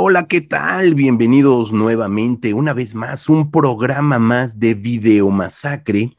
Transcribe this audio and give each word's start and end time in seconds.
Hola, 0.00 0.28
¿qué 0.28 0.40
tal? 0.40 0.94
Bienvenidos 0.94 1.72
nuevamente, 1.72 2.54
una 2.54 2.72
vez 2.72 2.94
más, 2.94 3.28
un 3.28 3.50
programa 3.50 4.20
más 4.20 4.60
de 4.60 4.74
Video 4.74 5.28
Masacre. 5.28 6.16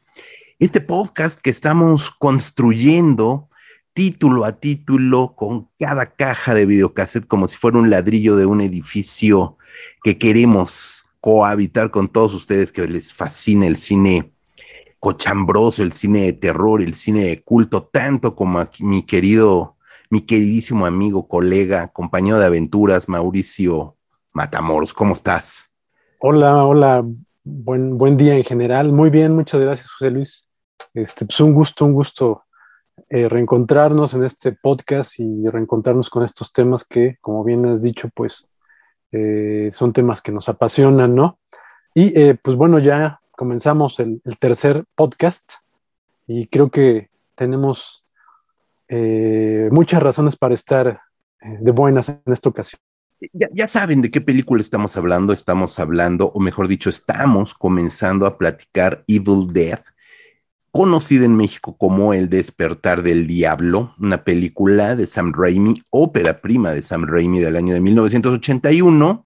Este 0.58 0.82
podcast 0.82 1.40
que 1.40 1.48
estamos 1.48 2.10
construyendo 2.10 3.48
título 3.94 4.44
a 4.44 4.60
título 4.60 5.34
con 5.34 5.70
cada 5.78 6.12
caja 6.14 6.52
de 6.52 6.66
videocassette 6.66 7.26
como 7.26 7.48
si 7.48 7.56
fuera 7.56 7.78
un 7.78 7.88
ladrillo 7.88 8.36
de 8.36 8.44
un 8.44 8.60
edificio 8.60 9.56
que 10.04 10.18
queremos 10.18 11.06
cohabitar 11.22 11.90
con 11.90 12.08
todos 12.08 12.34
ustedes 12.34 12.72
que 12.72 12.86
les 12.86 13.14
fascina 13.14 13.66
el 13.66 13.78
cine 13.78 14.30
cochambroso, 14.98 15.82
el 15.82 15.94
cine 15.94 16.24
de 16.24 16.34
terror, 16.34 16.82
el 16.82 16.92
cine 16.92 17.24
de 17.24 17.42
culto, 17.42 17.84
tanto 17.84 18.36
como 18.36 18.62
mi 18.80 19.04
querido 19.04 19.76
mi 20.10 20.22
queridísimo 20.22 20.86
amigo, 20.86 21.28
colega, 21.28 21.88
compañero 21.88 22.40
de 22.40 22.46
aventuras, 22.46 23.08
Mauricio 23.08 23.96
Matamoros. 24.32 24.92
¿Cómo 24.92 25.14
estás? 25.14 25.70
Hola, 26.18 26.64
hola, 26.64 27.04
buen, 27.44 27.96
buen 27.96 28.16
día 28.16 28.34
en 28.34 28.42
general. 28.42 28.92
Muy 28.92 29.08
bien, 29.08 29.36
muchas 29.36 29.60
gracias, 29.60 29.88
José 29.92 30.10
Luis. 30.10 30.48
Este, 30.94 31.26
pues 31.26 31.38
un 31.38 31.54
gusto, 31.54 31.84
un 31.84 31.92
gusto 31.92 32.42
eh, 33.08 33.28
reencontrarnos 33.28 34.12
en 34.14 34.24
este 34.24 34.50
podcast 34.50 35.20
y 35.20 35.46
reencontrarnos 35.46 36.10
con 36.10 36.24
estos 36.24 36.52
temas 36.52 36.84
que, 36.84 37.18
como 37.20 37.44
bien 37.44 37.64
has 37.66 37.80
dicho, 37.80 38.08
pues 38.12 38.48
eh, 39.12 39.70
son 39.72 39.92
temas 39.92 40.20
que 40.20 40.32
nos 40.32 40.48
apasionan, 40.48 41.14
¿no? 41.14 41.38
Y 41.94 42.18
eh, 42.18 42.34
pues 42.34 42.56
bueno, 42.56 42.80
ya 42.80 43.20
comenzamos 43.30 44.00
el, 44.00 44.20
el 44.24 44.38
tercer 44.38 44.84
podcast 44.96 45.52
y 46.26 46.48
creo 46.48 46.68
que 46.68 47.10
tenemos 47.36 48.04
eh, 48.92 49.68
muchas 49.70 50.02
razones 50.02 50.36
para 50.36 50.52
estar 50.52 51.00
eh, 51.40 51.58
de 51.60 51.70
buenas 51.70 52.08
en 52.08 52.20
esta 52.26 52.48
ocasión. 52.48 52.80
Ya, 53.32 53.68
saben 53.68 54.02
de 54.02 54.10
qué 54.10 54.20
película 54.20 54.60
estamos 54.60 54.96
hablando. 54.96 55.32
Estamos 55.32 55.78
hablando, 55.78 56.32
o 56.34 56.40
mejor 56.40 56.68
dicho, 56.68 56.88
estamos 56.90 57.54
comenzando 57.54 58.26
a 58.26 58.36
platicar 58.36 59.04
Evil 59.06 59.52
Death, 59.52 59.84
conocida 60.72 61.26
en 61.26 61.36
México 61.36 61.76
como 61.76 62.14
El 62.14 62.30
despertar 62.30 63.02
del 63.02 63.26
diablo, 63.26 63.94
una 63.98 64.24
película 64.24 64.96
de 64.96 65.06
Sam 65.06 65.32
Raimi, 65.36 65.82
ópera 65.90 66.40
prima 66.40 66.72
de 66.72 66.82
Sam 66.82 67.06
Raimi 67.06 67.40
del 67.40 67.56
año 67.56 67.74
de 67.74 67.80
1981. 67.80 69.24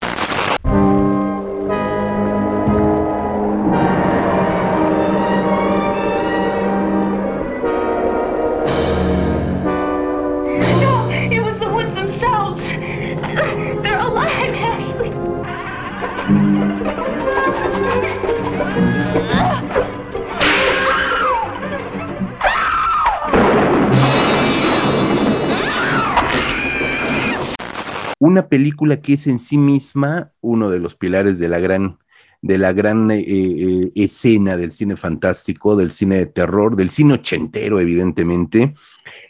Una 28.19 28.49
película 28.49 29.03
que 29.03 29.15
es 29.15 29.27
en 29.27 29.39
sí 29.39 29.59
misma 29.59 30.33
uno 30.41 30.71
de 30.71 30.79
los 30.79 30.95
pilares 30.95 31.39
de 31.39 31.49
la 31.49 31.59
gran, 31.59 31.99
de 32.41 32.57
la 32.57 32.73
gran 32.73 33.11
eh, 33.11 33.23
eh, 33.27 33.93
escena 33.95 34.57
del 34.57 34.73
cine 34.73 34.97
fantástico, 34.97 35.77
del 35.77 35.91
cine 35.91 36.17
de 36.17 36.27
terror, 36.27 36.75
del 36.75 36.89
cine 36.89 37.15
ochentero, 37.15 37.81
evidentemente, 37.81 38.75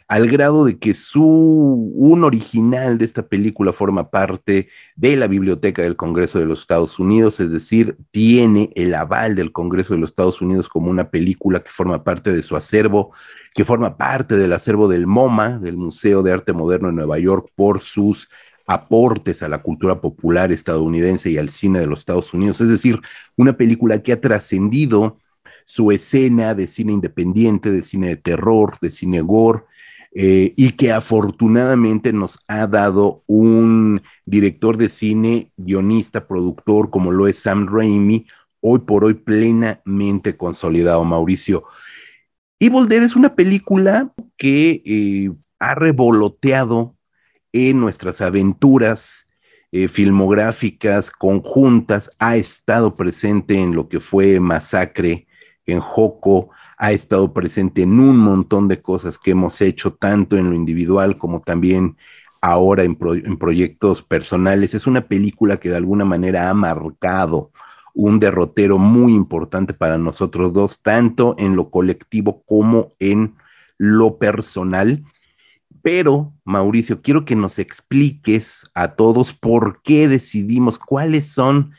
al 0.07 0.29
grado 0.29 0.65
de 0.67 0.79
que 0.79 0.95
su, 0.95 1.23
un 1.95 2.25
original 2.25 2.99
de 2.99 3.05
esta 3.05 3.27
película 3.27 3.73
forma 3.73 4.11
parte 4.11 4.69
de 4.97 5.17
la 5.17 5.27
Biblioteca 5.27 5.83
del 5.83 5.97
Congreso 5.97 6.39
de 6.39 6.45
los 6.45 6.61
Estados 6.61 6.99
Unidos, 6.99 7.41
es 7.41 7.51
decir, 7.51 7.97
tiene 8.11 8.71
el 8.75 8.95
aval 8.95 9.35
del 9.35 9.53
Congreso 9.53 9.95
de 9.95 10.01
los 10.01 10.11
Estados 10.11 10.43
Unidos 10.43 10.69
como 10.69 10.91
una 10.91 11.11
película 11.11 11.63
que 11.63 11.71
forma 11.71 12.05
parte 12.05 12.33
de 12.33 12.43
su 12.43 12.55
acervo, 12.55 13.13
que 13.55 13.65
forma 13.65 13.97
parte 13.97 14.37
del 14.37 14.53
acervo 14.53 14.89
del 14.89 15.07
MoMA, 15.07 15.59
del 15.59 15.77
Museo 15.77 16.23
de 16.23 16.33
Arte 16.33 16.53
Moderno 16.53 16.89
de 16.89 16.95
Nueva 16.95 17.19
York, 17.19 17.51
por 17.55 17.81
sus 17.81 18.29
aportes 18.67 19.43
a 19.43 19.49
la 19.49 19.63
cultura 19.63 20.01
popular 20.01 20.53
estadounidense 20.53 21.31
y 21.31 21.39
al 21.39 21.49
cine 21.51 21.81
de 21.81 21.87
los 21.87 22.01
Estados 22.01 22.33
Unidos. 22.35 22.61
Es 22.61 22.69
decir, 22.69 23.01
una 23.37 23.55
película 23.55 24.03
que 24.03 24.13
ha 24.13 24.21
trascendido 24.21 25.19
su 25.67 25.93
escena 25.93 26.55
de 26.55 26.67
cine 26.67 26.93
independiente, 26.93 27.71
de 27.71 27.83
cine 27.83 28.09
de 28.09 28.17
terror, 28.17 28.77
de 28.81 28.91
cine 28.91 29.21
gore, 29.23 29.65
eh, 30.17 30.55
y 30.57 30.73
que 30.73 30.93
afortunadamente 30.93 32.13
nos 32.13 32.39
ha 32.47 32.69
dado 32.69 33.25
un 33.27 34.01
director 34.25 34.77
de 34.77 34.89
cine, 34.89 35.51
guionista, 35.57 36.29
productor, 36.29 36.89
como 36.89 37.11
lo 37.11 37.27
es 37.27 37.39
Sam 37.39 37.67
Raimi, 37.69 38.27
hoy 38.61 38.79
por 38.79 39.05
hoy 39.05 39.15
plenamente 39.15 40.37
consolidado, 40.37 41.03
Mauricio. 41.05 41.65
Evil 42.61 42.87
Dead 42.89 43.03
es 43.03 43.17
una 43.17 43.35
película 43.35 44.13
que 44.37 44.83
eh, 44.87 45.33
ha 45.59 45.75
revoloteado 45.75 46.95
en 47.53 47.81
nuestras 47.81 48.21
aventuras 48.21 49.27
eh, 49.73 49.89
filmográficas 49.89 51.11
conjuntas, 51.11 52.09
ha 52.21 52.37
estado 52.37 52.95
presente 52.95 53.55
en 53.59 53.75
lo 53.75 53.89
que 53.89 53.99
fue 53.99 54.39
Masacre, 54.39 55.27
en 55.67 55.81
Joco, 55.81 56.51
ha 56.85 56.93
estado 56.93 57.33
presente 57.33 57.83
en 57.83 57.99
un 57.99 58.19
montón 58.19 58.69
de 58.69 58.83
cosas 58.83 59.17
que 59.17 59.31
hemos 59.31 59.63
hecho, 59.63 59.95
tanto 59.95 60.37
en 60.37 60.51
lo 60.51 60.55
individual 60.55 61.17
como 61.17 61.41
también 61.41 61.97
ahora 62.43 62.83
en, 62.83 62.99
en 63.25 63.39
proyectos 63.39 64.03
personales. 64.03 64.75
Es 64.75 64.87
una 64.87 65.09
película 65.09 65.59
que 65.59 65.71
de 65.71 65.77
alguna 65.77 66.05
manera 66.05 66.51
ha 66.51 66.53
marcado 66.55 67.53
un 67.95 68.21
derrotero 68.21 68.77
muy 68.77 69.15
importante 69.15 69.73
para 69.73 69.97
nosotros 69.97 70.53
dos, 70.53 70.83
tanto 70.83 71.35
en 71.39 71.57
lo 71.57 71.71
colectivo 71.71 72.43
como 72.45 72.93
en 72.99 73.35
lo 73.79 74.19
personal. 74.19 75.05
Pero, 75.81 76.35
Mauricio, 76.45 77.01
quiero 77.01 77.25
que 77.25 77.35
nos 77.35 77.59
expliques 77.59 78.67
a 78.75 78.89
todos 78.89 79.33
por 79.33 79.81
qué 79.81 80.07
decidimos, 80.07 80.79
cuáles 80.79 81.29
son 81.29 81.73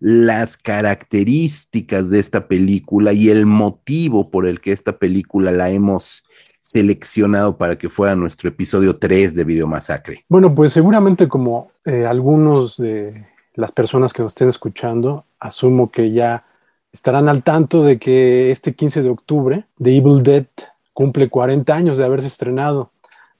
las 0.00 0.56
características 0.56 2.10
de 2.10 2.18
esta 2.18 2.48
película 2.48 3.12
y 3.12 3.28
el 3.28 3.46
motivo 3.46 4.30
por 4.30 4.46
el 4.46 4.60
que 4.60 4.72
esta 4.72 4.98
película 4.98 5.52
la 5.52 5.70
hemos 5.70 6.24
seleccionado 6.60 7.56
para 7.56 7.76
que 7.76 7.88
fuera 7.88 8.16
nuestro 8.16 8.48
episodio 8.48 8.96
3 8.96 9.34
de 9.34 9.44
Video 9.44 9.66
Masacre. 9.66 10.24
Bueno, 10.28 10.54
pues 10.54 10.72
seguramente 10.72 11.28
como 11.28 11.70
eh, 11.84 12.06
algunos 12.06 12.76
de 12.76 13.26
las 13.54 13.72
personas 13.72 14.12
que 14.12 14.22
nos 14.22 14.32
estén 14.32 14.48
escuchando, 14.48 15.24
asumo 15.38 15.90
que 15.90 16.12
ya 16.12 16.44
estarán 16.92 17.28
al 17.28 17.42
tanto 17.42 17.82
de 17.82 17.98
que 17.98 18.50
este 18.50 18.74
15 18.74 19.02
de 19.02 19.10
octubre 19.10 19.64
The 19.80 19.96
Evil 19.96 20.22
Dead 20.22 20.46
cumple 20.92 21.28
40 21.28 21.74
años 21.74 21.98
de 21.98 22.04
haberse 22.04 22.26
estrenado 22.26 22.90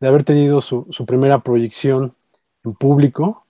de 0.00 0.09
haber 0.09 0.25
tenido 0.25 0.60
su, 0.60 0.87
primera 1.06 1.41
proyección 1.41 2.15
en 2.65 2.75
público 2.75 3.44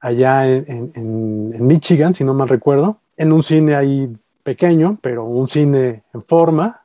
allá 0.00 0.46
en, 0.46 1.66
Michigan, 1.66 2.14
si 2.14 2.24
no 2.24 2.34
mal 2.34 2.48
recuerdo, 2.48 2.98
en 3.16 3.32
un 3.32 3.42
cine 3.42 3.74
ahí 3.74 4.10
pequeño, 4.42 4.98
pero 5.00 5.24
un 5.24 5.46
cine 5.46 6.02
en 6.14 6.22
forma 6.22 6.82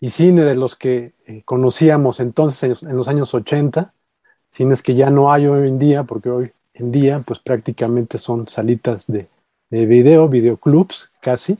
y 0.00 0.10
cine 0.10 0.42
de 0.42 0.56
los 0.56 0.76
que 0.76 1.12
eh, 1.26 1.42
conocíamos 1.44 2.20
entonces 2.20 2.82
en 2.82 2.96
los, 2.96 3.08
años 3.08 3.32
80, 3.32 3.92
cines 4.50 4.82
que 4.82 4.94
ya 4.94 5.10
no 5.10 5.32
hay 5.32 5.46
hoy 5.46 5.68
en 5.68 5.78
día, 5.78 6.02
porque 6.04 6.30
hoy 6.30 6.50
en 6.74 6.92
día 6.92 7.22
pues 7.24 7.38
prácticamente 7.38 8.18
son 8.18 8.48
salitas 8.48 9.06
de, 9.06 9.28
de 9.70 9.86
video, 9.86 10.28
videoclubs 10.28 11.08
casi, 11.20 11.58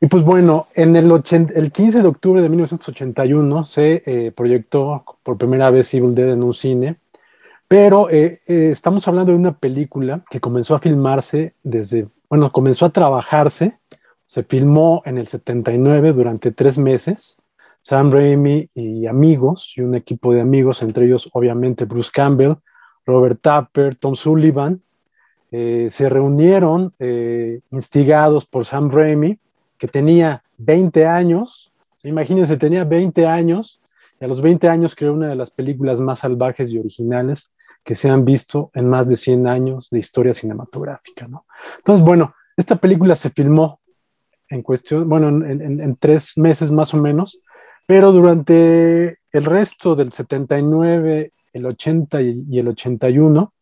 y 0.00 0.06
pues 0.06 0.22
bueno, 0.22 0.68
en 0.74 0.94
el, 0.94 1.10
el 1.10 1.72
15 1.72 2.02
de 2.02 2.08
octubre 2.08 2.40
de 2.40 2.48
1981 2.48 3.64
se 3.64 4.02
eh, 4.06 4.32
proyectó 4.32 5.04
por 5.24 5.36
primera 5.36 5.70
vez 5.70 5.92
Evil 5.92 6.14
Dead 6.14 6.30
en 6.30 6.44
un 6.44 6.54
cine, 6.54 6.96
pero 7.68 8.08
eh, 8.08 8.40
eh, 8.46 8.70
estamos 8.72 9.06
hablando 9.06 9.32
de 9.32 9.38
una 9.38 9.58
película 9.58 10.24
que 10.30 10.40
comenzó 10.40 10.74
a 10.74 10.78
filmarse 10.78 11.54
desde, 11.62 12.08
bueno, 12.30 12.50
comenzó 12.50 12.86
a 12.86 12.90
trabajarse, 12.90 13.78
se 14.24 14.42
filmó 14.42 15.02
en 15.04 15.18
el 15.18 15.26
79 15.26 16.14
durante 16.14 16.50
tres 16.50 16.78
meses. 16.78 17.36
Sam 17.82 18.10
Raimi 18.10 18.68
y 18.74 19.06
amigos, 19.06 19.74
y 19.76 19.82
un 19.82 19.94
equipo 19.94 20.32
de 20.32 20.40
amigos, 20.40 20.82
entre 20.82 21.06
ellos 21.06 21.28
obviamente 21.32 21.84
Bruce 21.84 22.10
Campbell, 22.12 22.54
Robert 23.06 23.38
Tapper, 23.40 23.96
Tom 23.96 24.16
Sullivan, 24.16 24.82
se 25.50 26.08
reunieron 26.10 26.92
instigados 27.70 28.44
por 28.44 28.66
Sam 28.66 28.90
Raimi 28.90 29.38
que 29.78 29.88
tenía 29.88 30.42
20 30.58 31.06
años, 31.06 31.72
imagínense, 32.02 32.58
tenía 32.58 32.84
20 32.84 33.26
años, 33.26 33.80
y 34.20 34.24
a 34.24 34.28
los 34.28 34.42
20 34.42 34.68
años 34.68 34.94
creó 34.94 35.14
una 35.14 35.28
de 35.28 35.36
las 35.36 35.50
películas 35.50 36.00
más 36.00 36.18
salvajes 36.18 36.70
y 36.70 36.78
originales 36.78 37.52
que 37.88 37.94
se 37.94 38.10
han 38.10 38.26
visto 38.26 38.70
en 38.74 38.86
más 38.86 39.08
de 39.08 39.16
100 39.16 39.46
años 39.46 39.88
de 39.88 39.98
historia 39.98 40.34
cinematográfica, 40.34 41.26
¿no? 41.26 41.46
Entonces, 41.78 42.04
bueno, 42.04 42.34
esta 42.54 42.76
película 42.76 43.16
se 43.16 43.30
filmó 43.30 43.80
en 44.50 44.60
cuestión, 44.60 45.08
bueno, 45.08 45.28
en, 45.28 45.96
tres 45.96 46.36
meses 46.36 46.70
más 46.70 46.92
o 46.92 46.98
menos, 46.98 47.40
pero 47.86 48.12
durante 48.12 49.20
el 49.32 49.44
resto 49.46 49.96
del 49.96 50.12
79, 50.12 51.32
el 51.54 51.64
80 51.64 52.20
y, 52.20 52.58
el 52.58 52.68
81, 52.68 53.54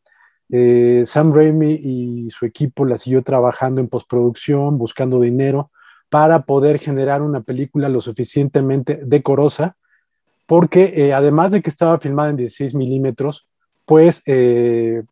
eh, 0.51 1.05
Sam 1.07 1.33
Raimi 1.33 1.75
y 1.75 2.29
su 2.31 2.47
equipo 2.47 2.85
la 2.85 2.97
siguió 2.97 3.23
trabajando 3.23 3.81
en 3.81 3.87
postproducción, 3.87 4.77
buscando 4.77 5.21
dinero 5.21 5.71
para 6.11 6.43
poder 6.43 6.81
generar 6.81 7.23
una 7.23 7.43
película 7.43 7.89
lo 7.89 8.01
suficientemente 8.01 9.03
decorosa, 9.05 9.77
porque 10.47 10.95
eh, 10.97 11.15
además 11.15 11.53
de 11.53 11.63
que 11.63 11.71
estaba 11.71 12.01
filmada 12.01 12.31
en 12.31 12.37
16 12.39 12.75
milímetros, 12.75 13.47
pues 13.87 14.23
eh, 14.27 15.03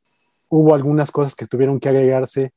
hubo 0.48 0.74
algunas 0.74 1.10
cosas 1.10 1.34
que 1.34 1.46
tuvieron 1.46 1.80
que 1.80 1.88
agregarse 1.88 2.52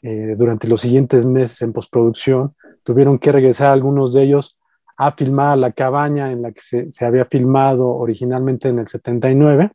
durante 0.00 0.68
los 0.68 0.80
siguientes 0.80 1.26
meses 1.26 1.60
en 1.60 1.72
postproducción, 1.72 2.54
tuvieron 2.84 3.18
que 3.18 3.32
regresar 3.32 3.72
algunos 3.72 4.12
de 4.12 4.22
ellos 4.22 4.56
a 4.96 5.10
filmar 5.10 5.58
la 5.58 5.72
cabaña 5.72 6.30
en 6.30 6.42
la 6.42 6.52
que 6.52 6.60
se, 6.60 7.04
había 7.04 7.24
filmado 7.24 7.88
originalmente 7.88 8.68
en 8.68 8.78
el 8.78 8.86
79 8.86 9.72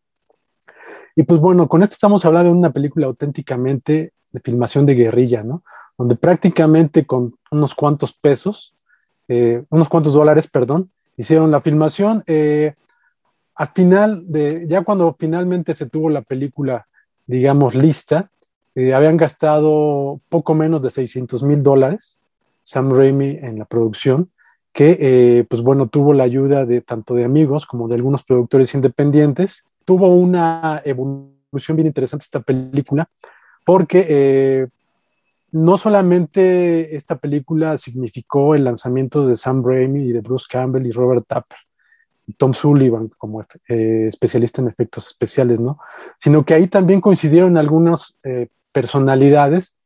y 1.16 1.24
pues 1.24 1.40
bueno, 1.40 1.68
con 1.68 1.84
esto 1.84 1.94
estamos 1.94 2.26
hablando 2.26 2.52
de 2.52 2.58
una 2.58 2.72
película 2.72 3.08
auténticamente 3.08 4.14
de 4.32 4.40
filmación 4.40 4.86
de 4.86 4.96
guerrilla, 4.96 5.44
¿no? 5.44 5.64
Donde 5.98 6.16
prácticamente 6.16 7.06
con 7.06 7.36
unos 7.52 7.76
cuantos 7.76 8.14
pesos, 8.14 8.76
eh, 9.28 9.64
unos 9.70 9.90
cuantos 9.90 10.14
dólares, 10.14 10.48
perdón, 10.48 10.90
hicieron 11.16 11.52
la 11.52 11.62
filmación. 11.62 12.24
Eh, 12.26 12.74
al 13.56 13.68
final, 13.74 14.24
de, 14.28 14.66
ya 14.68 14.84
cuando 14.84 15.16
finalmente 15.18 15.74
se 15.74 15.88
tuvo 15.88 16.10
la 16.10 16.22
película, 16.22 16.88
digamos, 17.28 17.76
lista, 17.76 18.30
eh, 18.76 18.94
habían 18.94 19.18
gastado 19.18 20.20
poco 20.30 20.56
menos 20.56 20.82
de 20.82 20.90
600 20.90 21.44
mil 21.44 21.62
dólares 21.62 22.18
Sam 22.64 22.92
Raimi 22.92 23.38
en 23.42 23.60
la 23.60 23.66
producción, 23.66 24.32
que 24.72 25.46
pues 25.48 25.62
bueno, 25.62 25.88
tuvo 25.88 26.14
la 26.14 26.24
ayuda 26.24 26.66
de 26.66 26.82
tanto 26.82 27.14
de 27.14 27.26
amigos 27.26 27.66
como 27.66 27.88
de 27.88 27.96
algunos 27.96 28.24
productores 28.24 28.74
independientes. 28.74 29.66
Tuvo 29.86 30.08
una 30.08 30.82
evolución 30.84 31.78
bien 31.78 31.88
interesante 31.88 32.24
esta 32.24 32.40
película, 32.40 33.08
porque 33.66 34.06
eh, 34.10 34.68
no 35.52 35.78
solamente 35.78 36.96
esta 36.96 37.18
película 37.18 37.78
significó 37.78 38.56
el 38.56 38.64
lanzamiento 38.64 39.28
de 39.28 39.38
Sam 39.38 39.64
Raimi 39.64 40.06
y 40.06 40.12
de 40.12 40.22
Bruce 40.22 40.48
Campbell 40.50 40.88
y 40.88 40.92
Robert 40.92 41.26
Tapper, 41.28 41.60
Tom 42.38 42.54
Sullivan 42.54 43.10
como 43.18 43.46
eh, 43.68 44.06
especialista 44.08 44.62
en 44.62 44.68
efectos 44.68 45.08
especiales, 45.08 45.60
¿no? 45.60 45.80
Sino 46.20 46.46
que 46.46 46.54
ahí 46.54 46.68
también 46.68 47.02
coincidieron 47.02 47.58
algunas 47.58 48.18
eh, 48.24 48.48
personalidades 48.72 49.78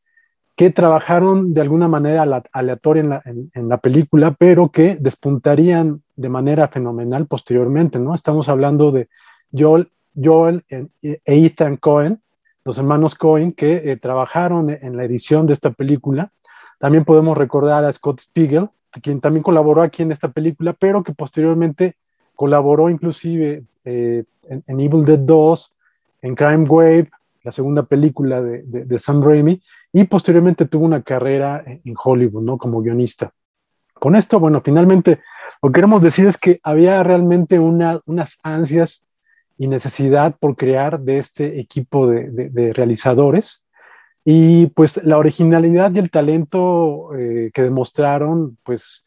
que 0.55 0.71
trabajaron 0.71 1.53
de 1.53 1.61
alguna 1.61 1.87
manera 1.87 2.43
aleatoria 2.51 3.03
en 3.03 3.09
la, 3.09 3.21
en 3.25 3.69
la, 3.69 3.77
película, 3.77 4.31
pero 4.31 4.71
que 4.71 4.95
despuntarían 4.95 6.01
de 6.15 6.29
manera 6.29 6.67
fenomenal 6.67 7.27
posteriormente, 7.27 7.99
¿no? 7.99 8.15
Estamos 8.15 8.49
hablando 8.49 8.91
de 8.91 9.07
Joel, 9.55 9.91
Joel 10.15 10.63
e 10.69 10.89
Ethan 11.25 11.77
Cohen, 11.77 12.21
los 12.65 12.77
hermanos 12.79 13.13
Cohen, 13.13 13.53
que 13.53 13.91
eh, 13.91 13.97
trabajaron 13.97 14.69
en 14.69 14.97
la 14.97 15.03
edición 15.03 15.45
de 15.45 15.53
esta 15.53 15.69
película. 15.71 16.31
También 16.79 17.05
podemos 17.05 17.37
recordar 17.37 17.85
a 17.85 17.93
Scott 17.93 18.19
Spiegel, 18.19 18.69
quien 19.01 19.21
también 19.21 19.43
colaboró 19.43 19.83
aquí 19.83 20.03
en 20.03 20.11
esta 20.11 20.29
película, 20.29 20.73
pero 20.73 21.03
que 21.03 21.13
posteriormente 21.13 21.95
colaboró 22.37 22.89
inclusive 22.89 23.63
eh, 23.83 24.23
en, 24.47 24.79
Evil 24.79 25.03
Dead 25.03 25.19
2, 25.19 25.73
en 26.21 26.35
Crime 26.35 26.65
Wave, 26.69 27.09
la 27.43 27.51
segunda 27.51 27.83
película 27.83 28.41
de, 28.41 28.61
de, 28.63 28.99
Sam 28.99 29.21
Raimi, 29.21 29.61
y 29.91 30.03
posteriormente 30.03 30.65
tuvo 30.65 30.85
una 30.85 31.01
carrera 31.01 31.63
en 31.65 31.95
Hollywood, 32.01 32.43
¿no? 32.43 32.57
Como 32.57 32.81
guionista. 32.81 33.33
Con 33.93 34.15
esto, 34.15 34.39
bueno, 34.39 34.61
finalmente 34.63 35.19
lo 35.61 35.69
que 35.69 35.73
queremos 35.73 36.01
decir 36.01 36.27
es 36.27 36.37
que 36.37 36.59
había 36.63 37.01
realmente 37.03 37.57
una, 37.57 37.99
unas 38.05 38.37
ansias 38.43 39.07
y 39.57 39.67
necesidad 39.67 40.35
por 40.37 40.55
crear 40.55 40.99
de 40.99 41.17
este 41.17 41.59
equipo 41.59 42.07
de, 42.07 42.73
realizadores. 42.73 43.63
Y 44.23 44.67
pues 44.67 45.03
la 45.03 45.17
originalidad 45.17 45.91
y 45.93 45.99
el 45.99 46.11
talento 46.11 47.15
eh, 47.15 47.49
que 47.53 47.63
demostraron, 47.63 48.57
pues 48.63 49.03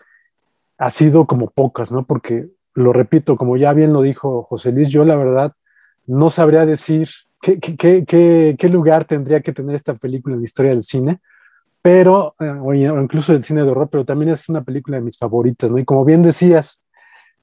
ha 0.78 0.90
sido 0.90 1.26
como 1.26 1.50
pocas, 1.50 1.92
¿no? 1.92 2.04
Porque, 2.04 2.48
lo 2.74 2.92
repito, 2.92 3.36
como 3.36 3.56
ya 3.56 3.72
bien 3.72 3.92
lo 3.92 4.02
dijo 4.02 4.42
José 4.42 4.72
Luis, 4.72 4.88
yo 4.88 5.04
la 5.04 5.16
verdad 5.16 5.52
no 6.06 6.30
sabría 6.30 6.66
decir 6.66 7.08
qué, 7.40 7.58
qué, 7.58 8.04
qué, 8.58 8.68
lugar 8.68 9.04
tendría 9.04 9.40
que 9.40 9.52
tener 9.52 9.74
esta 9.74 9.94
película 9.94 10.34
en 10.34 10.40
la 10.40 10.44
historia 10.44 10.72
del 10.72 10.82
cine, 10.82 11.20
pero, 11.82 12.34
eh, 12.40 12.50
o 12.50 12.74
incluso 12.74 13.32
del 13.32 13.44
cine 13.44 13.62
de 13.62 13.70
horror, 13.70 13.88
pero 13.90 14.04
también 14.04 14.30
es 14.32 14.48
una 14.48 14.62
película 14.62 14.98
de 14.98 15.02
mis 15.02 15.16
favoritas, 15.16 15.70
¿no? 15.70 15.78
Y 15.78 15.84
como 15.84 16.04
bien 16.04 16.22
decías, 16.22 16.82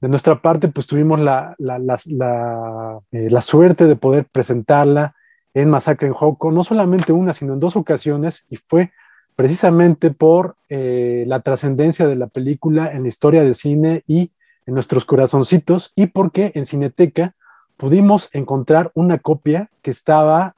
de 0.00 0.08
nuestra 0.08 0.40
parte, 0.40 0.68
pues 0.68 0.86
tuvimos 0.86 1.20
la, 1.20 1.56
eh, 1.58 3.28
la, 3.30 3.40
suerte 3.40 3.86
de 3.86 3.96
poder 3.96 4.26
presentarla 4.30 5.14
en 5.54 5.70
Masacre 5.70 6.06
en 6.06 6.14
Joco, 6.14 6.52
no 6.52 6.62
solamente 6.62 7.12
una, 7.12 7.32
sino 7.32 7.54
en 7.54 7.60
dos 7.60 7.74
ocasiones, 7.74 8.46
y 8.48 8.56
fue 8.56 8.92
precisamente 9.34 10.10
por 10.10 10.56
eh, 10.68 11.24
la 11.26 11.40
trascendencia 11.40 12.06
de 12.06 12.16
la 12.16 12.28
película 12.28 12.92
en 12.92 13.02
la 13.02 13.08
historia 13.08 13.42
del 13.42 13.54
cine 13.54 14.02
y 14.06 14.30
en 14.68 14.74
nuestros 14.74 15.06
corazoncitos, 15.06 15.92
y 15.96 16.08
porque 16.08 16.52
en 16.54 16.66
Cineteca 16.66 17.34
pudimos 17.78 18.28
encontrar 18.34 18.92
una 18.92 19.18
copia 19.18 19.70
que 19.80 19.90
estaba 19.90 20.56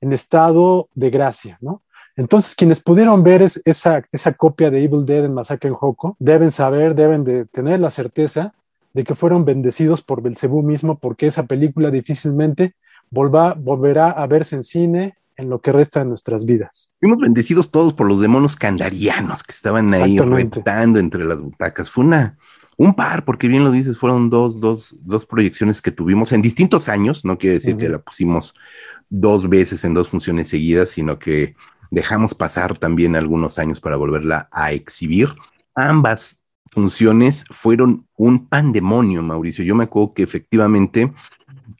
en 0.00 0.14
estado 0.14 0.88
de 0.94 1.10
gracia, 1.10 1.58
¿no? 1.60 1.82
Entonces, 2.16 2.54
quienes 2.54 2.80
pudieron 2.80 3.22
ver 3.22 3.42
esa, 3.42 4.02
esa 4.12 4.32
copia 4.32 4.70
de 4.70 4.82
Evil 4.82 5.04
Dead 5.04 5.26
en 5.26 5.34
Masacre 5.34 5.68
en 5.68 5.74
Joco 5.74 6.16
deben 6.18 6.50
saber, 6.50 6.94
deben 6.94 7.22
de 7.22 7.44
tener 7.44 7.80
la 7.80 7.90
certeza 7.90 8.54
de 8.94 9.04
que 9.04 9.14
fueron 9.14 9.44
bendecidos 9.44 10.02
por 10.02 10.22
Belcebú 10.22 10.62
mismo, 10.62 10.98
porque 10.98 11.26
esa 11.26 11.44
película 11.44 11.90
difícilmente 11.90 12.74
volverá 13.10 14.10
a 14.10 14.26
verse 14.26 14.56
en 14.56 14.62
cine 14.62 15.18
en 15.36 15.50
lo 15.50 15.60
que 15.60 15.70
resta 15.70 16.00
de 16.00 16.06
nuestras 16.06 16.46
vidas. 16.46 16.90
Fuimos 16.98 17.18
bendecidos 17.18 17.70
todos 17.70 17.92
por 17.92 18.06
los 18.06 18.22
demonios 18.22 18.56
candarianos 18.56 19.42
que 19.42 19.52
estaban 19.52 19.92
ahí 19.92 20.18
reptando 20.18 20.98
entre 20.98 21.24
las 21.24 21.40
butacas. 21.42 21.90
Fue 21.90 22.04
una, 22.04 22.38
un 22.80 22.94
par, 22.94 23.26
porque 23.26 23.46
bien 23.46 23.62
lo 23.62 23.70
dices, 23.70 23.98
fueron 23.98 24.30
dos, 24.30 24.58
dos, 24.58 24.96
dos 25.02 25.26
proyecciones 25.26 25.82
que 25.82 25.90
tuvimos 25.90 26.32
en 26.32 26.40
distintos 26.40 26.88
años, 26.88 27.26
no 27.26 27.36
quiere 27.36 27.56
decir 27.56 27.76
que 27.76 27.90
la 27.90 27.98
pusimos 27.98 28.54
dos 29.10 29.50
veces 29.50 29.84
en 29.84 29.92
dos 29.92 30.08
funciones 30.08 30.48
seguidas, 30.48 30.88
sino 30.88 31.18
que 31.18 31.56
dejamos 31.90 32.32
pasar 32.32 32.78
también 32.78 33.16
algunos 33.16 33.58
años 33.58 33.82
para 33.82 33.96
volverla 33.96 34.48
a 34.50 34.72
exhibir. 34.72 35.28
Ambas 35.74 36.38
funciones 36.70 37.44
fueron 37.50 38.06
un 38.16 38.48
pandemonio, 38.48 39.22
Mauricio. 39.22 39.62
Yo 39.62 39.74
me 39.74 39.84
acuerdo 39.84 40.14
que 40.14 40.22
efectivamente, 40.22 41.12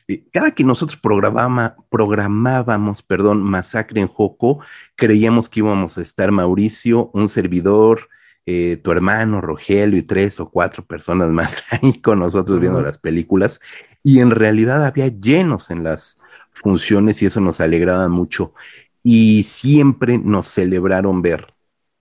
eh, 0.07 0.25
cada 0.31 0.51
que 0.51 0.65
nosotros 0.65 1.01
programábamos, 1.01 3.03
perdón, 3.03 3.43
Masacre 3.43 4.03
en 4.03 4.09
Joco, 4.09 4.61
creíamos 4.97 5.49
que 5.49 5.61
íbamos 5.61 5.97
a 5.97 6.03
estar 6.03 6.31
Mauricio, 6.31 7.11
un 7.15 7.31
servidor, 7.31 8.11
eh, 8.47 8.79
tu 8.83 8.91
hermano 8.91 9.41
Rogelio 9.41 9.99
y 9.99 10.03
tres 10.03 10.41
o 10.41 10.51
cuatro 10.51 10.85
personas 10.85 11.31
más 11.31 11.63
ahí 11.71 12.01
con 12.01 12.19
nosotros 12.19 12.61
viendo 12.61 12.83
las 12.83 12.99
películas. 12.99 13.61
Y 14.03 14.21
en 14.21 14.31
realidad 14.31 14.85
había 14.85 15.09
llenos 15.09 15.71
en 15.71 15.85
las 15.85 16.19
funciones 16.53 17.23
y 17.23 17.27
eso 17.27 17.41
nos 17.41 17.61
alegraba 17.61 18.09
mucho. 18.09 18.55
Y 19.03 19.45
siempre 19.45 20.19
nos 20.19 20.49
celebraron 20.49 21.23
ver 21.23 21.55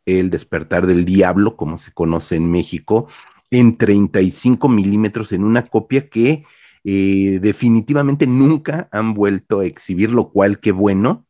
el 0.05 0.29
despertar 0.29 0.88
del 0.88 1.05
diablo, 1.05 1.55
como 1.55 1.77
se 1.77 1.91
conoce 1.91 2.36
en 2.36 2.50
México, 2.50 3.08
en 3.51 3.77
35 3.77 4.69
milímetros 4.69 5.31
en 5.31 5.43
una 5.43 5.65
copia 5.65 6.10
que 6.10 6.46
eh, 6.84 7.39
definitivamente 7.41 8.25
nunca 8.27 8.89
han 8.91 9.13
vuelto 9.13 9.60
a 9.60 9.65
exhibir, 9.65 10.12
lo 10.12 10.29
cual 10.29 10.60
qué 10.60 10.72
bueno, 10.72 11.25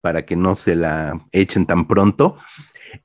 para 0.00 0.26
que 0.26 0.36
no 0.36 0.54
se 0.54 0.74
la 0.76 1.26
echen 1.32 1.66
tan 1.66 1.86
pronto 1.86 2.36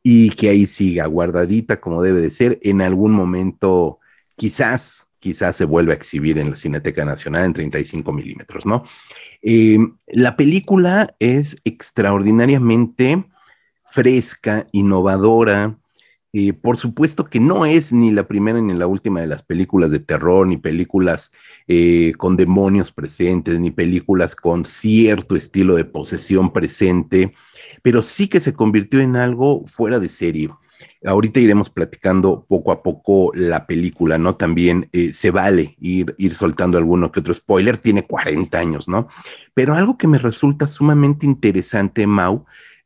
y 0.04 0.32
que 0.32 0.50
ahí 0.50 0.68
siga 0.68 1.06
guardadita 1.06 1.80
como 1.80 2.02
debe 2.02 2.22
de 2.22 2.30
ser. 2.30 2.60
En 2.62 2.82
algún 2.82 3.12
momento, 3.12 4.00
quizás, 4.36 5.08
quizás 5.20 5.56
se 5.56 5.66
vuelva 5.66 5.94
a 5.94 5.96
exhibir 5.96 6.38
en 6.38 6.52
la 6.52 6.56
Cineteca 6.56 7.06
Nacional 7.06 7.46
en 7.46 7.54
35 7.54 8.12
milímetros, 8.14 8.66
¿no? 8.66 8.84
Eh, 9.42 9.80
la 10.08 10.36
película 10.36 11.16
es 11.20 11.58
extraordinariamente 11.64 13.26
fresca, 13.92 14.68
innovadora. 14.72 15.79
Y 16.32 16.52
por 16.52 16.78
supuesto 16.78 17.26
que 17.26 17.40
no 17.40 17.66
es 17.66 17.92
ni 17.92 18.12
la 18.12 18.28
primera 18.28 18.62
ni 18.62 18.74
la 18.74 18.88
última 18.88 19.22
de 19.22 19.28
las 19.28 19.42
películas 19.42 19.90
de 19.90 20.00
terror, 20.00 20.48
ni 20.48 20.58
películas 20.58 21.32
eh, 21.68 22.14
con 22.18 22.38
demonios 22.38 22.92
presentes, 22.92 23.60
ni 23.60 23.72
películas 23.72 24.36
con 24.36 24.64
cierto 24.64 25.36
estilo 25.36 25.76
de 25.76 25.86
posesión 25.86 26.54
presente, 26.54 27.34
pero 27.82 28.02
sí 28.02 28.28
que 28.28 28.40
se 28.40 28.54
convirtió 28.54 29.00
en 29.00 29.16
algo 29.16 29.66
fuera 29.66 30.00
de 30.00 30.10
serie. 30.10 30.50
Ahorita 31.04 31.40
iremos 31.40 31.70
platicando 31.70 32.46
poco 32.48 32.72
a 32.72 32.84
poco 32.84 33.32
la 33.34 33.66
película, 33.66 34.18
¿no? 34.18 34.36
También 34.36 34.88
eh, 34.94 35.12
se 35.12 35.32
vale 35.32 35.76
ir, 35.80 36.14
ir 36.18 36.36
soltando 36.36 36.78
alguno 36.78 37.12
que 37.12 37.22
otro 37.22 37.34
spoiler, 37.34 37.78
tiene 37.78 38.06
40 38.06 38.58
años, 38.58 38.88
¿no? 38.88 39.08
Pero 39.54 39.74
algo 39.74 39.98
que 39.98 40.08
me 40.08 40.20
resulta 40.20 40.68
sumamente 40.68 41.26
interesante, 41.26 42.06
Mau, 42.06 42.46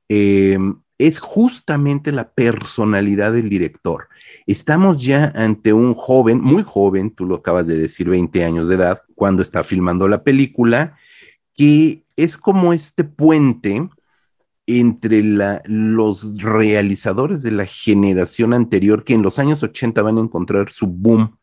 eh, 0.10 0.58
es 0.98 1.20
justamente 1.20 2.12
la 2.12 2.30
personalidad 2.32 3.34
del 3.34 3.50
director. 3.50 4.08
Estamos 4.46 5.04
ya 5.04 5.32
ante 5.36 5.74
un 5.74 5.94
joven, 5.94 6.40
muy 6.42 6.64
joven, 6.64 7.12
tú 7.12 7.26
lo 7.26 7.36
acabas 7.36 7.68
de 7.68 7.78
decir, 7.78 8.10
20 8.10 8.44
años 8.44 8.70
de 8.70 8.76
edad, 8.76 9.02
cuando 9.16 9.42
está 9.42 9.64
filmando 9.64 10.08
la 10.08 10.24
película, 10.24 10.98
que 11.56 12.04
es 12.16 12.38
como 12.38 12.74
este 12.74 13.04
puente 13.04 13.90
entre 14.66 15.22
los 15.66 16.42
realizadores 16.42 17.42
de 17.44 17.52
la 17.52 17.66
generación 17.66 18.54
anterior 18.54 19.04
que 19.04 19.14
en 19.14 19.22
los 19.22 19.40
años 19.40 19.62
80 19.62 20.02
van 20.02 20.18
a 20.18 20.22
encontrar 20.22 20.72
su 20.72 20.88
boom. 20.88 21.38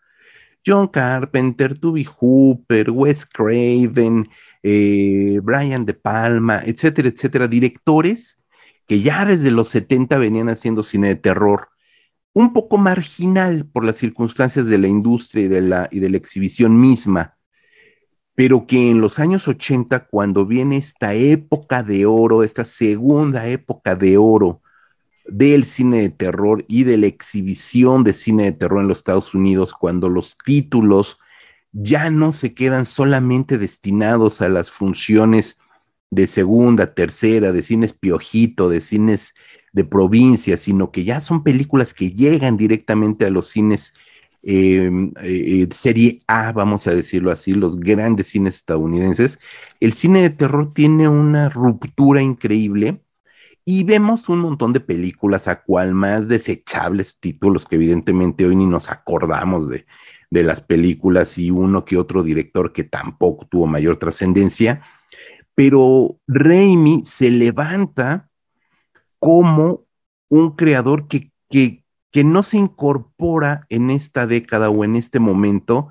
John 0.66 0.88
Carpenter, 0.88 1.78
Toby 1.78 2.04
Hooper, 2.04 2.90
Wes 2.90 3.26
Craven, 3.26 4.28
eh, 4.62 5.40
Brian 5.42 5.86
De 5.86 5.94
Palma, 5.94 6.62
etcétera, 6.64 7.08
etcétera, 7.08 7.48
directores 7.48 8.39
que 8.90 9.02
ya 9.02 9.24
desde 9.24 9.52
los 9.52 9.68
70 9.68 10.18
venían 10.18 10.48
haciendo 10.48 10.82
cine 10.82 11.06
de 11.06 11.14
terror, 11.14 11.68
un 12.32 12.52
poco 12.52 12.76
marginal 12.76 13.64
por 13.64 13.84
las 13.84 13.98
circunstancias 13.98 14.66
de 14.66 14.78
la 14.78 14.88
industria 14.88 15.44
y 15.44 15.48
de 15.48 15.60
la, 15.60 15.88
y 15.92 16.00
de 16.00 16.10
la 16.10 16.16
exhibición 16.16 16.80
misma 16.80 17.36
pero 18.40 18.66
que 18.66 18.90
en 18.90 19.02
los 19.02 19.18
años 19.18 19.46
80, 19.48 20.06
cuando 20.06 20.46
viene 20.46 20.78
esta 20.78 21.12
época 21.12 21.82
de 21.82 22.06
oro, 22.06 22.42
esta 22.42 22.64
segunda 22.64 23.46
época 23.48 23.94
de 23.94 24.16
oro 24.16 24.62
del 25.26 25.66
cine 25.66 25.98
de 25.98 26.08
terror 26.08 26.64
y 26.66 26.84
de 26.84 26.96
la 26.96 27.06
exhibición 27.06 28.02
de 28.02 28.14
cine 28.14 28.44
de 28.44 28.52
terror 28.52 28.80
en 28.80 28.88
los 28.88 29.00
Estados 29.00 29.34
Unidos, 29.34 29.74
cuando 29.74 30.08
los 30.08 30.38
títulos 30.42 31.18
ya 31.72 32.08
no 32.08 32.32
se 32.32 32.54
quedan 32.54 32.86
solamente 32.86 33.58
destinados 33.58 34.40
a 34.40 34.48
las 34.48 34.70
funciones 34.70 35.59
de 36.10 36.26
segunda, 36.26 36.94
tercera, 36.94 37.52
de 37.52 37.62
cines 37.62 37.92
piojito, 37.92 38.68
de 38.68 38.80
cines 38.80 39.34
de 39.72 39.84
provincia, 39.84 40.56
sino 40.56 40.90
que 40.90 41.04
ya 41.04 41.20
son 41.20 41.44
películas 41.44 41.94
que 41.94 42.12
llegan 42.12 42.56
directamente 42.56 43.26
a 43.26 43.30
los 43.30 43.48
cines 43.48 43.94
Em, 44.42 45.12
eh, 45.22 45.68
serie 45.70 46.20
A, 46.26 46.52
vamos 46.52 46.86
a 46.86 46.94
decirlo 46.94 47.30
así, 47.30 47.52
los 47.52 47.78
grandes 47.78 48.28
cines 48.28 48.56
estadounidenses, 48.56 49.38
el 49.80 49.92
cine 49.92 50.22
de 50.22 50.30
terror 50.30 50.72
tiene 50.72 51.08
una 51.08 51.50
ruptura 51.50 52.22
increíble 52.22 53.02
y 53.64 53.84
vemos 53.84 54.28
un 54.30 54.40
montón 54.40 54.72
de 54.72 54.80
películas 54.80 55.48
a 55.48 55.62
cual 55.62 55.94
más 55.94 56.28
desechables 56.28 57.18
títulos 57.20 57.66
que 57.66 57.76
evidentemente 57.76 58.46
hoy 58.46 58.56
ni 58.56 58.66
nos 58.66 58.90
acordamos 58.90 59.68
de, 59.68 59.86
de 60.30 60.42
las 60.44 60.62
películas 60.62 61.36
y 61.38 61.50
uno 61.50 61.84
que 61.84 61.98
otro 61.98 62.22
director 62.22 62.72
que 62.72 62.84
tampoco 62.84 63.46
tuvo 63.46 63.66
mayor 63.66 63.98
trascendencia, 63.98 64.82
pero 65.60 66.16
Raimi 66.26 67.02
se 67.04 67.30
levanta 67.30 68.30
como 69.18 69.84
un 70.30 70.56
creador 70.56 71.06
que, 71.06 71.32
que, 71.50 71.84
que 72.10 72.24
no 72.24 72.42
se 72.42 72.56
incorpora 72.56 73.66
en 73.68 73.90
esta 73.90 74.26
década 74.26 74.70
o 74.70 74.86
en 74.86 74.96
este 74.96 75.20
momento 75.20 75.88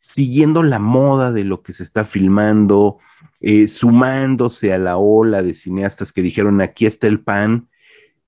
siguiendo 0.00 0.64
la 0.64 0.80
moda 0.80 1.30
de 1.30 1.44
lo 1.44 1.62
que 1.62 1.72
se 1.72 1.84
está 1.84 2.02
filmando, 2.02 2.98
eh, 3.38 3.68
sumándose 3.68 4.72
a 4.72 4.78
la 4.78 4.96
ola 4.96 5.40
de 5.40 5.54
cineastas 5.54 6.12
que 6.12 6.20
dijeron 6.20 6.60
aquí 6.60 6.86
está 6.86 7.06
el 7.06 7.20
pan, 7.20 7.68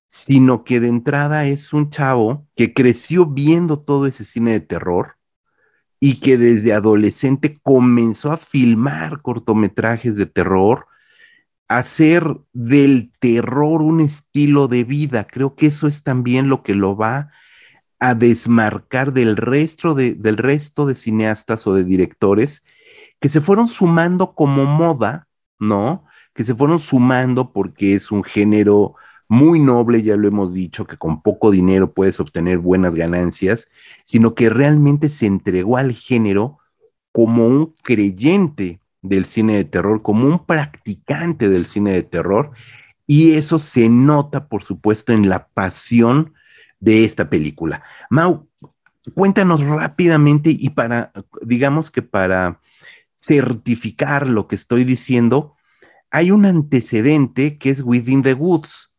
sino 0.07 0.63
que 0.63 0.79
de 0.79 0.87
entrada 0.87 1.45
es 1.45 1.73
un 1.73 1.89
chavo 1.89 2.47
que 2.55 2.73
creció 2.73 3.25
viendo 3.25 3.81
todo 3.81 4.07
ese 4.07 4.23
cine 4.23 4.53
de 4.53 4.61
terror 4.61 5.14
y 5.99 6.19
que 6.19 6.37
desde 6.37 6.73
adolescente 6.73 7.59
comenzó 7.63 8.31
a 8.31 8.37
filmar 8.37 9.21
cortometrajes 9.21 10.15
de 10.17 10.25
terror, 10.25 10.87
hacer 11.67 12.37
del 12.53 13.11
terror 13.19 13.81
un 13.81 14.01
estilo 14.01 14.67
de 14.67 14.83
vida. 14.83 15.25
Creo 15.25 15.55
que 15.55 15.67
eso 15.67 15.87
es 15.87 16.03
también 16.03 16.49
lo 16.49 16.63
que 16.63 16.75
lo 16.75 16.95
va 16.95 17.31
a 17.99 18.13
desmarcar 18.13 19.13
del 19.13 19.37
resto 19.37 19.93
de, 19.93 20.13
del 20.15 20.37
resto 20.37 20.85
de 20.85 20.95
cineastas 20.95 21.65
o 21.65 21.73
de 21.73 21.83
directores 21.83 22.63
que 23.19 23.29
se 23.29 23.41
fueron 23.41 23.67
sumando 23.67 24.35
como 24.35 24.65
moda, 24.65 25.27
¿no? 25.57 26.05
Que 26.33 26.43
se 26.43 26.53
fueron 26.53 26.79
sumando 26.79 27.53
porque 27.53 27.95
es 27.95 28.11
un 28.11 28.23
género 28.23 28.95
muy 29.27 29.59
noble, 29.59 30.03
ya 30.03 30.15
lo 30.15 30.27
hemos 30.27 30.53
dicho, 30.53 30.85
que 30.85 30.97
con 30.97 31.21
poco 31.21 31.51
dinero 31.51 31.93
puedes 31.93 32.19
obtener 32.19 32.59
buenas 32.59 32.95
ganancias, 32.95 33.67
sino 34.03 34.35
que 34.35 34.49
realmente 34.49 35.09
se 35.09 35.25
entregó 35.25 35.77
al 35.77 35.93
género 35.93 36.59
como 37.11 37.47
un 37.47 37.73
creyente 37.83 38.79
del 39.01 39.25
cine 39.25 39.55
de 39.55 39.65
terror, 39.65 40.01
como 40.01 40.27
un 40.27 40.45
practicante 40.45 41.49
del 41.49 41.65
cine 41.65 41.91
de 41.93 42.03
terror, 42.03 42.51
y 43.07 43.33
eso 43.33 43.59
se 43.59 43.87
nota, 43.89 44.47
por 44.47 44.63
supuesto, 44.63 45.13
en 45.13 45.29
la 45.29 45.47
pasión 45.47 46.33
de 46.79 47.03
esta 47.03 47.29
película. 47.29 47.83
Mau, 48.09 48.47
cuéntanos 49.13 49.63
rápidamente 49.63 50.49
y 50.49 50.69
para, 50.69 51.11
digamos 51.41 51.91
que 51.91 52.01
para 52.01 52.59
certificar 53.21 54.27
lo 54.27 54.47
que 54.47 54.55
estoy 54.55 54.83
diciendo, 54.83 55.55
hay 56.11 56.31
un 56.31 56.45
antecedente 56.45 57.57
que 57.57 57.69
es 57.69 57.81
Within 57.81 58.21
the 58.23 58.33
Woods, 58.33 58.91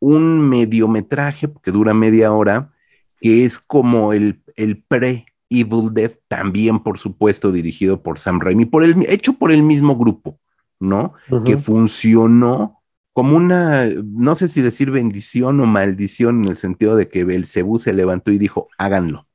un 0.00 0.48
mediometraje 0.48 1.48
que 1.62 1.70
dura 1.70 1.94
media 1.94 2.32
hora, 2.32 2.72
que 3.20 3.44
es 3.44 3.58
como 3.58 4.12
el, 4.12 4.42
el 4.56 4.82
pre 4.82 5.26
Evil 5.48 5.92
Dead, 5.92 6.12
también 6.28 6.80
por 6.80 6.98
supuesto 6.98 7.52
dirigido 7.52 8.02
por 8.02 8.18
Sam 8.18 8.40
Raimi, 8.40 8.64
por 8.64 8.84
el, 8.84 9.06
hecho 9.08 9.34
por 9.34 9.52
el 9.52 9.62
mismo 9.62 9.96
grupo, 9.96 10.38
¿no? 10.80 11.14
Que 11.44 11.56
funcionó 11.56 12.82
como 13.12 13.36
una, 13.36 13.86
no 13.86 14.34
sé 14.34 14.48
si 14.48 14.60
decir 14.60 14.90
bendición 14.90 15.58
o 15.60 15.66
maldición 15.66 16.44
en 16.44 16.50
el 16.50 16.56
sentido 16.58 16.96
de 16.96 17.08
que 17.08 17.24
Belcebú 17.24 17.78
se 17.78 17.94
levantó 17.94 18.30
y 18.30 18.36
dijo, 18.36 18.68
háganlo. 18.76 19.26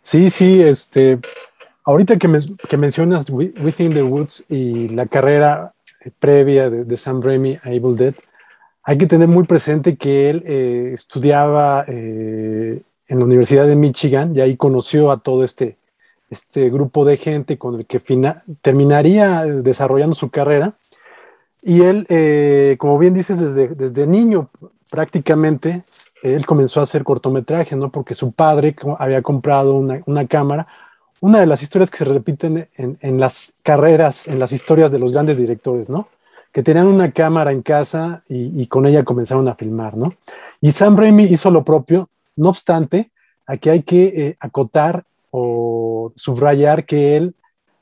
Sí, 0.00 0.30
sí, 0.30 0.62
este, 0.62 1.18
ahorita 1.84 2.16
que, 2.16 2.30
que 2.66 2.76
mencionas 2.78 3.28
Within 3.28 3.92
the 3.92 4.02
Woods 4.02 4.46
y 4.48 4.88
la 4.88 5.04
carrera 5.04 5.74
previa 6.18 6.70
de, 6.70 6.96
Sam 6.96 7.20
Raimi 7.20 7.58
a 7.62 7.72
Evil 7.72 7.96
Dead, 7.96 8.14
hay 8.82 8.98
que 8.98 9.06
tener 9.06 9.28
muy 9.28 9.44
presente 9.44 9.96
que 9.96 10.30
él 10.30 10.42
eh, 10.46 10.90
estudiaba 10.94 11.84
eh, 11.86 12.80
en 13.08 13.18
la 13.18 13.24
Universidad 13.24 13.66
de 13.66 13.76
Michigan 13.76 14.34
y 14.34 14.40
ahí 14.40 14.56
conoció 14.56 15.10
a 15.10 15.18
todo 15.18 15.44
este, 15.44 15.76
este 16.30 16.70
grupo 16.70 17.04
de 17.04 17.16
gente 17.16 17.58
con 17.58 17.74
el 17.74 17.86
que 17.86 18.00
terminaría 18.62 19.44
desarrollando 19.44 20.14
su 20.14 20.30
carrera. 20.30 20.74
Y 21.62 21.82
él, 21.82 22.06
eh, 22.08 22.76
como 22.78 22.98
bien 22.98 23.12
dices, 23.12 23.38
desde, 23.38 23.68
desde 23.68 24.06
niño 24.06 24.48
prácticamente, 24.90 25.82
él 26.22 26.46
comenzó 26.46 26.80
a 26.80 26.84
hacer 26.84 27.04
cortometrajes, 27.04 27.76
¿no? 27.76 27.90
Porque 27.90 28.14
su 28.14 28.32
padre 28.32 28.74
había 28.98 29.22
comprado 29.22 29.74
una, 29.74 30.02
una 30.06 30.26
cámara. 30.26 30.66
Una 31.20 31.40
de 31.40 31.46
las 31.46 31.62
historias 31.62 31.90
que 31.90 31.98
se 31.98 32.06
repiten 32.06 32.68
en, 32.76 32.96
en, 33.00 33.20
las 33.20 33.52
carreras, 33.62 34.26
en 34.26 34.38
las 34.38 34.52
historias 34.52 34.90
de 34.90 34.98
los 34.98 35.12
grandes 35.12 35.36
directores, 35.36 35.90
¿no? 35.90 36.08
Que 36.52 36.62
tenían 36.62 36.86
una 36.86 37.12
cámara 37.12 37.52
en 37.52 37.62
casa 37.62 38.22
y, 38.28 38.66
con 38.66 38.86
ella 38.86 39.04
comenzaron 39.04 39.46
a 39.48 39.54
filmar, 39.54 39.96
¿no? 39.96 40.14
Y 40.60 40.72
Sam 40.72 40.96
Raimi 40.96 41.24
hizo 41.24 41.50
lo 41.50 41.64
propio, 41.64 42.08
no 42.36 42.48
obstante, 42.48 43.10
aquí 43.46 43.68
hay 43.68 43.82
que 43.82 44.04
eh, 44.06 44.36
acotar 44.40 45.04
o 45.30 46.12
subrayar 46.16 46.86
que 46.86 47.16
él 47.16 47.34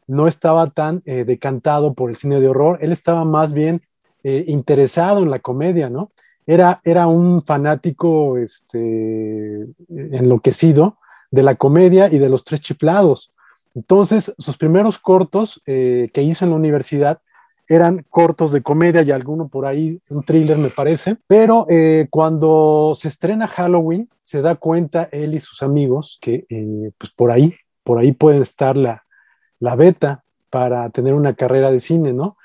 no 0.07 0.29
estaba 0.29 0.71
tan 0.71 1.03
eh, 1.07 1.25
decantado 1.25 1.95
por 1.95 2.11
el 2.11 2.17
cine 2.17 2.41
de 2.41 2.49
horror, 2.49 2.79
él 2.83 2.93
estaba 2.93 3.25
más 3.25 3.53
bien 3.53 3.83
eh, 4.23 4.45
interesado 4.49 5.23
en 5.23 5.31
la 5.31 5.39
comedia, 5.39 5.89
¿no? 5.89 6.11
Era, 6.47 6.81
era 6.85 7.07
un 7.07 7.43
fanático 7.43 8.39
este, 8.39 9.67
enloquecido 9.91 10.97
de 11.31 11.43
la 11.43 11.57
comedia 11.57 12.09
y 12.11 12.19
de 12.19 12.29
los 12.31 12.45
tres 12.45 12.63
chiflados. 12.63 13.33
Entonces, 13.75 14.35
sus 14.39 14.57
primeros 14.57 14.99
cortos 14.99 15.61
que 15.67 16.23
hizo 16.23 16.47
en 16.47 16.51
la 16.51 16.57
universidad 16.57 17.21
eran 17.69 18.05
cortos 18.09 18.51
de 18.51 18.63
comedia 18.63 19.03
y 19.03 19.11
alguno 19.11 19.49
por 19.49 19.67
ahí, 19.67 20.01
un 20.09 20.23
thriller 20.23 20.57
me 20.57 20.71
parece, 20.71 21.17
pero 21.27 21.67
eh, 21.69 22.07
cuando 22.11 22.95
se 22.95 23.09
estrena 23.09 23.47
Halloween, 23.47 24.09
se 24.23 24.41
da 24.41 24.55
cuenta 24.55 25.09
él 25.13 25.35
y 25.35 25.41
sus 25.41 25.63
amigos 25.63 26.19
que 26.21 26.47
eh, 26.49 26.91
pues 26.97 27.11
por 27.11 27.31
ahí, 27.31 27.55
por 27.85 27.99
ahí 27.99 28.13
puede 28.13 28.41
estar 28.41 28.77
la, 28.77 29.05
la 29.61 29.77
beta 29.77 30.25
para 30.49 30.89
tener 30.91 31.13
una 31.13 31.35
carrera 31.35 31.71
de 31.71 31.81
cine, 31.81 32.13
¿no? 32.15 32.39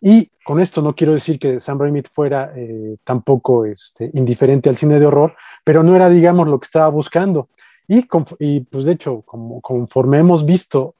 Y 0.00 0.30
con 0.44 0.60
esto 0.60 0.82
no 0.82 0.94
quiero 0.94 1.14
decir 1.14 1.38
que 1.38 1.60
Sam 1.60 1.78
Raimi 1.78 2.02
fuera 2.02 2.52
eh, 2.54 2.96
tampoco 3.04 3.64
este, 3.64 4.10
indiferente 4.12 4.68
al 4.68 4.76
cine 4.76 5.00
de 5.00 5.06
horror, 5.06 5.34
pero 5.62 5.82
no 5.82 5.96
era, 5.96 6.10
digamos, 6.10 6.48
lo 6.48 6.58
que 6.58 6.66
estaba 6.66 6.88
buscando. 6.88 7.48
Y, 7.88 8.06
y 8.38 8.60
pues 8.60 8.84
de 8.84 8.92
hecho, 8.92 9.22
como, 9.22 9.60
conforme 9.60 10.18
hemos 10.18 10.44
visto, 10.44 10.94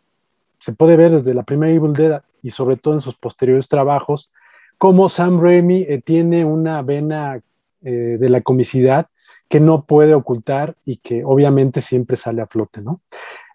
se 0.58 0.72
puede 0.72 0.96
ver 0.96 1.10
desde 1.10 1.34
la 1.34 1.42
primera 1.42 1.72
Evil 1.72 1.92
Dead 1.92 2.22
y 2.44 2.50
sobre 2.50 2.76
todo 2.76 2.94
en 2.94 3.00
sus 3.00 3.16
posteriores 3.16 3.68
trabajos, 3.68 4.30
cómo 4.78 5.08
Sam 5.08 5.40
Raimi 5.40 5.86
eh, 5.88 6.02
tiene 6.04 6.44
una 6.44 6.82
vena 6.82 7.40
eh, 7.82 7.90
de 8.20 8.28
la 8.28 8.42
comicidad 8.42 9.08
que 9.48 9.60
no 9.60 9.84
puede 9.84 10.14
ocultar 10.14 10.76
y 10.84 10.98
que 10.98 11.24
obviamente 11.24 11.80
siempre 11.80 12.18
sale 12.18 12.42
a 12.42 12.46
flote, 12.46 12.82
¿no? 12.82 13.00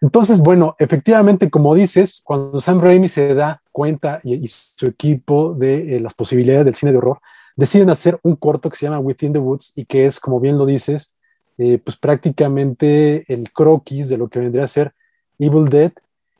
Entonces, 0.02 0.40
bueno, 0.40 0.76
efectivamente, 0.80 1.50
como 1.52 1.76
dices, 1.76 2.22
cuando 2.24 2.60
Sam 2.60 2.82
Raimi 2.82 3.08
se 3.08 3.36
da 3.36 3.62
cuenta 3.72 4.22
y, 4.24 4.48
su 4.48 4.88
equipo 4.88 5.54
de 5.54 5.96
eh, 5.96 6.00
las 6.00 6.16
posibilidades 6.16 6.66
del 6.66 6.74
cine 6.74 6.92
de 6.92 6.98
horror, 6.98 7.20
deciden 7.56 7.92
hacer 7.92 8.20
un 8.24 8.36
corto 8.36 8.70
que 8.70 8.78
se 8.78 8.88
llama 8.88 9.00
Within 9.00 9.34
the 9.34 9.40
Woods 9.40 9.74
y 9.76 9.86
que 9.86 10.08
es, 10.08 10.20
como 10.20 10.40
bien 10.40 10.58
lo 10.58 10.66
dices, 10.66 11.14
pues 11.58 11.98
prácticamente 11.98 13.26
el 13.28 13.52
croquis 13.52 14.08
de 14.08 14.18
lo 14.18 14.30
que 14.30 14.40
vendría 14.40 14.64
a 14.64 14.68
ser 14.68 14.94
Evil 15.38 15.66
Dead 15.66 15.92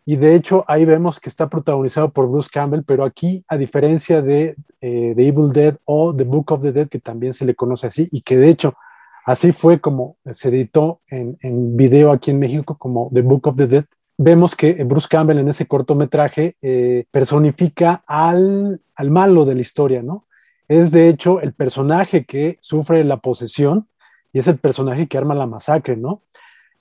y 0.10 0.16
de 0.16 0.34
hecho 0.34 0.66
ahí 0.68 0.86
vemos 0.86 1.20
que 1.20 1.30
está 1.30 1.50
protagonizado 1.50 2.10
por 2.10 2.28
Bruce 2.28 2.50
Campbell, 2.52 2.82
pero 2.84 3.04
aquí, 3.04 3.46
a 3.48 3.58
diferencia 3.58 4.24
de 4.24 4.56
The 4.80 5.12
Evil 5.12 5.54
Dead 5.54 5.76
o 5.86 6.16
The 6.16 6.24
Book 6.24 6.52
of 6.52 6.64
the 6.64 6.72
Dead, 6.72 6.90
que 6.90 6.98
también 6.98 7.36
se 7.36 7.46
le 7.46 7.54
conoce 7.54 7.86
así, 7.86 8.08
y 8.12 8.24
que 8.24 8.36
de 8.36 8.50
hecho 8.50 8.74
así 9.24 9.52
fue 9.52 9.80
como 9.80 10.18
se 10.34 10.50
editó 10.50 11.02
en, 11.10 11.38
en 11.42 11.78
video 11.78 12.12
aquí 12.12 12.32
en 12.32 12.40
México 12.40 12.76
como 12.76 13.12
The 13.14 13.22
Book 13.22 13.50
of 13.50 13.58
the 13.58 13.68
Dead, 13.68 13.86
vemos 14.18 14.56
que 14.56 14.84
Bruce 14.84 15.08
Campbell 15.08 15.38
en 15.38 15.50
ese 15.50 15.68
cortometraje 15.68 16.56
eh, 16.60 17.06
personifica 17.12 18.04
al, 18.08 18.82
al, 18.96 19.12
malo 19.12 19.46
de 19.46 19.54
la 19.54 19.62
historia, 19.62 20.02
¿no? 20.02 20.26
Es 20.68 20.90
de 20.90 21.08
hecho 21.08 21.40
el 21.40 21.54
personaje 21.54 22.26
que 22.26 22.58
sufre 22.62 23.04
la 23.04 23.18
posesión 23.18 23.88
y 24.34 24.40
es 24.40 24.48
el 24.48 24.58
personaje 24.58 25.08
que 25.08 25.20
arma 25.20 25.36
la 25.36 25.46
masacre, 25.46 25.98
¿no? 25.98 26.24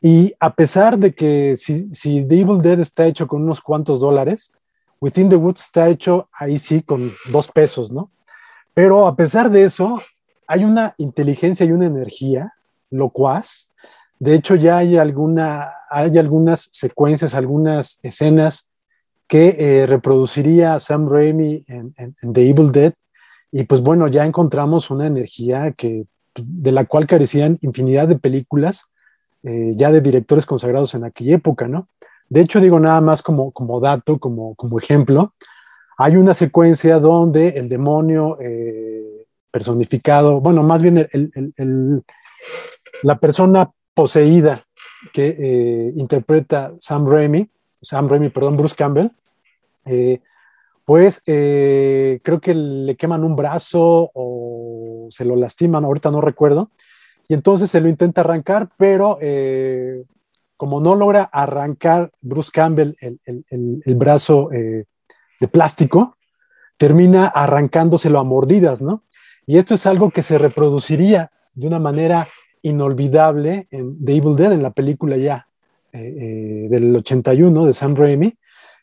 Y 0.01 0.33
a 0.39 0.55
pesar 0.55 0.99
de 0.99 1.15
que 1.15 1.57
si, 1.57 1.95
si 1.95 2.25
The 2.25 2.41
Evil 2.41 2.63
Dead 2.63 2.79
está 2.81 3.07
hecho 3.07 3.27
con 3.27 3.43
unos 3.43 3.61
cuantos 3.61 4.01
dólares, 4.01 4.53
Within 5.01 5.29
the 5.29 5.37
Woods 5.37 5.63
está 5.63 5.89
hecho 5.89 6.29
ahí 6.33 6.59
sí 6.59 6.83
con 6.83 7.13
dos 7.31 7.49
pesos, 7.49 7.91
¿no? 7.93 8.11
Pero 8.75 9.07
a 9.07 9.17
pesar 9.17 9.51
de 9.51 9.65
eso, 9.65 10.01
hay 10.47 10.65
una 10.65 10.95
inteligencia 10.99 11.65
y 11.67 11.73
una 11.73 11.87
energía 11.87 12.53
locuaz 12.91 13.69
de 14.21 14.35
hecho, 14.35 14.57
ya 14.57 14.79
hay, 14.79 14.99
alguna, 14.99 15.71
hay 15.89 16.19
algunas 16.19 16.69
secuencias, 16.73 17.35
algunas 17.35 18.01
escenas 18.03 18.71
que 19.29 19.57
eh, 19.59 19.87
reproduciría 19.87 20.81
Sam 20.81 21.09
Raimi 21.09 21.65
en, 21.69 21.95
The 22.33 22.49
Evil 22.49 22.73
Dead. 22.73 22.95
Y 23.53 23.65
pues 23.65 23.81
bueno, 23.81 24.09
ya 24.09 24.27
encontramos 24.27 24.91
una 24.91 25.07
energía 25.07 25.73
que, 25.73 26.07
de 26.35 26.73
la 26.73 26.85
cual 26.87 27.07
carecían 27.07 27.59
infinidad 27.63 28.09
de 28.09 28.19
películas, 28.19 28.87
eh, 29.45 29.73
ya 29.77 29.93
de 29.93 30.01
directores 30.01 30.47
consagrados 30.47 30.95
en 30.95 31.05
aquella 31.05 31.37
época, 31.37 31.69
¿no? 31.69 31.89
De 32.29 32.41
hecho, 32.41 32.61
digo 32.61 32.81
nada 32.81 33.01
más 33.01 33.23
como, 33.23 33.53
como 33.53 33.81
dato, 33.81 34.19
como, 34.19 34.55
como 34.57 34.79
ejemplo, 34.79 35.33
hay 35.97 36.17
una 36.17 36.35
secuencia 36.35 36.99
donde 36.99 37.51
el 37.51 37.69
demonio 37.69 38.37
eh, 38.41 39.27
personificado, 39.51 40.41
bueno, 40.41 40.63
más 40.63 40.83
bien 40.83 41.09
la 43.03 43.19
persona 43.19 43.71
poseída 43.95 44.65
que 45.13 45.37
eh, 45.39 45.93
interpreta 45.97 46.75
Sam 46.79 47.07
Raimi, 47.07 47.49
Sam 47.81 48.09
Raimi, 48.09 48.31
perdón, 48.31 48.57
Bruce 48.57 48.75
Campbell, 48.77 49.11
pues 50.85 51.23
creo 51.25 52.41
que 52.41 52.55
le 52.55 52.97
queman 52.97 53.25
un 53.25 53.37
brazo 53.37 54.11
o 54.13 55.07
se 55.11 55.25
lo 55.25 55.37
lastiman, 55.37 55.85
ahorita 55.85 56.11
no 56.11 56.21
recuerdo, 56.21 56.71
y 57.29 57.35
entonces 57.35 57.71
se 57.71 57.81
lo 57.81 57.89
intenta 57.89 58.23
arrancar, 58.23 58.71
pero 58.77 59.19
como 60.57 60.81
no 60.81 60.97
logra 60.97 61.25
arrancar 61.25 62.11
Bruce 62.21 62.51
Campbell 62.53 62.95
el, 63.01 63.21
el 63.85 63.95
brazo 63.95 64.49
de 64.51 65.49
plástico, 65.49 66.17
termina 66.79 67.27
arrancándoselo 67.27 68.19
a 68.19 68.25
mordidas, 68.25 68.81
¿no? 68.81 69.05
Y 69.47 69.59
esto 69.59 69.75
es 69.75 69.87
algo 69.87 70.11
que 70.11 70.23
se 70.23 70.39
reproduciría 70.39 71.31
de 71.55 71.67
una 71.67 71.79
manera 71.79 72.29
inolvidable 72.63 73.67
en 73.71 74.05
The 74.05 74.17
Evil 74.17 74.37
Dead, 74.37 74.53
en 74.53 74.63
la 74.63 74.71
película 74.71 75.17
ya 75.17 75.49
eh, 75.93 76.15
eh, 76.19 76.69
del 76.69 76.95
81 76.97 77.67
de 77.67 77.73
Sam 77.73 77.97
Raimi. 77.97 78.37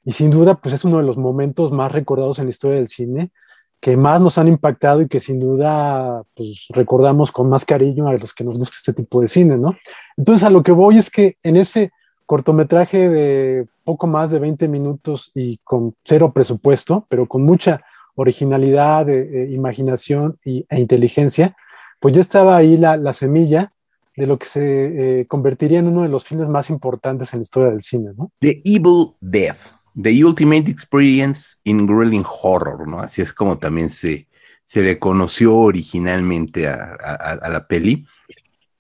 Y 0.04 0.12
sin 0.12 0.30
duda, 0.30 0.56
pues 0.56 0.74
es 0.74 0.84
uno 0.84 0.98
de 0.98 1.04
los 1.04 1.18
momentos 1.18 1.72
más 1.72 1.92
recordados 1.92 2.40
en 2.40 2.46
la 2.46 2.50
historia 2.50 2.78
del 2.78 2.88
cine, 2.88 3.32
que 3.80 3.98
más 3.98 4.20
nos 4.20 4.38
han 4.38 4.48
impactado 4.48 5.02
y 5.02 5.08
que 5.08 5.20
sin 5.20 5.40
duda 5.40 6.24
pues, 6.36 6.66
recordamos 6.70 7.32
con 7.32 7.50
más 7.50 7.66
cariño 7.66 8.08
a 8.08 8.14
los 8.14 8.34
que 8.34 8.44
nos 8.44 8.58
gusta 8.58 8.78
este 8.78 8.94
tipo 8.94 9.22
de 9.22 9.28
cine, 9.28 9.58
¿no? 9.58 9.76
Entonces, 10.18 10.44
a 10.44 10.50
lo 10.50 10.64
que 10.64 10.72
voy 10.72 10.98
es 10.98 11.10
que 11.10 11.38
en 11.44 11.58
ese 11.58 11.92
cortometraje 12.26 13.10
de 13.10 13.68
poco 13.84 14.08
más 14.08 14.32
de 14.32 14.40
20 14.40 14.68
minutos 14.68 15.32
y 15.36 15.58
con 15.58 15.96
cero 16.04 16.32
presupuesto, 16.34 17.06
pero 17.10 17.28
con 17.28 17.44
mucha 17.44 17.82
originalidad, 18.16 19.10
eh, 19.10 19.50
imaginación 19.52 20.40
e 20.44 20.66
inteligencia, 20.80 21.56
pues 22.00 22.16
ya 22.16 22.22
estaba 22.22 22.56
ahí 22.56 22.78
la, 22.78 23.14
semilla 23.14 23.74
de 24.16 24.26
lo 24.26 24.40
que 24.40 24.48
se 24.48 25.20
eh, 25.22 25.28
convertiría 25.28 25.80
en 25.80 25.88
uno 25.88 26.04
de 26.04 26.10
los 26.10 26.24
filmes 26.24 26.50
más 26.50 26.70
importantes 26.70 27.34
en 27.34 27.40
la 27.40 27.44
historia 27.44 27.70
del 27.70 27.82
cine, 27.82 28.12
¿no? 28.18 28.32
The 28.40 28.62
Evil 28.64 29.16
Death, 29.20 29.58
The 30.02 30.24
Ultimate 30.24 30.70
Experience 30.70 31.58
in 31.64 31.86
Grilling 31.86 32.26
Horror, 32.26 32.88
¿no? 32.88 33.00
Así 33.00 33.22
es 33.22 33.34
como 33.34 33.58
también 33.58 33.90
se, 33.90 34.28
se 34.66 34.82
le 34.82 35.00
conoció 35.00 35.56
originalmente 35.56 36.68
a, 36.68 37.40
la 37.50 37.68
peli. 37.68 38.06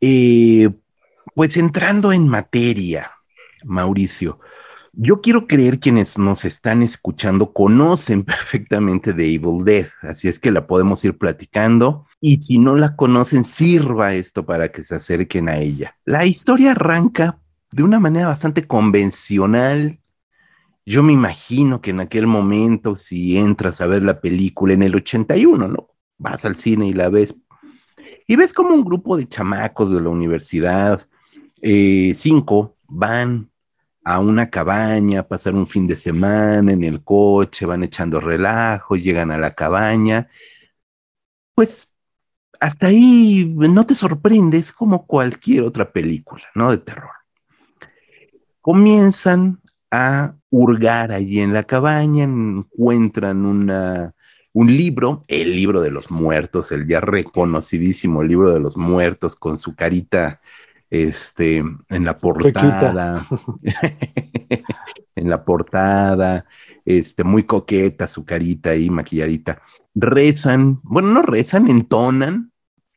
Eh, 0.01 0.69
pues 1.33 1.57
entrando 1.57 2.11
en 2.11 2.27
materia, 2.27 3.11
Mauricio, 3.63 4.39
yo 4.97 5.21
quiero 5.21 5.45
creer 5.45 5.79
quienes 5.79 6.17
nos 6.17 6.45
están 6.45 6.81
escuchando 6.81 7.51
conocen 7.51 8.23
perfectamente 8.25 9.13
de 9.13 9.33
Evil 9.33 9.63
Dead, 9.63 9.87
así 10.01 10.27
es 10.27 10.39
que 10.39 10.51
la 10.51 10.67
podemos 10.67 11.03
ir 11.03 11.17
platicando 11.17 12.07
y 12.21 12.41
si 12.41 12.57
no 12.57 12.75
la 12.75 12.95
conocen, 12.95 13.43
sirva 13.43 14.13
esto 14.13 14.45
para 14.45 14.71
que 14.71 14.83
se 14.83 14.95
acerquen 14.95 15.49
a 15.49 15.59
ella. 15.59 15.95
La 16.05 16.25
historia 16.25 16.71
arranca 16.71 17.39
de 17.71 17.83
una 17.83 17.99
manera 17.99 18.27
bastante 18.27 18.65
convencional. 18.65 19.99
Yo 20.85 21.01
me 21.03 21.13
imagino 21.13 21.81
que 21.81 21.91
en 21.91 21.99
aquel 21.99 22.27
momento, 22.27 22.95
si 22.95 23.37
entras 23.37 23.81
a 23.81 23.87
ver 23.87 24.03
la 24.03 24.21
película 24.21 24.73
en 24.73 24.83
el 24.83 24.95
81, 24.95 25.67
¿no? 25.67 25.89
Vas 26.17 26.45
al 26.45 26.55
cine 26.55 26.87
y 26.87 26.93
la 26.93 27.09
ves 27.09 27.35
y 28.27 28.35
ves 28.35 28.53
como 28.53 28.73
un 28.73 28.83
grupo 28.83 29.17
de 29.17 29.27
chamacos 29.27 29.91
de 29.91 30.01
la 30.01 30.09
universidad, 30.09 31.07
eh, 31.61 32.11
cinco, 32.15 32.77
van 32.87 33.51
a 34.03 34.19
una 34.19 34.49
cabaña, 34.49 35.27
pasar 35.27 35.55
un 35.55 35.67
fin 35.67 35.87
de 35.87 35.95
semana 35.95 36.71
en 36.71 36.83
el 36.83 37.03
coche, 37.03 37.65
van 37.65 37.83
echando 37.83 38.19
relajo, 38.19 38.95
llegan 38.95 39.31
a 39.31 39.37
la 39.37 39.53
cabaña, 39.53 40.29
pues 41.55 41.89
hasta 42.59 42.87
ahí 42.87 43.53
no 43.55 43.85
te 43.85 43.95
sorprendes 43.95 44.71
como 44.71 45.05
cualquier 45.05 45.63
otra 45.63 45.91
película, 45.91 46.43
¿no? 46.55 46.71
De 46.71 46.77
terror. 46.77 47.11
Comienzan 48.61 49.61
a 49.95 50.35
hurgar 50.49 51.11
allí 51.11 51.41
en 51.41 51.53
la 51.53 51.63
cabaña, 51.63 52.23
encuentran 52.23 53.45
una, 53.45 54.13
un 54.53 54.75
libro, 54.75 55.23
el 55.27 55.55
libro 55.55 55.81
de 55.81 55.91
los 55.91 56.09
muertos, 56.11 56.71
el 56.71 56.87
ya 56.87 56.99
reconocidísimo 56.99 58.23
libro 58.23 58.53
de 58.53 58.59
los 58.59 58.77
muertos 58.77 59.35
con 59.35 59.57
su 59.57 59.75
carita 59.75 60.41
este, 60.89 61.57
en 61.57 62.05
la 62.05 62.17
portada, 62.17 63.25
en 65.15 65.29
la 65.29 65.43
portada, 65.43 66.45
este, 66.85 67.23
muy 67.23 67.43
coqueta 67.43 68.07
su 68.07 68.23
carita 68.23 68.71
ahí 68.71 68.89
maquilladita. 68.89 69.61
Rezan, 69.93 70.79
bueno, 70.83 71.09
no 71.09 71.21
rezan, 71.21 71.69
entonan 71.69 72.51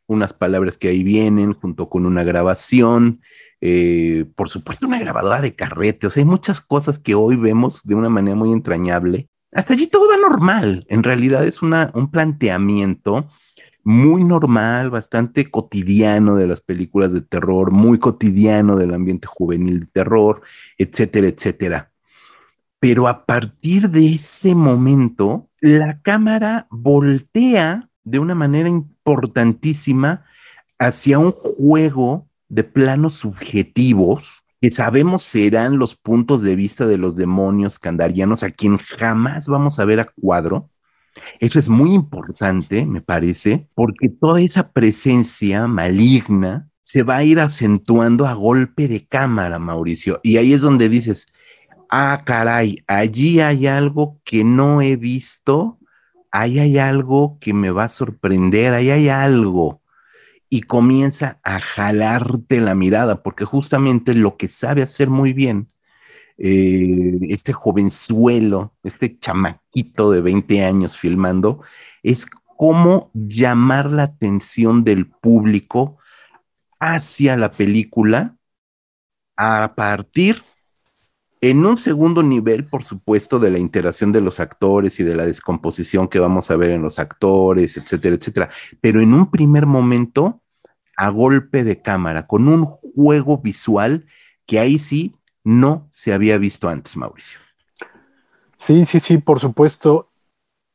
unas 0.09 0.33
palabras 0.33 0.77
que 0.77 0.88
ahí 0.88 1.05
vienen 1.05 1.53
junto 1.53 1.88
con 1.88 2.07
una 2.07 2.25
grabación, 2.25 3.21
eh, 3.61 4.25
por 4.35 4.49
supuesto 4.49 4.87
una 4.87 4.99
grabadora 4.99 5.40
de 5.40 5.55
carrete, 5.55 6.09
o 6.09 6.11
sea, 6.11 6.23
hay 6.23 6.29
muchas 6.29 6.61
cosas 6.61 6.99
que 6.99 7.14
hoy 7.14 7.37
vemos 7.37 7.85
de 7.85 7.94
una 7.94 8.09
manera 8.09 8.37
muy 8.37 8.51
entrañable. 8.53 9.29
Hasta 9.53 9.75
allí 9.75 9.87
todo 9.87 10.09
va 10.09 10.16
normal, 10.16 10.85
en 10.88 11.03
realidad 11.03 11.44
es 11.44 11.62
una, 11.62 11.90
un 11.94 12.11
planteamiento 12.11 13.29
muy 13.85 14.25
normal, 14.25 14.90
bastante 14.90 15.51
cotidiano 15.51 16.37
de 16.37 16.47
las 16.47 16.61
películas 16.61 17.12
de 17.12 17.23
terror, 17.23 17.71
muy 17.71 17.99
cotidiano 17.99 18.77
del 18.77 18.92
ambiente 18.92 19.27
juvenil 19.27 19.81
de 19.81 19.87
terror, 19.87 20.42
etcétera, 20.77 21.29
etcétera. 21.29 21.90
Pero 22.81 23.09
a 23.09 23.25
partir 23.25 23.90
de 23.90 24.14
ese 24.14 24.55
momento, 24.55 25.49
la 25.61 26.01
cámara 26.03 26.66
voltea 26.71 27.88
de 28.11 28.18
una 28.18 28.35
manera 28.35 28.68
importantísima 28.68 30.25
hacia 30.79 31.18
un 31.18 31.33
juego 31.33 32.29
de 32.49 32.64
planos 32.64 33.14
subjetivos 33.14 34.42
que 34.61 34.71
sabemos 34.71 35.23
serán 35.23 35.79
los 35.79 35.97
puntos 35.97 36.42
de 36.42 36.57
vista 36.57 36.87
de 36.87 36.99
los 36.99 37.14
demonios 37.14 37.79
candarianos 37.79 38.42
a 38.42 38.51
quien 38.51 38.79
jamás 38.79 39.47
vamos 39.47 39.79
a 39.79 39.85
ver 39.85 40.01
a 40.01 40.07
cuadro, 40.21 40.71
eso 41.40 41.59
es 41.59 41.68
muy 41.68 41.94
importante, 41.94 42.87
me 42.87 43.01
parece, 43.01 43.68
porque 43.75 44.09
toda 44.09 44.40
esa 44.40 44.73
presencia 44.73 45.66
maligna 45.66 46.68
se 46.81 47.03
va 47.03 47.16
a 47.16 47.25
ir 47.25 47.40
acentuando 47.40 48.27
a 48.27 48.35
golpe 48.35 48.88
de 48.88 49.07
cámara, 49.07 49.59
Mauricio. 49.59 50.21
Y 50.23 50.38
ahí 50.38 50.53
es 50.53 50.61
donde 50.61 50.88
dices, 50.88 51.27
ah, 51.90 52.23
caray, 52.25 52.83
allí 52.87 53.40
hay 53.40 53.66
algo 53.66 54.21
que 54.25 54.44
no 54.44 54.81
he 54.81 54.97
visto, 54.97 55.77
ahí 56.30 56.58
hay 56.58 56.78
algo 56.78 57.38
que 57.40 57.54
me 57.54 57.70
va 57.70 57.84
a 57.84 57.88
sorprender, 57.88 58.74
ahí 58.74 58.90
hay 58.90 59.08
algo. 59.08 59.82
Y 60.50 60.62
comienza 60.62 61.40
a 61.44 61.60
jalarte 61.60 62.60
la 62.60 62.74
mirada, 62.74 63.22
porque 63.22 63.44
justamente 63.44 64.14
lo 64.14 64.36
que 64.36 64.48
sabe 64.48 64.82
hacer 64.82 65.10
muy 65.10 65.32
bien 65.32 65.68
eh, 66.38 67.18
este 67.28 67.52
jovenzuelo, 67.52 68.74
este 68.84 69.18
chamaquito 69.18 70.10
de 70.12 70.20
20 70.20 70.64
años 70.64 70.96
filmando, 70.96 71.62
es 72.02 72.26
cómo 72.56 73.10
llamar 73.14 73.90
la 73.92 74.04
atención 74.04 74.84
del 74.84 75.06
público 75.08 75.98
hacia 76.80 77.36
la 77.36 77.52
película 77.52 78.36
a 79.36 79.74
partir 79.74 80.42
En 81.40 81.64
un 81.64 81.77
segundo 81.77 82.22
nivel, 82.22 82.64
por 82.64 82.85
supuesto, 82.85 83.38
de 83.38 83.51
la 83.51 83.59
interacción 83.59 84.11
de 84.11 84.20
los 84.20 84.40
actores 84.40 84.98
y 84.98 85.05
de 85.05 85.14
la 85.14 85.24
descomposición 85.24 86.09
que 86.09 86.18
vamos 86.18 86.51
a 86.51 86.57
ver 86.57 86.70
en 86.70 86.83
los 86.83 86.98
actores, 86.98 87.77
etcétera, 87.77 88.16
etcétera. 88.16 88.51
Pero 88.81 89.01
en 89.01 89.14
un 89.14 89.31
primer 89.31 89.66
momento, 89.66 90.40
a 90.96 91.11
golpe 91.11 91.62
de 91.62 91.81
cámara, 91.81 92.27
con 92.27 92.48
un 92.48 92.64
juego 92.66 93.38
visual 93.38 94.07
que 94.46 94.59
ahí 94.59 94.79
sí 94.79 95.14
no 95.44 95.88
se 95.92 96.12
había 96.12 96.38
visto 96.38 96.68
antes, 96.68 96.96
Mauricio. 96.96 97.38
Sí, 98.57 98.85
sí, 98.85 98.98
sí, 98.98 99.18
por 99.18 99.38
supuesto. 99.38 100.09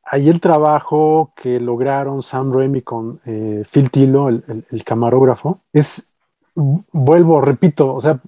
Ahí 0.02 0.30
el 0.30 0.40
trabajo 0.40 1.34
que 1.36 1.60
lograron 1.60 2.22
Sam 2.22 2.52
Raimi 2.52 2.80
con 2.80 3.20
eh, 3.26 3.64
Phil 3.70 3.90
Tilo, 3.90 4.28
el, 4.28 4.64
el, 4.70 4.84
camarógrafo, 4.84 5.60
es, 5.72 6.08
vuelvo, 6.54 7.40
repito, 7.40 7.94
o 7.94 8.00
sea, 8.00 8.20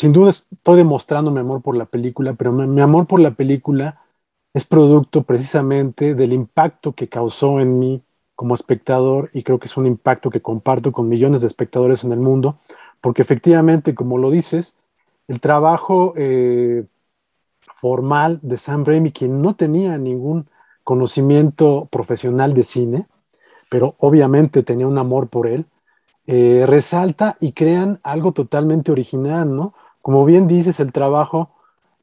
sin 0.00 0.14
duda 0.14 0.30
estoy 0.30 0.78
demostrando 0.78 1.30
mi 1.30 1.40
amor 1.40 1.60
por 1.60 1.76
la 1.76 1.84
película, 1.84 2.32
pero 2.32 2.52
mi, 2.52 2.80
amor 2.80 3.06
por 3.06 3.20
la 3.20 3.32
película 3.32 4.00
es 4.54 4.64
producto 4.64 5.24
precisamente 5.24 6.14
del 6.14 6.32
impacto 6.32 6.94
que 6.94 7.10
causó 7.10 7.60
en 7.60 7.78
mí 7.78 8.02
como 8.34 8.54
espectador 8.54 9.28
y 9.34 9.42
creo 9.42 9.58
que 9.58 9.66
es 9.66 9.76
un 9.76 9.84
impacto 9.84 10.30
que 10.30 10.40
comparto 10.40 10.90
con 10.90 11.06
millones 11.06 11.42
de 11.42 11.48
espectadores 11.48 12.02
en 12.02 12.12
el 12.12 12.18
mundo, 12.18 12.58
porque 13.02 13.20
efectivamente, 13.20 13.94
como 13.94 14.16
lo 14.16 14.30
dices, 14.30 14.74
el 15.28 15.38
trabajo 15.38 16.14
eh, 16.16 16.86
formal 17.74 18.38
de 18.40 18.56
Sam 18.56 18.86
Raimi, 18.86 19.12
quien 19.12 19.42
no 19.42 19.54
tenía 19.54 19.98
ningún 19.98 20.48
conocimiento 20.82 21.88
profesional 21.92 22.54
de 22.54 22.62
cine, 22.62 23.06
pero 23.68 23.96
obviamente 23.98 24.62
tenía 24.62 24.86
un 24.86 24.96
amor 24.96 25.28
por 25.28 25.46
él, 25.46 25.66
eh, 26.26 26.64
resalta 26.66 27.36
y 27.38 27.52
crean 27.52 28.00
algo 28.02 28.32
totalmente 28.32 28.92
original, 28.92 29.54
¿no? 29.54 29.74
Como 30.02 30.24
bien 30.24 30.46
dices, 30.46 30.80
el 30.80 30.92
trabajo 30.92 31.50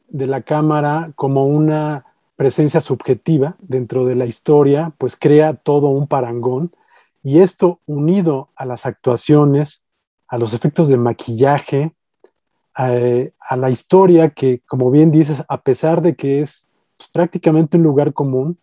de 0.08 0.28
la 0.28 0.42
cámara 0.42 1.12
como 1.16 1.48
una 1.48 2.06
presencia 2.36 2.82
subjetiva 2.82 3.56
dentro 3.60 4.06
de 4.06 4.16
la 4.16 4.26
historia, 4.26 4.94
pues 4.98 5.16
crea 5.16 5.56
todo 5.56 5.88
un 5.88 6.08
parangón. 6.08 6.72
Y 7.24 7.40
esto 7.40 7.80
unido 7.88 8.50
a 8.56 8.66
las 8.66 8.86
actuaciones, 8.86 9.82
a 10.28 10.38
los 10.38 10.54
efectos 10.54 10.88
de 10.88 10.98
maquillaje, 10.98 11.94
a, 12.76 13.56
la 13.56 13.70
historia 13.72 14.30
que, 14.30 14.62
como 14.68 14.92
bien 14.92 15.12
dices, 15.12 15.44
a 15.48 15.62
pesar 15.62 16.02
de 16.04 16.16
que 16.16 16.42
es 16.42 16.68
pues, 16.96 17.10
prácticamente 17.10 17.78
un 17.78 17.84
lugar 17.84 18.14
común, 18.14 18.60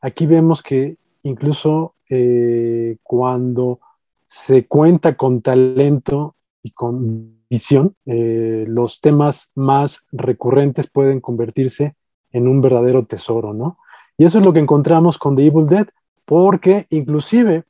aquí 0.00 0.26
vemos 0.26 0.62
que 0.62 0.96
incluso 1.22 1.94
eh, 2.10 2.96
cuando 3.04 3.78
se 4.26 4.66
cuenta 4.66 5.16
con 5.16 5.42
talento 5.42 6.34
y 6.62 6.72
con 6.72 7.41
visión, 7.52 7.94
eh, 8.06 8.64
los 8.66 9.02
temas 9.02 9.50
más 9.54 10.06
recurrentes 10.10 10.86
pueden 10.86 11.20
convertirse 11.20 11.94
en 12.32 12.48
un 12.48 12.62
verdadero 12.62 13.04
tesoro, 13.04 13.52
¿no? 13.52 13.76
Y 14.16 14.24
eso 14.24 14.38
es 14.38 14.44
lo 14.44 14.54
que 14.54 14.60
encontramos 14.60 15.18
con 15.18 15.36
The 15.36 15.44
Evil 15.44 15.66
Dead, 15.66 15.86
porque 16.24 16.86
inclusive 16.88 17.64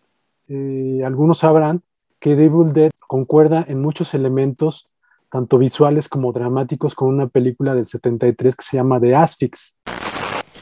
eh, 0.47 1.03
algunos 1.05 1.39
sabrán 1.39 1.83
que 2.21 2.37
The 2.37 2.45
Evil 2.45 2.73
Dead 2.73 2.93
concuerda 3.09 3.65
en 3.67 3.83
muchos 3.83 4.15
elementos, 4.15 4.89
tanto 5.29 5.59
visuales 5.59 6.09
como 6.09 6.33
dramáticos, 6.33 6.95
con 6.95 7.09
una 7.09 7.27
película 7.27 7.75
del 7.75 7.87
73 7.87 8.55
que 8.55 8.63
se 8.63 8.77
llama 8.77 9.01
The 9.01 9.17
Asphyx. 9.17 9.77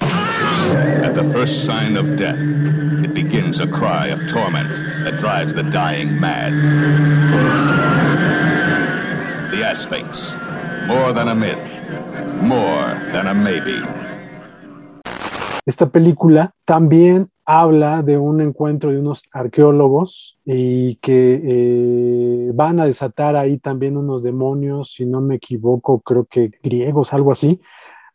At 0.00 1.14
the 1.14 1.30
first 1.34 1.66
sign 1.66 1.98
of 1.98 2.16
death, 2.16 2.38
it 3.04 3.12
begins 3.12 3.60
a 3.60 3.66
cry 3.66 4.08
of 4.08 4.20
torment 4.32 4.68
that 5.04 5.20
drives 5.20 5.52
the 5.52 5.64
dying 5.64 6.18
mad. 6.18 7.99
The 9.50 9.64
Asphyx, 9.64 10.32
more 10.86 11.12
than 11.12 11.26
a 11.26 11.34
myth, 11.34 11.58
more 12.40 12.94
than 13.12 13.26
a 13.26 13.34
maybe. 13.34 13.82
Esta 15.66 15.88
película 15.88 16.54
también 16.64 17.28
habla 17.44 18.02
de 18.02 18.16
un 18.16 18.40
encuentro 18.40 18.90
de 18.90 19.00
unos 19.00 19.24
arqueólogos 19.32 20.38
y 20.44 20.94
que 20.96 21.40
eh, 21.42 22.52
van 22.54 22.78
a 22.78 22.86
desatar 22.86 23.34
ahí 23.34 23.58
también 23.58 23.96
unos 23.96 24.22
demonios, 24.22 24.92
si 24.92 25.04
no 25.04 25.20
me 25.20 25.34
equivoco, 25.34 25.98
creo 25.98 26.26
que 26.26 26.52
griegos, 26.62 27.12
algo 27.12 27.32
así. 27.32 27.60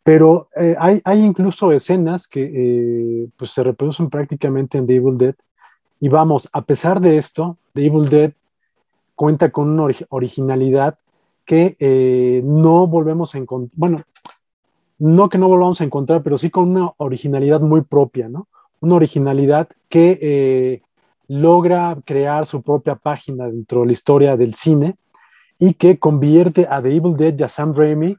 Pero 0.02 0.48
eh, 0.56 0.74
hay, 0.78 1.02
hay, 1.04 1.22
incluso 1.22 1.70
escenas 1.70 2.26
que 2.28 2.44
eh, 2.44 3.28
pues 3.36 3.50
se 3.50 3.62
reproducen 3.62 4.08
prácticamente 4.08 4.78
en 4.78 4.86
The 4.86 4.94
Evil 4.94 5.18
Dead. 5.18 5.34
Y 6.00 6.08
vamos, 6.08 6.48
a 6.50 6.62
pesar 6.62 6.98
de 6.98 7.18
esto, 7.18 7.58
The 7.74 7.84
Evil 7.84 8.08
Dead 8.08 8.32
cuenta 9.14 9.50
con 9.50 9.68
una 9.68 9.94
originalidad 10.08 10.98
que 11.46 11.76
eh, 11.78 12.42
no 12.44 12.86
volvemos 12.86 13.34
a 13.34 13.38
encontrar, 13.38 13.72
bueno, 13.76 14.02
no 14.98 15.28
que 15.28 15.38
no 15.38 15.48
volvamos 15.48 15.80
a 15.80 15.84
encontrar, 15.84 16.22
pero 16.22 16.36
sí 16.36 16.50
con 16.50 16.70
una 16.70 16.92
originalidad 16.98 17.60
muy 17.60 17.82
propia, 17.82 18.28
¿no? 18.28 18.48
Una 18.80 18.96
originalidad 18.96 19.68
que 19.88 20.18
eh, 20.20 20.82
logra 21.28 21.96
crear 22.04 22.44
su 22.44 22.62
propia 22.62 22.96
página 22.96 23.46
dentro 23.46 23.80
de 23.80 23.86
la 23.86 23.92
historia 23.92 24.36
del 24.36 24.54
cine 24.54 24.96
y 25.58 25.74
que 25.74 25.98
convierte 25.98 26.66
a 26.68 26.82
The 26.82 26.94
Evil 26.94 27.16
Dead 27.16 27.38
y 27.38 27.42
a 27.44 27.48
Sam 27.48 27.74
Raimi 27.74 28.16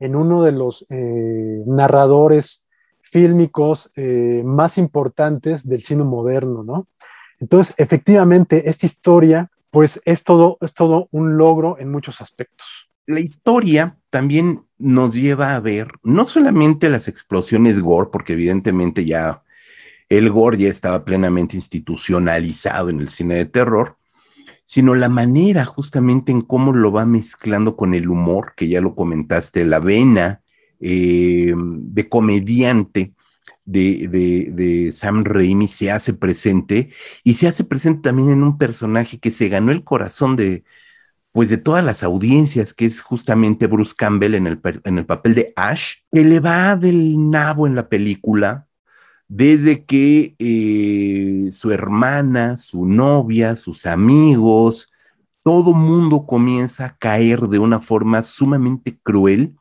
en 0.00 0.14
uno 0.16 0.42
de 0.42 0.52
los 0.52 0.86
eh, 0.88 1.62
narradores 1.66 2.64
fílmicos 3.00 3.90
más 4.44 4.76
importantes 4.76 5.66
del 5.66 5.80
cine 5.80 6.04
moderno, 6.04 6.62
¿no? 6.62 6.86
Entonces, 7.40 7.74
efectivamente, 7.78 8.68
esta 8.68 8.84
historia 8.84 9.50
pues 9.70 10.00
es 10.04 10.24
todo, 10.24 10.58
es 10.60 10.72
todo 10.72 11.08
un 11.10 11.36
logro 11.36 11.78
en 11.78 11.90
muchos 11.90 12.20
aspectos. 12.20 12.66
La 13.06 13.20
historia 13.20 13.98
también 14.10 14.64
nos 14.78 15.14
lleva 15.14 15.54
a 15.54 15.60
ver 15.60 15.88
no 16.02 16.24
solamente 16.24 16.90
las 16.90 17.08
explosiones 17.08 17.80
gore, 17.80 18.10
porque 18.12 18.34
evidentemente 18.34 19.04
ya 19.04 19.42
el 20.08 20.30
gore 20.30 20.58
ya 20.58 20.68
estaba 20.68 21.04
plenamente 21.04 21.56
institucionalizado 21.56 22.90
en 22.90 23.00
el 23.00 23.08
cine 23.08 23.34
de 23.34 23.46
terror, 23.46 23.96
sino 24.64 24.94
la 24.94 25.08
manera 25.08 25.64
justamente 25.64 26.32
en 26.32 26.42
cómo 26.42 26.72
lo 26.72 26.92
va 26.92 27.06
mezclando 27.06 27.76
con 27.76 27.94
el 27.94 28.08
humor, 28.08 28.52
que 28.56 28.68
ya 28.68 28.80
lo 28.80 28.94
comentaste, 28.94 29.64
la 29.64 29.78
vena 29.78 30.42
eh, 30.80 31.54
de 31.56 32.08
comediante 32.08 33.14
de, 33.64 34.90
Sam 34.92 35.24
Raimi 35.24 35.68
se 35.68 35.90
hace 35.90 36.14
presente 36.14 36.90
y 37.24 37.34
se 37.34 37.48
hace 37.48 37.64
presente 37.64 38.02
también 38.02 38.30
en 38.30 38.42
un 38.42 38.58
personaje 38.58 39.18
que 39.18 39.30
se 39.30 39.48
ganó 39.48 39.72
el 39.72 39.84
corazón 39.84 40.36
de, 40.36 40.64
pues 41.32 41.50
de 41.50 41.58
todas 41.58 41.84
las 41.84 42.02
audiencias, 42.02 42.74
que 42.74 42.86
es 42.86 43.00
justamente 43.00 43.66
Bruce 43.66 43.94
Campbell 43.96 44.34
en 44.34 44.46
el, 44.46 44.60
en 44.84 44.98
el 44.98 45.06
papel 45.06 45.34
de 45.34 45.52
Ash, 45.56 45.96
que 46.12 46.24
le 46.24 46.40
va 46.40 46.76
del 46.76 47.30
nabo 47.30 47.66
en 47.66 47.74
la 47.74 47.88
película 47.88 48.68
desde 49.28 49.84
que 49.84 50.34
eh, 50.38 51.50
su 51.52 51.70
hermana, 51.70 52.56
su 52.56 52.86
novia, 52.86 53.56
sus 53.56 53.86
amigos, 53.86 54.90
todo 55.42 55.74
mundo 55.74 56.26
comienza 56.26 56.86
a 56.86 56.96
caer 56.96 57.42
de 57.42 57.58
una 57.58 57.80
forma 57.80 58.22
sumamente 58.22 58.98
cruel, 59.02 59.54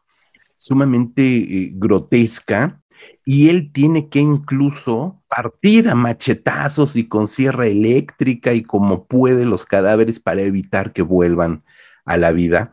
sumamente 0.58 1.23
eh, 1.23 1.71
grotesca, 1.73 2.82
y 3.26 3.50
él 3.50 3.72
tiene 3.74 4.10
que 4.10 4.20
incluso 4.20 5.22
partir 5.28 5.89
a 5.89 5.96
machetazos 5.96 6.96
y 6.96 7.08
con 7.08 7.28
sierra 7.28 7.67
eléctrica 7.67 8.54
y 8.54 8.63
como 8.63 9.06
puede 9.06 9.46
los 9.46 9.65
cadáveres 9.65 10.20
para 10.20 10.41
evitar 10.41 10.93
que 10.93 11.02
vuelvan 11.02 11.63
a 12.06 12.17
la 12.17 12.32
vida. 12.32 12.72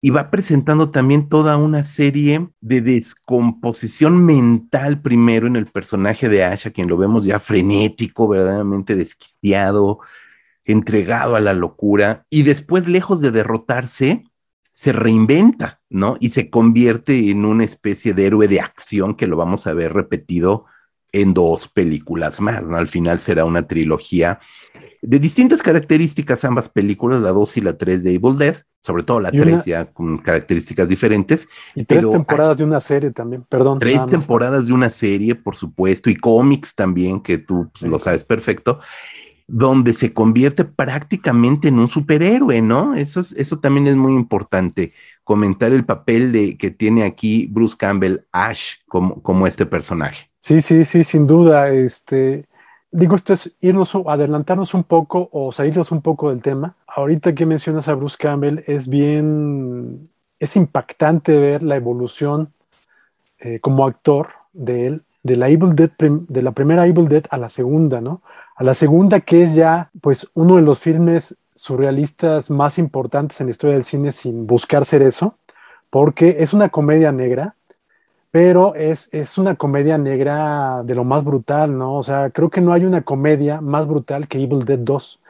Y 0.00 0.10
va 0.10 0.30
presentando 0.30 0.90
también 0.90 1.28
toda 1.28 1.56
una 1.56 1.82
serie 1.82 2.48
de 2.60 2.80
descomposición 2.80 4.24
mental 4.24 5.00
primero 5.00 5.46
en 5.46 5.56
el 5.56 5.66
personaje 5.66 6.28
de 6.28 6.44
Ash, 6.44 6.68
a 6.68 6.70
quien 6.70 6.88
lo 6.88 6.96
vemos 6.96 7.26
ya 7.26 7.40
frenético, 7.40 8.28
verdaderamente 8.28 8.94
desquiciado, 8.94 9.98
entregado 10.64 11.36
a 11.36 11.40
la 11.40 11.54
locura, 11.54 12.26
y 12.30 12.42
después, 12.42 12.86
lejos 12.86 13.20
de 13.20 13.30
derrotarse, 13.30 14.24
se 14.76 14.92
reinventa, 14.92 15.80
¿no? 15.88 16.18
Y 16.20 16.28
se 16.28 16.50
convierte 16.50 17.30
en 17.30 17.46
una 17.46 17.64
especie 17.64 18.12
de 18.12 18.26
héroe 18.26 18.46
de 18.46 18.60
acción 18.60 19.14
que 19.14 19.26
lo 19.26 19.38
vamos 19.38 19.66
a 19.66 19.72
ver 19.72 19.94
repetido 19.94 20.66
en 21.12 21.32
dos 21.32 21.66
películas 21.68 22.42
más, 22.42 22.62
¿no? 22.62 22.76
Al 22.76 22.86
final 22.86 23.18
será 23.20 23.46
una 23.46 23.66
trilogía 23.66 24.38
de 25.00 25.18
distintas 25.18 25.62
características, 25.62 26.44
ambas 26.44 26.68
películas, 26.68 27.22
la 27.22 27.30
2 27.30 27.56
y 27.56 27.60
la 27.62 27.78
3 27.78 28.04
de 28.04 28.14
Evil 28.16 28.36
Dead, 28.36 28.56
sobre 28.82 29.02
todo 29.02 29.18
la 29.18 29.30
3 29.30 29.64
ya 29.64 29.86
con 29.86 30.18
características 30.18 30.86
diferentes. 30.86 31.48
Y 31.74 31.84
tres 31.84 32.10
temporadas 32.10 32.58
de 32.58 32.64
una 32.64 32.80
serie 32.82 33.12
también, 33.12 33.46
perdón. 33.48 33.78
Tres 33.78 34.04
temporadas 34.04 34.66
de 34.66 34.74
una 34.74 34.90
serie, 34.90 35.34
por 35.36 35.56
supuesto, 35.56 36.10
y 36.10 36.16
cómics 36.16 36.74
también, 36.74 37.20
que 37.20 37.38
tú 37.38 37.70
pues, 37.72 37.90
lo 37.90 37.98
sabes 37.98 38.24
perfecto 38.24 38.80
donde 39.46 39.94
se 39.94 40.12
convierte 40.12 40.64
prácticamente 40.64 41.68
en 41.68 41.78
un 41.78 41.88
superhéroe, 41.88 42.62
¿no? 42.62 42.94
Eso, 42.94 43.20
es, 43.20 43.32
eso 43.32 43.58
también 43.58 43.86
es 43.86 43.96
muy 43.96 44.12
importante, 44.14 44.92
comentar 45.24 45.72
el 45.72 45.84
papel 45.84 46.32
de, 46.32 46.56
que 46.56 46.70
tiene 46.70 47.04
aquí 47.04 47.46
Bruce 47.46 47.76
Campbell, 47.76 48.20
Ash, 48.32 48.76
como, 48.88 49.22
como 49.22 49.46
este 49.46 49.66
personaje. 49.66 50.30
Sí, 50.40 50.60
sí, 50.60 50.84
sí, 50.84 51.04
sin 51.04 51.26
duda. 51.26 51.70
Este, 51.70 52.46
digo, 52.90 53.16
esto 53.16 53.32
es 53.32 53.52
irnos, 53.60 53.92
adelantarnos 54.06 54.74
un 54.74 54.84
poco 54.84 55.28
o 55.32 55.52
salirnos 55.52 55.92
un 55.92 56.02
poco 56.02 56.30
del 56.30 56.42
tema. 56.42 56.74
Ahorita 56.86 57.34
que 57.34 57.46
mencionas 57.46 57.88
a 57.88 57.94
Bruce 57.94 58.16
Campbell, 58.18 58.62
es 58.66 58.88
bien 58.88 60.08
es 60.38 60.56
impactante 60.56 61.38
ver 61.38 61.62
la 61.62 61.76
evolución 61.76 62.52
eh, 63.38 63.60
como 63.60 63.86
actor 63.86 64.28
de 64.52 64.86
él, 64.86 65.02
de 65.22 65.36
la, 65.36 65.48
Evil 65.48 65.74
Dead 65.74 65.90
de 65.98 66.42
la 66.42 66.52
primera 66.52 66.86
Evil 66.86 67.08
Dead 67.08 67.24
a 67.30 67.38
la 67.38 67.48
segunda, 67.48 68.00
¿no? 68.00 68.22
A 68.56 68.64
la 68.64 68.74
segunda 68.74 69.20
que 69.20 69.42
es 69.42 69.54
ya, 69.54 69.90
pues, 70.00 70.28
uno 70.32 70.56
de 70.56 70.62
los 70.62 70.78
filmes 70.78 71.36
surrealistas 71.54 72.50
más 72.50 72.78
importantes 72.78 73.40
en 73.40 73.46
la 73.46 73.50
historia 73.50 73.74
del 73.74 73.84
cine 73.84 74.12
sin 74.12 74.46
buscar 74.46 74.86
ser 74.86 75.02
eso, 75.02 75.36
porque 75.90 76.36
es 76.40 76.54
una 76.54 76.70
comedia 76.70 77.12
negra, 77.12 77.54
pero 78.30 78.74
es, 78.74 79.10
es 79.12 79.36
una 79.36 79.56
comedia 79.56 79.98
negra 79.98 80.82
de 80.84 80.94
lo 80.94 81.04
más 81.04 81.22
brutal, 81.22 81.76
¿no? 81.76 81.96
O 81.96 82.02
sea, 82.02 82.30
creo 82.30 82.48
que 82.48 82.62
no 82.62 82.72
hay 82.72 82.84
una 82.84 83.02
comedia 83.02 83.60
más 83.60 83.86
brutal 83.86 84.26
que 84.26 84.42
Evil 84.42 84.64
Dead 84.64 84.78
2. 84.78 85.20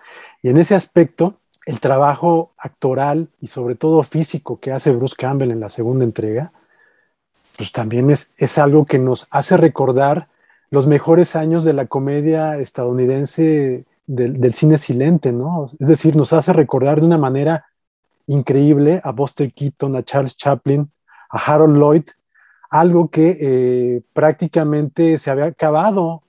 Y 0.42 0.48
en 0.48 0.56
ese 0.58 0.76
aspecto, 0.76 1.34
el 1.66 1.80
trabajo 1.80 2.52
actoral 2.56 3.28
y 3.40 3.48
sobre 3.48 3.74
todo 3.74 4.02
físico 4.04 4.60
que 4.60 4.70
hace 4.70 4.92
Bruce 4.92 5.16
Campbell 5.18 5.50
en 5.50 5.60
la 5.60 5.68
segunda 5.68 6.04
entrega, 6.04 6.52
pues 7.56 7.72
también 7.72 8.10
es, 8.10 8.32
es 8.36 8.56
algo 8.58 8.86
que 8.86 8.98
nos 8.98 9.26
hace 9.30 9.56
recordar 9.56 10.28
los 10.70 10.86
mejores 10.86 11.36
años 11.36 11.64
de 11.64 11.72
la 11.72 11.86
comedia 11.86 12.56
estadounidense 12.58 13.84
del, 14.06 14.52
cine 14.52 14.78
silente, 14.78 15.32
¿no? 15.32 15.70
Es 15.78 15.88
decir, 15.88 16.16
nos 16.16 16.32
hace 16.32 16.52
recordar 16.52 17.00
de 17.00 17.06
una 17.06 17.18
manera 17.18 17.66
increíble 18.26 19.00
a 19.04 19.12
Buster 19.12 19.52
Keaton, 19.52 19.96
a 19.96 20.02
Charles 20.02 20.36
Chaplin, 20.36 20.90
a 21.30 21.38
Harold 21.38 21.76
Lloyd, 21.76 22.04
algo 22.70 23.08
que 23.08 23.38
eh, 23.40 24.02
prácticamente 24.12 25.18
se 25.18 25.30
había 25.30 25.46
acabado 25.46 26.22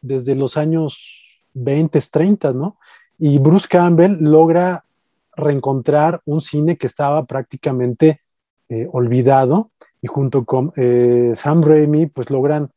desde 0.00 0.34
los 0.34 0.56
años 0.56 0.98
20, 1.54 2.00
30, 2.00 2.52
¿no? 2.52 2.78
Y 3.18 3.38
Bruce 3.38 3.68
Campbell 3.68 4.16
logra 4.20 4.84
reencontrar 5.36 6.20
un 6.26 6.40
cine 6.40 6.76
que 6.76 6.86
estaba 6.86 7.24
prácticamente 7.24 8.20
eh, 8.68 8.88
olvidado 8.92 9.70
y 10.00 10.06
junto 10.06 10.44
con 10.44 10.72
eh, 10.76 11.32
Sam 11.34 11.62
Raimi 11.62 12.06
pues 12.06 12.30
logran 12.30 12.70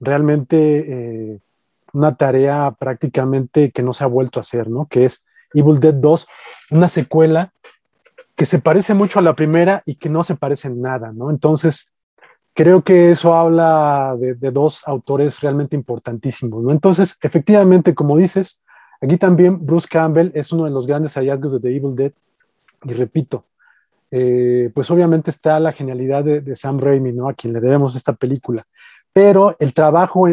realmente 0.00 1.34
eh, 1.34 1.40
una 1.92 2.16
tarea 2.16 2.74
prácticamente 2.78 3.70
que 3.70 3.82
no 3.82 3.92
se 3.92 4.04
ha 4.04 4.08
vuelto 4.08 4.40
a 4.40 4.42
hacer, 4.42 4.68
¿no? 4.68 4.86
Que 4.88 5.04
es 5.04 5.24
Evil 5.54 5.80
Dead 5.80 5.94
2, 5.94 6.26
una 6.70 6.88
secuela 6.88 7.52
que 8.36 8.46
se 8.46 8.58
parece 8.58 8.94
mucho 8.94 9.18
a 9.18 9.22
la 9.22 9.34
primera 9.34 9.82
y 9.84 9.96
que 9.96 10.08
no 10.08 10.24
se 10.24 10.34
parece 10.34 10.68
en 10.68 10.80
nada, 10.80 11.12
¿no? 11.12 11.30
Entonces, 11.30 11.92
creo 12.54 12.82
que 12.82 13.10
eso 13.10 13.34
habla 13.34 14.16
de, 14.18 14.34
de 14.34 14.50
dos 14.50 14.86
autores 14.88 15.40
realmente 15.40 15.76
importantísimos, 15.76 16.62
¿no? 16.64 16.70
Entonces, 16.70 17.16
efectivamente, 17.22 17.94
como 17.94 18.16
dices, 18.16 18.62
aquí 19.00 19.18
también 19.18 19.64
Bruce 19.64 19.88
Campbell 19.88 20.30
es 20.34 20.52
uno 20.52 20.64
de 20.64 20.70
los 20.70 20.86
grandes 20.86 21.14
hallazgos 21.14 21.52
de 21.52 21.60
The 21.60 21.76
Evil 21.76 21.94
Dead, 21.94 22.12
y 22.84 22.94
repito, 22.94 23.46
eh, 24.10 24.70
pues 24.74 24.90
obviamente 24.90 25.30
está 25.30 25.60
la 25.60 25.72
genialidad 25.72 26.24
de, 26.24 26.56
Sam 26.56 26.78
Raimi, 26.78 27.12
¿no? 27.12 27.28
A 27.28 27.34
quien 27.34 27.52
le 27.52 27.60
debemos 27.60 27.94
esta 27.94 28.14
película. 28.14 28.64
Pero 29.12 29.56
el 29.58 29.74
trabajo 29.74 30.26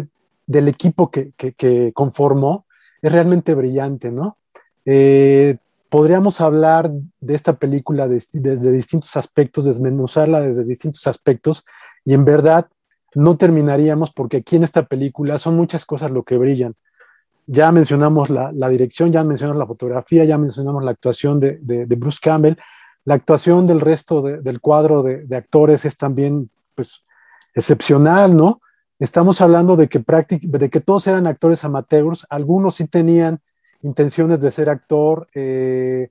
del 0.45 0.67
equipo 0.67 1.11
que, 1.11 1.91
conformó 1.93 2.65
es 3.01 3.11
realmente 3.11 3.53
brillante, 3.53 4.11
¿no? 4.11 4.37
Eh, 4.85 5.57
podríamos 5.89 6.41
hablar 6.41 6.91
de 7.19 7.35
esta 7.35 7.53
película 7.53 8.07
desde 8.07 8.71
distintos 8.71 9.15
aspectos, 9.15 9.65
desmenuzarla 9.65 10.41
desde 10.41 10.63
distintos 10.63 11.05
aspectos, 11.07 11.65
y 12.05 12.13
en 12.13 12.25
verdad 12.25 12.67
no 13.15 13.37
terminaríamos 13.37 14.11
porque 14.11 14.37
aquí 14.37 14.57
en 14.57 14.63
esta 14.63 14.85
película 14.85 15.37
son 15.37 15.55
muchas 15.55 15.85
cosas 15.85 16.11
lo 16.11 16.23
que 16.23 16.37
brillan. 16.37 16.75
Ya 17.45 17.71
mencionamos 17.71 18.29
la, 18.29 18.51
dirección, 18.69 19.11
ya 19.11 19.23
mencionamos 19.23 19.59
la 19.59 19.67
fotografía, 19.67 20.25
ya 20.25 20.37
mencionamos 20.37 20.83
la 20.83 20.91
actuación 20.91 21.39
de 21.39 21.85
Bruce 21.97 22.19
Campbell, 22.21 22.57
la 23.07 23.13
actuación 23.13 23.65
del 23.65 23.79
resto 23.79 24.21
del 24.21 24.59
cuadro 24.59 25.01
de, 25.01 25.33
actores 25.33 25.85
es 25.85 25.95
también 25.95 26.49
pues, 26.75 27.03
excepcional, 27.53 28.35
¿no? 28.35 28.59
Estamos 28.99 29.41
hablando 29.41 29.75
de 29.75 29.89
que, 29.89 29.99
todos 30.81 31.05
eran 31.05 31.27
actores 31.27 31.63
amateurs, 31.63 32.25
algunos 32.29 32.75
sí 32.75 32.87
tenían 32.87 33.39
intenciones 33.83 34.41
de 34.41 34.49
ser 34.49 34.69
actor. 34.69 35.27
Eh, 35.35 36.09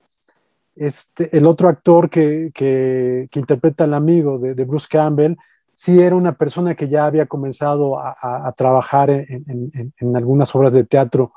este, 0.75 1.35
el 1.35 1.47
otro 1.47 1.67
actor 1.67 2.09
que, 2.09 2.51
que, 2.53 3.27
interpreta 3.33 3.83
al 3.83 3.93
amigo 3.93 4.39
de, 4.39 4.63
Bruce 4.63 4.87
Campbell, 4.89 5.35
sí 5.73 5.99
era 5.99 6.15
una 6.15 6.37
persona 6.37 6.75
que 6.75 6.87
ya 6.87 7.05
había 7.05 7.25
comenzado 7.25 7.99
a, 7.99 8.53
trabajar 8.55 9.09
en, 9.09 10.15
algunas 10.15 10.55
obras 10.55 10.71
de 10.71 10.85
teatro 10.85 11.33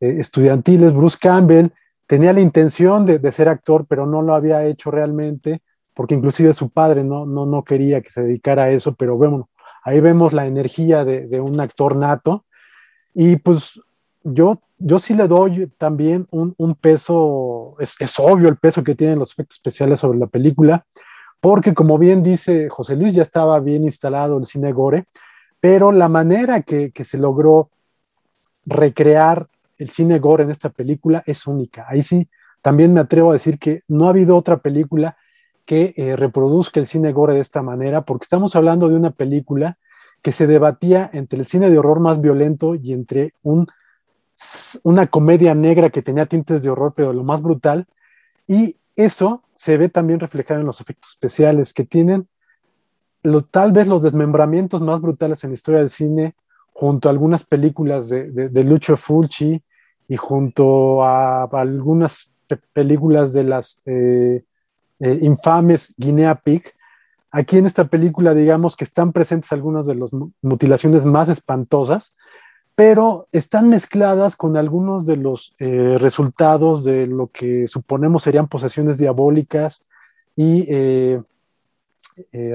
eh, 0.00 0.16
estudiantiles. 0.18 0.94
Bruce 0.94 1.18
Campbell 1.20 1.68
tenía 2.06 2.32
la 2.32 2.40
intención 2.40 3.04
de, 3.04 3.32
ser 3.32 3.50
actor, 3.50 3.84
pero 3.86 4.06
no 4.06 4.22
lo 4.22 4.34
había 4.34 4.64
hecho 4.64 4.90
realmente, 4.90 5.60
porque 5.92 6.14
inclusive 6.14 6.54
su 6.54 6.70
padre 6.70 7.04
no, 7.04 7.26
no, 7.26 7.44
no 7.44 7.62
quería 7.62 8.00
que 8.00 8.10
se 8.10 8.22
dedicara 8.22 8.64
a 8.64 8.70
eso, 8.70 8.94
pero 8.94 9.18
bueno, 9.18 9.50
ahí 9.84 10.00
vemos 10.00 10.32
la 10.32 10.46
energía 10.46 11.04
de, 11.04 11.40
un 11.40 11.60
actor 11.60 11.94
nato. 11.94 12.44
Y 13.12 13.36
pues 13.36 13.80
yo, 14.24 14.60
yo 14.78 14.98
sí 14.98 15.14
le 15.14 15.28
doy 15.28 15.70
también 15.78 16.26
un, 16.30 16.74
peso, 16.74 17.76
es, 17.78 18.18
obvio 18.18 18.48
el 18.48 18.56
peso 18.56 18.82
que 18.82 18.94
tienen 18.94 19.18
los 19.18 19.32
efectos 19.32 19.58
especiales 19.58 20.00
sobre 20.00 20.18
la 20.18 20.26
película, 20.26 20.86
porque 21.40 21.74
como 21.74 21.98
bien 21.98 22.22
dice 22.22 22.68
José 22.70 22.96
Luis, 22.96 23.14
ya 23.14 23.22
estaba 23.22 23.60
bien 23.60 23.84
instalado 23.84 24.38
el 24.38 24.46
cine 24.46 24.72
gore, 24.72 25.04
pero 25.60 25.92
la 25.92 26.08
manera 26.08 26.62
que, 26.62 26.90
que 26.90 27.04
se 27.04 27.18
logró 27.18 27.70
recrear 28.64 29.46
el 29.76 29.90
cine 29.90 30.18
gore 30.18 30.44
en 30.44 30.50
esta 30.50 30.70
película 30.70 31.22
es 31.26 31.46
única. 31.46 31.84
Ahí 31.88 32.02
sí, 32.02 32.28
también 32.62 32.94
me 32.94 33.00
atrevo 33.00 33.30
a 33.30 33.34
decir 33.34 33.58
que 33.58 33.82
no 33.88 34.06
ha 34.06 34.10
habido 34.10 34.36
otra 34.36 34.56
película 34.56 35.18
que 35.64 35.94
eh, 35.96 36.16
reproduzca 36.16 36.80
el 36.80 36.86
cine 36.86 37.12
gore 37.12 37.34
de 37.34 37.40
esta 37.40 37.62
manera, 37.62 38.02
porque 38.02 38.24
estamos 38.24 38.54
hablando 38.56 38.88
de 38.88 38.96
una 38.96 39.10
película 39.10 39.78
que 40.22 40.32
se 40.32 40.46
debatía 40.46 41.10
entre 41.12 41.38
el 41.38 41.46
cine 41.46 41.70
de 41.70 41.78
horror 41.78 42.00
más 42.00 42.20
violento 42.20 42.74
y 42.74 42.92
entre 42.92 43.34
un, 43.42 43.66
una 44.82 45.06
comedia 45.06 45.54
negra 45.54 45.90
que 45.90 46.02
tenía 46.02 46.26
tintes 46.26 46.62
de 46.62 46.70
horror, 46.70 46.94
pero 46.96 47.12
lo 47.12 47.24
más 47.24 47.42
brutal. 47.42 47.86
Y 48.46 48.76
eso 48.96 49.42
se 49.54 49.76
ve 49.76 49.88
también 49.88 50.20
reflejado 50.20 50.60
en 50.60 50.66
los 50.66 50.80
efectos 50.80 51.10
especiales, 51.10 51.72
que 51.72 51.84
tienen 51.84 52.28
tal 53.50 53.72
vez 53.72 53.86
los 53.86 54.02
desmembramientos 54.02 54.82
más 54.82 55.00
brutales 55.00 55.42
en 55.44 55.50
la 55.50 55.54
historia 55.54 55.80
del 55.80 55.90
cine, 55.90 56.34
junto 56.72 57.08
a 57.08 57.12
algunas 57.12 57.44
películas 57.44 58.08
de, 58.08 58.30
de, 58.32 58.96
Fulci 58.96 59.62
y 60.08 60.16
junto 60.16 61.04
a, 61.04 61.44
algunas 61.44 62.32
películas 62.72 63.32
de 63.32 63.42
las 63.44 63.80
eh, 63.86 64.42
eh, 65.04 65.18
infames 65.20 65.94
Guinea 65.98 66.34
Pig. 66.34 66.62
Aquí 67.30 67.58
en 67.58 67.66
esta 67.66 67.84
película, 67.84 68.32
digamos 68.34 68.74
que 68.74 68.84
están 68.84 69.12
presentes 69.12 69.52
algunas 69.52 69.84
de 69.86 69.96
las 69.96 70.10
mutilaciones 70.40 71.04
más 71.04 71.28
espantosas, 71.28 72.16
pero 72.74 73.28
están 73.30 73.68
mezcladas 73.68 74.34
con 74.34 74.56
algunos 74.56 75.04
de 75.04 75.16
los 75.16 75.54
eh, 75.58 75.98
resultados 76.00 76.84
de 76.84 77.06
lo 77.06 77.26
que 77.26 77.68
suponemos 77.68 78.22
serían 78.22 78.48
posesiones 78.48 78.96
diabólicas 78.96 79.84
y 80.36 80.66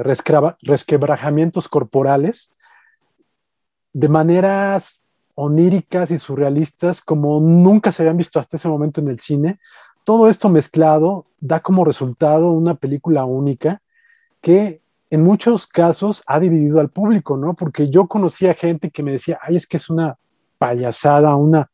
resquebrajamientos 0.04 1.70
corporales 1.70 2.56
de 3.94 4.10
maneras 4.10 5.04
oníricas 5.36 6.12
y 6.12 6.18
surrealistas 6.18 7.02
como 7.02 7.40
nunca 7.40 7.92
se 7.92 8.02
habían 8.02 8.18
visto 8.18 8.40
hasta 8.40 8.58
ese 8.58 8.68
momento 8.68 9.00
en 9.00 9.08
el 9.08 9.20
cine. 9.20 9.60
Todo 10.10 10.28
esto 10.28 10.50
mezclado 10.50 11.28
da 11.40 11.60
como 11.60 11.86
resultado 11.86 12.50
una 12.50 12.74
película 12.74 13.26
única 13.26 13.84
que 14.42 14.82
en 15.12 15.22
muchos 15.22 15.68
casos 15.68 16.24
ha 16.26 16.40
dividido 16.40 16.80
al 16.80 16.90
público, 16.90 17.38
¿no? 17.38 17.54
Porque 17.54 17.92
yo 17.92 18.08
conocía 18.08 18.56
gente 18.56 18.90
que 18.90 19.04
me 19.04 19.12
decía, 19.12 19.38
ay, 19.40 19.58
es 19.58 19.68
que 19.68 19.78
es 19.78 19.88
una 19.88 20.18
payasada, 20.58 21.36
una 21.36 21.70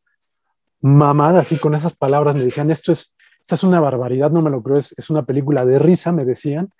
mamada, 0.82 1.40
así 1.40 1.56
con 1.56 1.74
esas 1.74 1.96
palabras, 1.96 2.34
me 2.34 2.44
decían, 2.44 2.70
esto 2.70 2.92
es, 2.92 3.14
esta 3.40 3.54
es 3.54 3.64
una 3.64 3.80
barbaridad, 3.80 4.30
no 4.30 4.42
me 4.42 4.50
lo 4.50 4.62
creo, 4.62 4.76
es, 4.76 4.94
es 4.98 5.08
una 5.08 5.22
película 5.24 5.64
de 5.64 5.78
risa, 5.78 6.12
me 6.12 6.26
decían. 6.26 6.74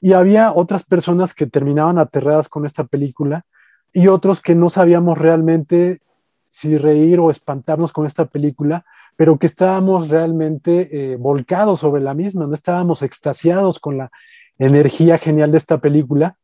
Y 0.00 0.12
había 0.12 0.52
otras 0.52 0.84
personas 0.84 1.34
que 1.34 1.48
terminaban 1.48 1.98
aterradas 1.98 2.48
con 2.48 2.66
esta 2.66 2.84
película 2.84 3.44
y 3.92 4.06
otros 4.06 4.40
que 4.40 4.54
no 4.54 4.70
sabíamos 4.70 5.18
realmente 5.18 6.02
si 6.48 6.78
reír 6.78 7.18
o 7.18 7.32
espantarnos 7.32 7.90
con 7.90 8.06
esta 8.06 8.26
película, 8.26 8.84
pero 9.20 9.38
que 9.38 9.46
estábamos 9.46 10.08
realmente 10.08 10.88
eh, 11.12 11.16
volcados 11.16 11.80
sobre 11.80 12.00
la 12.00 12.14
misma, 12.14 12.46
no 12.46 12.54
estábamos 12.54 13.02
extasiados 13.02 13.78
con 13.78 13.98
la 13.98 14.10
energía 14.58 15.18
genial 15.18 15.52
de 15.52 15.58
esta 15.58 15.76
película. 15.76 16.38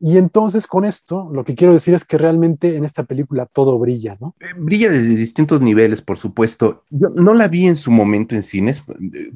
Y 0.00 0.16
entonces 0.16 0.66
con 0.66 0.84
esto 0.84 1.30
lo 1.32 1.44
que 1.44 1.54
quiero 1.54 1.72
decir 1.72 1.94
es 1.94 2.04
que 2.04 2.18
realmente 2.18 2.74
en 2.74 2.84
esta 2.84 3.04
película 3.04 3.46
todo 3.46 3.78
brilla, 3.78 4.16
¿no? 4.18 4.34
Eh, 4.40 4.46
brilla 4.56 4.90
desde 4.90 5.14
distintos 5.14 5.60
niveles, 5.60 6.02
por 6.02 6.18
supuesto. 6.18 6.82
Yo 6.90 7.10
no 7.10 7.32
la 7.32 7.46
vi 7.46 7.68
en 7.68 7.76
su 7.76 7.92
momento 7.92 8.34
en 8.34 8.42
cines. 8.42 8.82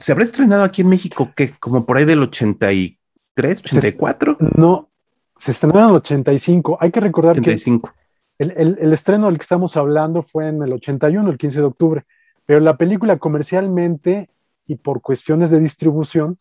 ¿Se 0.01 0.11
habrá 0.11 0.25
estrenado 0.25 0.65
aquí 0.65 0.83
en 0.83 0.89
México 0.89 1.31
que 1.37 1.53
como 1.61 1.87
por 1.87 1.97
ahí 1.97 2.07
del 2.07 2.25
83, 2.25 3.61
84? 3.67 4.37
No, 4.57 4.89
se 5.37 5.53
estrenó 5.53 5.79
en 5.79 5.91
el 5.91 5.95
85. 5.95 6.79
Hay 6.81 6.91
que 6.91 6.99
recordar 6.99 7.41
que 7.41 7.53
el, 7.53 8.51
el, 8.57 8.93
estreno 8.93 9.27
del 9.27 9.37
que 9.37 9.43
estamos 9.43 9.77
hablando 9.77 10.25
fue 10.25 10.49
en 10.49 10.61
el 10.61 10.73
81, 10.73 11.31
el 11.31 11.39
15 11.39 11.59
de 11.61 11.65
octubre, 11.65 12.05
pero 12.51 12.59
la 12.59 12.77
película 12.77 13.17
comercialmente 13.21 14.29
y 14.67 14.75
por 14.75 15.03
cuestiones 15.03 15.51
de 15.53 15.61
distribución 15.61 16.37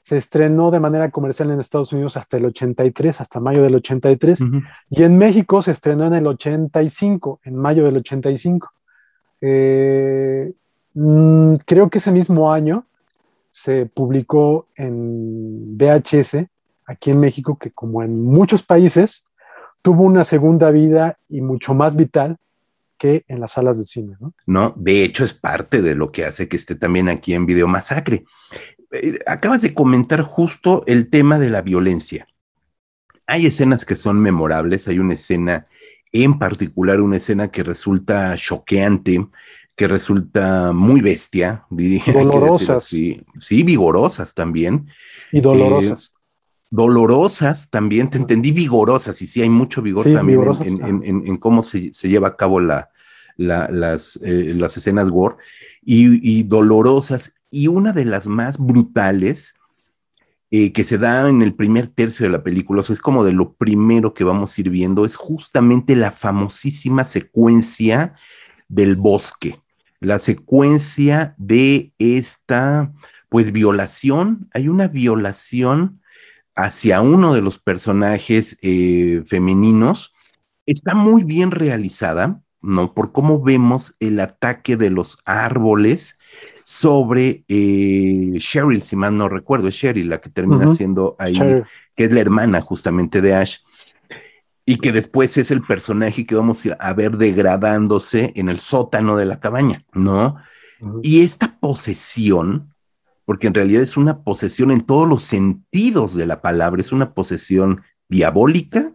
se 0.00 0.16
estrenó 0.16 0.70
de 0.70 0.78
manera 0.78 1.10
comercial 1.10 1.50
en 1.50 1.58
Estados 1.58 1.92
Unidos 1.92 2.16
hasta 2.16 2.36
el 2.36 2.44
83, 2.44 3.20
hasta 3.20 3.40
mayo 3.40 3.64
del 3.64 3.74
83, 3.74 4.38
y 4.88 5.02
en 5.02 5.18
México 5.18 5.60
se 5.60 5.72
estrenó 5.72 6.06
en 6.06 6.14
el 6.14 6.28
85, 6.28 7.40
en 7.42 7.56
mayo 7.56 7.82
del 7.82 7.96
85. 7.96 8.70
Eh, 9.40 10.52
mm, 10.94 11.56
creo 11.66 11.90
que 11.90 11.98
ese 11.98 12.12
mismo 12.12 12.52
año 12.52 12.86
se 13.50 13.86
publicó 13.86 14.68
en 14.76 15.76
VHS, 15.76 16.46
aquí 16.86 17.10
en 17.10 17.18
México, 17.18 17.58
que 17.58 17.72
como 17.72 18.04
en 18.04 18.22
muchos 18.22 18.62
países, 18.62 19.24
tuvo 19.82 20.04
una 20.04 20.22
segunda 20.22 20.70
vida 20.70 21.18
y 21.28 21.40
mucho 21.40 21.74
más 21.74 21.96
vital 21.96 22.38
que 22.98 23.24
en 23.28 23.40
las 23.40 23.52
salas 23.52 23.78
de 23.78 23.84
cine, 23.84 24.16
¿no? 24.20 24.34
No, 24.46 24.74
de 24.76 25.04
hecho 25.04 25.24
es 25.24 25.32
parte 25.32 25.80
de 25.80 25.94
lo 25.94 26.12
que 26.12 26.24
hace 26.24 26.48
que 26.48 26.56
esté 26.56 26.74
también 26.74 27.08
aquí 27.08 27.34
en 27.34 27.46
Video 27.46 27.68
Masacre. 27.68 28.24
Eh, 28.90 29.18
acabas 29.26 29.62
de 29.62 29.74
comentar 29.74 30.22
justo 30.22 30.82
el 30.86 31.08
tema 31.08 31.38
de 31.38 31.50
la 31.50 31.62
violencia. 31.62 32.26
Hay 33.26 33.46
escenas 33.46 33.84
que 33.84 33.96
son 33.96 34.20
memorables, 34.20 34.88
hay 34.88 34.98
una 34.98 35.14
escena 35.14 35.66
en 36.12 36.38
particular, 36.38 37.00
una 37.00 37.18
escena 37.18 37.50
que 37.50 37.62
resulta 37.62 38.34
choqueante, 38.36 39.26
que 39.76 39.86
resulta 39.86 40.72
muy 40.72 41.00
bestia, 41.00 41.64
dolorosas. 41.70 42.84
Sí, 42.84 43.62
vigorosas 43.62 44.34
también. 44.34 44.88
Y 45.30 45.40
dolorosas. 45.40 46.14
Eh, 46.14 46.17
dolorosas 46.70 47.70
también, 47.70 48.10
te 48.10 48.18
entendí 48.18 48.52
vigorosas, 48.52 49.20
y 49.22 49.26
sí 49.26 49.40
hay 49.40 49.48
mucho 49.48 49.82
vigor 49.82 50.04
también 50.04 50.42
en, 51.02 51.36
cómo 51.38 51.62
se, 51.62 51.90
lleva 51.90 52.28
a 52.28 52.36
cabo 52.36 52.60
la, 52.60 52.90
las, 53.36 54.18
eh, 54.22 54.52
las, 54.54 54.76
escenas 54.76 55.08
gore, 55.08 55.36
y, 55.82 56.42
dolorosas, 56.42 57.32
y 57.50 57.68
una 57.68 57.92
de 57.92 58.04
las 58.04 58.26
más 58.26 58.58
brutales 58.58 59.54
eh, 60.50 60.72
que 60.72 60.84
se 60.84 60.98
da 60.98 61.28
en 61.28 61.42
el 61.42 61.54
primer 61.54 61.88
tercio 61.88 62.26
de 62.26 62.32
la 62.32 62.42
película, 62.42 62.80
o 62.80 62.84
sea, 62.84 62.94
es 62.94 63.00
como 63.00 63.24
de 63.24 63.32
lo 63.32 63.54
primero 63.54 64.12
que 64.12 64.24
vamos 64.24 64.56
a 64.56 64.60
ir 64.60 64.70
viendo, 64.70 65.06
es 65.06 65.16
justamente 65.16 65.96
la 65.96 66.10
famosísima 66.10 67.04
secuencia 67.04 68.14
del 68.68 68.96
bosque, 68.96 69.60
la 70.00 70.18
secuencia 70.18 71.34
de 71.38 71.92
esta, 71.98 72.92
pues, 73.30 73.52
violación, 73.52 74.48
hay 74.52 74.68
una 74.68 74.86
violación 74.88 76.00
hacia 76.58 77.00
uno 77.00 77.34
de 77.34 77.40
los 77.40 77.60
personajes 77.60 78.58
eh, 78.62 79.22
femeninos, 79.26 80.12
está 80.66 80.96
muy 80.96 81.22
bien 81.22 81.52
realizada, 81.52 82.42
¿no? 82.60 82.94
Por 82.94 83.12
cómo 83.12 83.40
vemos 83.40 83.94
el 84.00 84.18
ataque 84.18 84.76
de 84.76 84.90
los 84.90 85.18
árboles, 85.24 86.18
sobre 86.64 87.44
eh, 87.46 88.34
Cheryl, 88.38 88.82
si 88.82 88.96
mal 88.96 89.16
no 89.16 89.28
recuerdo, 89.28 89.68
es 89.68 89.76
Cheryl 89.76 90.08
la 90.08 90.20
que 90.20 90.30
termina 90.30 90.74
siendo 90.74 91.14
ahí, 91.20 91.38
que 91.94 92.04
es 92.04 92.12
la 92.12 92.20
hermana 92.20 92.60
justamente 92.60 93.20
de 93.20 93.36
Ash, 93.36 93.58
y 94.66 94.78
que 94.78 94.90
después 94.90 95.36
es 95.38 95.52
el 95.52 95.62
personaje 95.62 96.26
que 96.26 96.34
vamos 96.34 96.62
a 96.78 96.92
ver 96.92 97.16
degradándose 97.18 98.32
en 98.34 98.48
el 98.48 98.58
sótano 98.58 99.16
de 99.16 99.26
la 99.26 99.38
cabaña, 99.38 99.84
¿no? 99.94 100.36
Y 101.02 101.22
esta 101.22 101.56
posesión, 101.60 102.74
porque 103.28 103.46
en 103.46 103.52
realidad 103.52 103.82
es 103.82 103.98
una 103.98 104.22
posesión 104.22 104.70
en 104.70 104.80
todos 104.80 105.06
los 105.06 105.22
sentidos 105.22 106.14
de 106.14 106.24
la 106.24 106.40
palabra, 106.40 106.80
es 106.80 106.92
una 106.92 107.12
posesión 107.12 107.82
diabólica 108.08 108.94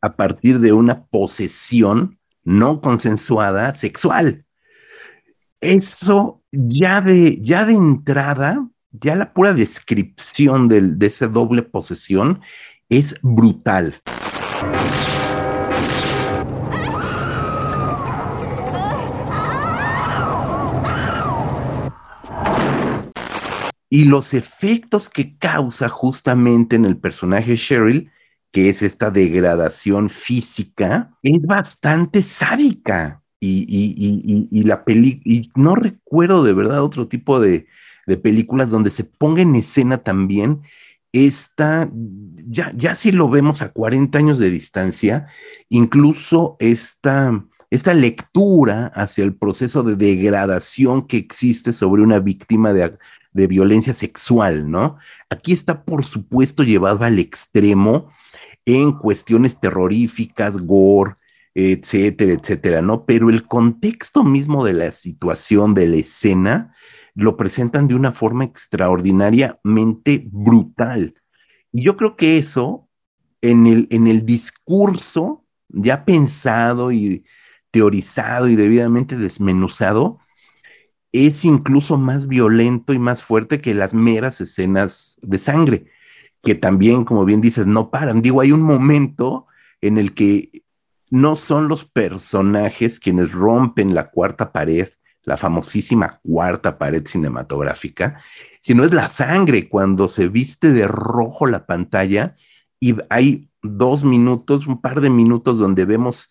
a 0.00 0.14
partir 0.14 0.60
de 0.60 0.72
una 0.72 1.06
posesión 1.06 2.20
no 2.44 2.80
consensuada 2.80 3.74
sexual. 3.74 4.44
Eso 5.60 6.40
ya 6.52 7.00
de, 7.00 7.40
ya 7.40 7.64
de 7.64 7.72
entrada, 7.72 8.64
ya 8.92 9.16
la 9.16 9.32
pura 9.32 9.52
descripción 9.52 10.68
de, 10.68 10.80
de 10.80 11.06
esa 11.06 11.26
doble 11.26 11.62
posesión 11.64 12.42
es 12.88 13.16
brutal. 13.22 14.00
Y 23.94 24.06
los 24.06 24.34
efectos 24.34 25.08
que 25.08 25.36
causa 25.38 25.88
justamente 25.88 26.74
en 26.74 26.84
el 26.84 26.96
personaje 26.96 27.56
Cheryl, 27.56 28.10
que 28.50 28.68
es 28.68 28.82
esta 28.82 29.12
degradación 29.12 30.10
física, 30.10 31.12
es 31.22 31.46
bastante 31.46 32.24
sádica. 32.24 33.22
Y, 33.38 34.64
la 34.64 34.84
peli 34.84 35.20
y 35.24 35.48
no 35.54 35.76
recuerdo 35.76 36.42
de 36.42 36.54
verdad 36.54 36.82
otro 36.82 37.06
tipo 37.06 37.38
de, 37.38 37.68
películas 38.20 38.68
donde 38.68 38.90
se 38.90 39.04
ponga 39.04 39.42
en 39.42 39.54
escena 39.54 39.98
también 39.98 40.62
esta, 41.12 41.88
ya, 42.48 42.72
ya 42.74 42.96
si 42.96 43.12
lo 43.12 43.28
vemos 43.28 43.62
a 43.62 43.70
40 43.70 44.18
años 44.18 44.40
de 44.40 44.50
distancia, 44.50 45.28
incluso 45.68 46.56
esta, 46.58 47.44
esta 47.70 47.94
lectura 47.94 48.88
hacia 48.88 49.22
el 49.22 49.36
proceso 49.36 49.84
de 49.84 49.94
degradación 49.94 51.06
que 51.06 51.18
existe 51.18 51.72
sobre 51.72 52.02
una 52.02 52.18
víctima 52.18 52.72
de, 52.72 52.98
de 53.34 53.46
violencia 53.46 53.92
sexual, 53.92 54.70
¿no? 54.70 54.96
Aquí 55.28 55.52
está, 55.52 55.84
por 55.84 56.04
supuesto, 56.04 56.62
llevado 56.62 57.04
al 57.04 57.18
extremo 57.18 58.10
en 58.64 58.92
cuestiones 58.92 59.60
terroríficas, 59.60 60.56
gore, 60.56 61.16
etcétera, 61.54 62.32
etcétera, 62.32 62.80
¿no? 62.80 63.04
Pero 63.04 63.28
el 63.28 63.46
contexto 63.46 64.24
mismo 64.24 64.64
de 64.64 64.72
la 64.72 64.90
situación, 64.92 65.74
de 65.74 65.86
la 65.88 65.96
escena, 65.96 66.74
lo 67.14 67.36
presentan 67.36 67.86
de 67.86 67.94
una 67.94 68.12
forma 68.12 68.44
extraordinariamente 68.44 70.24
brutal. 70.26 71.14
Y 71.72 71.82
yo 71.82 71.96
creo 71.96 72.16
que 72.16 72.38
eso, 72.38 72.88
en 73.42 73.66
el, 73.66 73.88
en 73.90 74.06
el 74.06 74.24
discurso 74.24 75.44
ya 75.68 76.04
pensado 76.04 76.92
y 76.92 77.24
teorizado 77.70 78.48
y 78.48 78.54
debidamente 78.54 79.16
desmenuzado, 79.16 80.20
es 81.14 81.44
incluso 81.44 81.96
más 81.96 82.26
violento 82.26 82.92
y 82.92 82.98
más 82.98 83.22
fuerte 83.22 83.60
que 83.60 83.72
las 83.72 83.94
meras 83.94 84.40
escenas 84.40 85.16
de 85.22 85.38
sangre, 85.38 85.86
que 86.42 86.56
también, 86.56 87.04
como 87.04 87.24
bien 87.24 87.40
dices, 87.40 87.68
no 87.68 87.90
paran. 87.90 88.20
Digo, 88.20 88.40
hay 88.40 88.50
un 88.50 88.62
momento 88.62 89.46
en 89.80 89.96
el 89.96 90.12
que 90.14 90.64
no 91.10 91.36
son 91.36 91.68
los 91.68 91.84
personajes 91.84 92.98
quienes 92.98 93.30
rompen 93.30 93.94
la 93.94 94.10
cuarta 94.10 94.50
pared, 94.50 94.88
la 95.22 95.36
famosísima 95.36 96.18
cuarta 96.24 96.78
pared 96.78 97.06
cinematográfica, 97.06 98.20
sino 98.58 98.82
es 98.82 98.92
la 98.92 99.08
sangre 99.08 99.68
cuando 99.68 100.08
se 100.08 100.26
viste 100.26 100.72
de 100.72 100.88
rojo 100.88 101.46
la 101.46 101.64
pantalla 101.64 102.34
y 102.80 102.96
hay 103.08 103.48
dos 103.62 104.02
minutos, 104.02 104.66
un 104.66 104.80
par 104.80 105.00
de 105.00 105.10
minutos 105.10 105.60
donde 105.60 105.84
vemos 105.84 106.28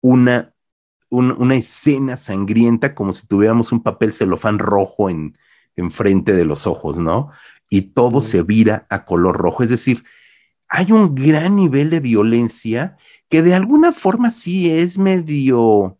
una, 0.00 0.51
una 1.12 1.54
escena 1.54 2.16
sangrienta 2.16 2.94
como 2.94 3.12
si 3.14 3.26
tuviéramos 3.26 3.72
un 3.72 3.82
papel 3.82 4.12
celofán 4.12 4.58
rojo 4.58 5.10
en, 5.10 5.36
en 5.76 5.90
frente 5.90 6.32
de 6.32 6.44
los 6.44 6.66
ojos, 6.66 6.98
¿no? 6.98 7.30
Y 7.68 7.82
todo 7.92 8.22
se 8.22 8.42
vira 8.42 8.86
a 8.90 9.04
color 9.04 9.36
rojo, 9.36 9.62
es 9.62 9.70
decir, 9.70 10.04
hay 10.68 10.92
un 10.92 11.14
gran 11.14 11.56
nivel 11.56 11.90
de 11.90 12.00
violencia 12.00 12.96
que 13.28 13.42
de 13.42 13.54
alguna 13.54 13.92
forma 13.92 14.30
sí 14.30 14.70
es 14.70 14.98
medio, 14.98 15.98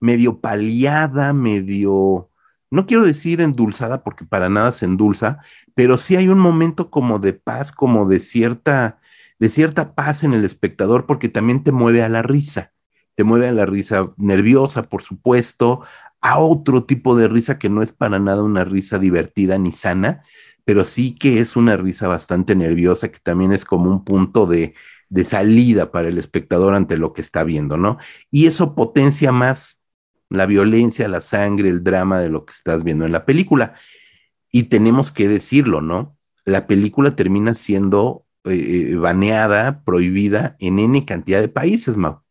medio 0.00 0.40
paliada, 0.40 1.32
medio, 1.32 2.30
no 2.70 2.86
quiero 2.86 3.04
decir 3.04 3.40
endulzada 3.40 4.02
porque 4.02 4.24
para 4.24 4.48
nada 4.48 4.72
se 4.72 4.86
endulza, 4.86 5.38
pero 5.74 5.98
sí 5.98 6.16
hay 6.16 6.28
un 6.28 6.40
momento 6.40 6.90
como 6.90 7.18
de 7.18 7.34
paz, 7.34 7.72
como 7.72 8.08
de 8.08 8.18
cierta, 8.20 9.00
de 9.38 9.48
cierta 9.48 9.94
paz 9.94 10.24
en 10.24 10.34
el 10.34 10.44
espectador 10.44 11.06
porque 11.06 11.28
también 11.28 11.62
te 11.64 11.72
mueve 11.72 12.02
a 12.02 12.08
la 12.08 12.22
risa, 12.22 12.72
te 13.20 13.24
mueve 13.24 13.48
a 13.48 13.52
la 13.52 13.66
risa 13.66 14.14
nerviosa, 14.16 14.84
por 14.84 15.02
supuesto, 15.02 15.82
a 16.22 16.38
otro 16.38 16.84
tipo 16.84 17.14
de 17.14 17.28
risa 17.28 17.58
que 17.58 17.68
no 17.68 17.82
es 17.82 17.92
para 17.92 18.18
nada 18.18 18.42
una 18.42 18.64
risa 18.64 18.98
divertida 18.98 19.58
ni 19.58 19.72
sana, 19.72 20.24
pero 20.64 20.84
sí 20.84 21.14
que 21.14 21.38
es 21.38 21.54
una 21.54 21.76
risa 21.76 22.08
bastante 22.08 22.56
nerviosa, 22.56 23.12
que 23.12 23.18
también 23.18 23.52
es 23.52 23.66
como 23.66 23.90
un 23.90 24.06
punto 24.06 24.46
de, 24.46 24.72
de 25.10 25.24
salida 25.24 25.92
para 25.92 26.08
el 26.08 26.16
espectador 26.16 26.74
ante 26.74 26.96
lo 26.96 27.12
que 27.12 27.20
está 27.20 27.44
viendo, 27.44 27.76
¿no? 27.76 27.98
Y 28.30 28.46
eso 28.46 28.74
potencia 28.74 29.32
más 29.32 29.82
la 30.30 30.46
violencia, 30.46 31.06
la 31.06 31.20
sangre, 31.20 31.68
el 31.68 31.84
drama 31.84 32.20
de 32.20 32.30
lo 32.30 32.46
que 32.46 32.54
estás 32.54 32.82
viendo 32.84 33.04
en 33.04 33.12
la 33.12 33.26
película. 33.26 33.74
Y 34.50 34.62
tenemos 34.62 35.12
que 35.12 35.28
decirlo, 35.28 35.82
¿no? 35.82 36.16
La 36.46 36.66
película 36.66 37.14
termina 37.14 37.52
siendo 37.52 38.24
eh, 38.44 38.94
baneada, 38.98 39.82
prohibida 39.84 40.56
en 40.58 40.78
N 40.78 41.04
cantidad 41.04 41.42
de 41.42 41.48
países, 41.48 41.98
Mau. 41.98 42.22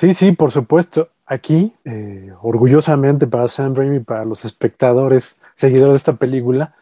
Sí, 0.00 0.14
sí, 0.14 0.32
por 0.32 0.50
supuesto. 0.50 1.10
Aquí, 1.26 1.74
eh, 1.84 2.32
orgullosamente 2.40 3.26
para 3.26 3.48
Sam 3.48 3.74
Raimi, 3.74 4.00
para 4.00 4.24
los 4.24 4.46
espectadores, 4.46 5.38
seguidores 5.52 5.92
de 5.92 5.96
esta 5.98 6.14
película, 6.14 6.74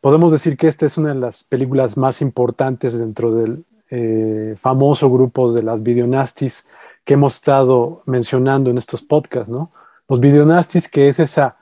podemos 0.00 0.32
decir 0.32 0.56
que 0.56 0.68
esta 0.68 0.86
es 0.86 0.96
una 0.96 1.10
de 1.10 1.20
las 1.20 1.44
películas 1.44 1.98
más 1.98 2.22
importantes 2.22 2.98
dentro 2.98 3.34
del 3.34 3.66
eh, 3.90 4.56
famoso 4.58 5.10
grupo 5.10 5.52
de 5.52 5.62
las 5.62 5.82
videonastis 5.82 6.66
que 7.04 7.12
hemos 7.12 7.34
estado 7.34 8.02
mencionando 8.06 8.70
en 8.70 8.78
estos 8.78 9.02
podcasts, 9.02 9.50
¿no? 9.50 9.70
Los 10.08 10.18
videonastis, 10.18 10.88
que 10.88 11.10
es 11.10 11.20
esa, 11.20 11.58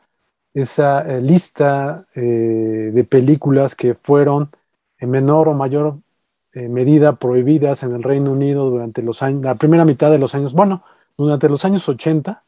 esa 0.54 1.00
eh, 1.00 1.20
lista 1.20 2.06
eh, 2.14 2.92
de 2.94 3.02
películas 3.02 3.74
que 3.74 3.94
fueron 3.94 4.50
en 4.98 5.10
menor 5.10 5.48
o 5.48 5.54
mayor 5.54 5.96
medida 6.54 7.16
prohibidas 7.16 7.82
en 7.84 7.92
el 7.92 8.02
Reino 8.02 8.32
Unido 8.32 8.70
durante 8.70 9.02
los 9.02 9.22
años, 9.22 9.44
la 9.44 9.54
primera 9.54 9.84
mitad 9.84 10.10
de 10.10 10.18
los 10.18 10.34
años, 10.34 10.52
bueno, 10.52 10.82
durante 11.24 11.48
los 11.48 11.64
años 11.64 11.88
80, 11.88 12.42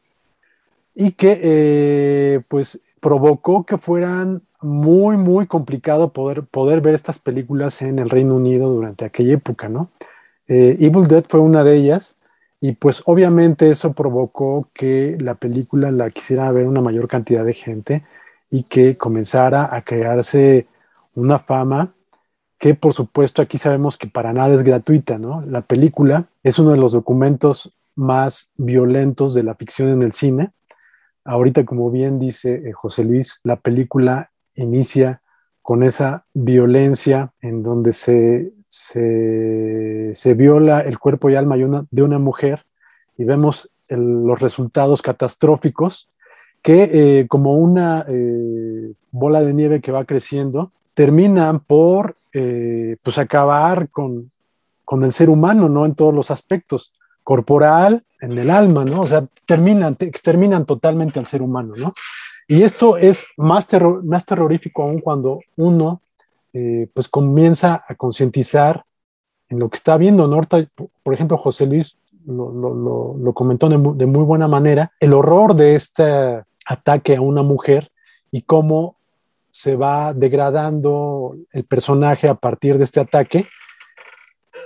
y 0.95 1.11
que 1.11 1.39
eh, 1.41 2.41
pues 2.47 2.79
provocó 2.99 3.65
que 3.65 3.77
fueran 3.77 4.41
muy, 4.61 5.17
muy 5.17 5.47
complicado 5.47 6.09
poder, 6.13 6.43
poder 6.43 6.81
ver 6.81 6.95
estas 6.95 7.19
películas 7.19 7.81
en 7.81 7.99
el 7.99 8.09
Reino 8.09 8.35
Unido 8.35 8.69
durante 8.69 9.05
aquella 9.05 9.33
época, 9.33 9.69
¿no? 9.69 9.89
Eh, 10.47 10.77
Evil 10.79 11.07
Dead 11.07 11.25
fue 11.27 11.39
una 11.39 11.63
de 11.63 11.75
ellas 11.75 12.17
y 12.61 12.73
pues 12.73 13.01
obviamente 13.05 13.69
eso 13.69 13.93
provocó 13.93 14.69
que 14.73 15.17
la 15.19 15.35
película 15.35 15.91
la 15.91 16.09
quisiera 16.09 16.51
ver 16.51 16.67
una 16.67 16.81
mayor 16.81 17.07
cantidad 17.07 17.43
de 17.43 17.53
gente 17.53 18.03
y 18.49 18.63
que 18.63 18.97
comenzara 18.97 19.73
a 19.75 19.81
crearse 19.81 20.67
una 21.15 21.39
fama 21.39 21.93
que 22.57 22.75
por 22.75 22.93
supuesto 22.93 23.41
aquí 23.41 23.57
sabemos 23.57 23.97
que 23.97 24.07
para 24.07 24.31
nada 24.31 24.55
es 24.55 24.63
gratuita, 24.63 25.17
¿no? 25.17 25.43
La 25.45 25.61
película 25.61 26.25
es 26.43 26.59
uno 26.59 26.71
de 26.71 26.77
los 26.77 26.93
documentos 26.93 27.73
más 27.95 28.51
violentos 28.57 29.33
de 29.33 29.43
la 29.43 29.55
ficción 29.55 29.89
en 29.89 30.03
el 30.03 30.11
cine. 30.11 30.51
Ahorita, 31.25 31.65
como 31.65 31.89
bien 31.91 32.19
dice 32.19 32.55
eh, 32.65 32.71
José 32.73 33.03
Luis, 33.03 33.39
la 33.43 33.57
película 33.57 34.31
inicia 34.55 35.21
con 35.61 35.83
esa 35.83 36.25
violencia 36.33 37.31
en 37.41 37.63
donde 37.63 37.93
se, 37.93 38.51
se, 38.67 40.33
viola 40.33 40.81
el 40.81 40.99
cuerpo 40.99 41.29
y 41.29 41.35
alma 41.35 41.55
de 41.55 42.03
una 42.03 42.19
mujer 42.19 42.65
y 43.17 43.23
vemos 43.23 43.71
los 43.87 44.41
resultados 44.41 45.01
catastróficos 45.01 46.09
que 46.61 46.89
eh, 46.91 47.27
como 47.27 47.55
una 47.55 48.03
eh, 48.09 48.93
bola 49.11 49.41
de 49.41 49.53
nieve 49.53 49.79
que 49.79 49.91
va 49.91 50.05
creciendo, 50.05 50.71
terminan 50.93 51.59
por 51.61 52.17
pues 53.03 53.19
acabar 53.19 53.89
con, 53.89 54.31
con, 54.83 55.03
el 55.03 55.11
ser 55.11 55.29
humano, 55.29 55.69
¿no? 55.69 55.85
En 55.85 55.93
todos 55.93 56.15
los 56.15 56.31
aspectos, 56.31 56.91
corporal, 57.23 58.03
en 58.21 58.37
el 58.37 58.49
alma, 58.49 58.85
¿no? 58.85 59.01
O 59.01 59.07
sea, 59.07 59.25
terminan, 59.45 59.97
exterminan 59.99 60.65
totalmente 60.65 61.19
al 61.19 61.25
ser 61.25 61.41
humano, 61.41 61.75
¿no? 61.75 61.93
Y 62.47 62.63
esto 62.63 62.97
es 62.97 63.25
más, 63.37 63.67
terror, 63.67 64.03
más 64.03 64.25
terrorífico 64.25 64.83
aún 64.83 64.99
cuando 64.99 65.39
uno 65.57 66.01
eh, 66.53 66.87
pues 66.93 67.07
comienza 67.07 67.83
a 67.87 67.95
concientizar 67.95 68.85
en 69.49 69.59
lo 69.59 69.69
que 69.69 69.77
está 69.77 69.97
viendo, 69.97 70.27
¿no? 70.27 70.41
por 71.03 71.13
ejemplo, 71.13 71.37
José 71.37 71.65
Luis 71.65 71.97
lo, 72.25 73.33
comentó 73.33 73.69
de 73.69 74.05
muy 74.05 74.23
buena 74.23 74.47
manera, 74.47 74.91
el 74.99 75.13
horror 75.13 75.55
de 75.55 75.75
este 75.75 76.43
ataque 76.65 77.15
a 77.15 77.21
una 77.21 77.43
mujer 77.43 77.91
y 78.31 78.43
cómo 78.43 78.95
se 79.49 79.75
va 79.75 80.13
degradando 80.13 81.35
el 81.51 81.63
personaje 81.65 82.27
a 82.27 82.35
partir 82.35 82.77
de 82.77 82.85
este 82.85 82.99
ataque. 82.99 83.47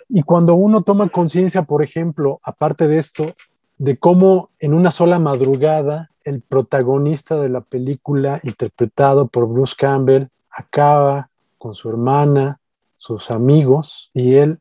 Y 0.09 0.23
cuando 0.23 0.55
uno 0.55 0.83
toma 0.83 1.09
conciencia, 1.09 1.63
por 1.63 1.83
ejemplo, 1.83 2.39
aparte 2.43 2.87
de 2.87 2.97
esto, 2.97 3.35
de 3.77 3.97
cómo 3.97 4.49
en 4.59 4.73
una 4.73 4.91
sola 4.91 5.19
madrugada 5.19 6.11
el 6.23 6.41
protagonista 6.41 7.39
de 7.39 7.49
la 7.49 7.61
película, 7.61 8.39
interpretado 8.43 9.27
por 9.27 9.47
Bruce 9.47 9.75
Campbell, 9.77 10.27
acaba 10.49 11.29
con 11.57 11.73
su 11.73 11.89
hermana, 11.89 12.59
sus 12.95 13.31
amigos, 13.31 14.09
y 14.13 14.35
él 14.35 14.59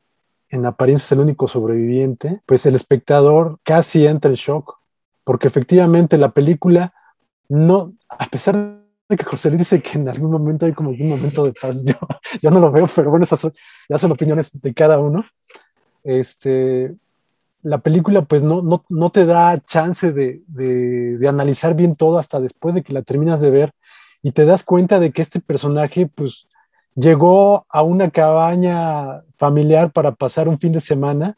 en 0.49 0.65
apariencia 0.65 1.05
es 1.05 1.11
el 1.13 1.19
único 1.19 1.47
sobreviviente, 1.47 2.41
pues 2.45 2.65
el 2.65 2.75
espectador 2.75 3.59
casi 3.63 4.05
entra 4.05 4.29
en 4.29 4.35
shock, 4.35 4.77
porque 5.23 5.47
efectivamente 5.47 6.17
la 6.17 6.31
película 6.31 6.93
no, 7.49 7.93
a 8.09 8.27
pesar 8.27 8.79
que 9.15 9.23
José 9.23 9.49
Luis 9.49 9.59
dice 9.59 9.81
que 9.81 9.97
en 9.97 10.09
algún 10.09 10.31
momento 10.31 10.65
hay 10.65 10.73
como 10.73 10.89
un 10.89 11.09
momento 11.09 11.45
de 11.45 11.53
paz. 11.53 11.83
Yo, 11.85 11.95
yo 12.41 12.51
no 12.51 12.59
lo 12.59 12.71
veo, 12.71 12.87
pero 12.93 13.09
bueno, 13.09 13.23
esas 13.23 13.39
son, 13.39 13.53
ya 13.87 13.97
son 13.97 14.11
opiniones 14.11 14.51
de 14.59 14.73
cada 14.73 14.99
uno. 14.99 15.25
Este, 16.03 16.93
la 17.61 17.77
película 17.77 18.23
pues 18.23 18.43
no, 18.43 18.61
no, 18.61 18.83
no 18.89 19.09
te 19.09 19.25
da 19.25 19.59
chance 19.59 20.11
de, 20.11 20.41
de, 20.47 21.17
de, 21.17 21.27
analizar 21.27 21.73
bien 21.73 21.95
todo 21.95 22.19
hasta 22.19 22.39
después 22.39 22.75
de 22.75 22.83
que 22.83 22.93
la 22.93 23.01
terminas 23.01 23.41
de 23.41 23.49
ver 23.49 23.71
y 24.21 24.31
te 24.31 24.45
das 24.45 24.63
cuenta 24.63 24.99
de 24.99 25.11
que 25.11 25.21
este 25.21 25.39
personaje 25.39 26.07
pues 26.13 26.47
llegó 26.95 27.65
a 27.69 27.83
una 27.83 28.09
cabaña 28.09 29.23
familiar 29.37 29.91
para 29.91 30.11
pasar 30.11 30.47
un 30.49 30.57
fin 30.57 30.73
de 30.73 30.81
semana 30.81 31.37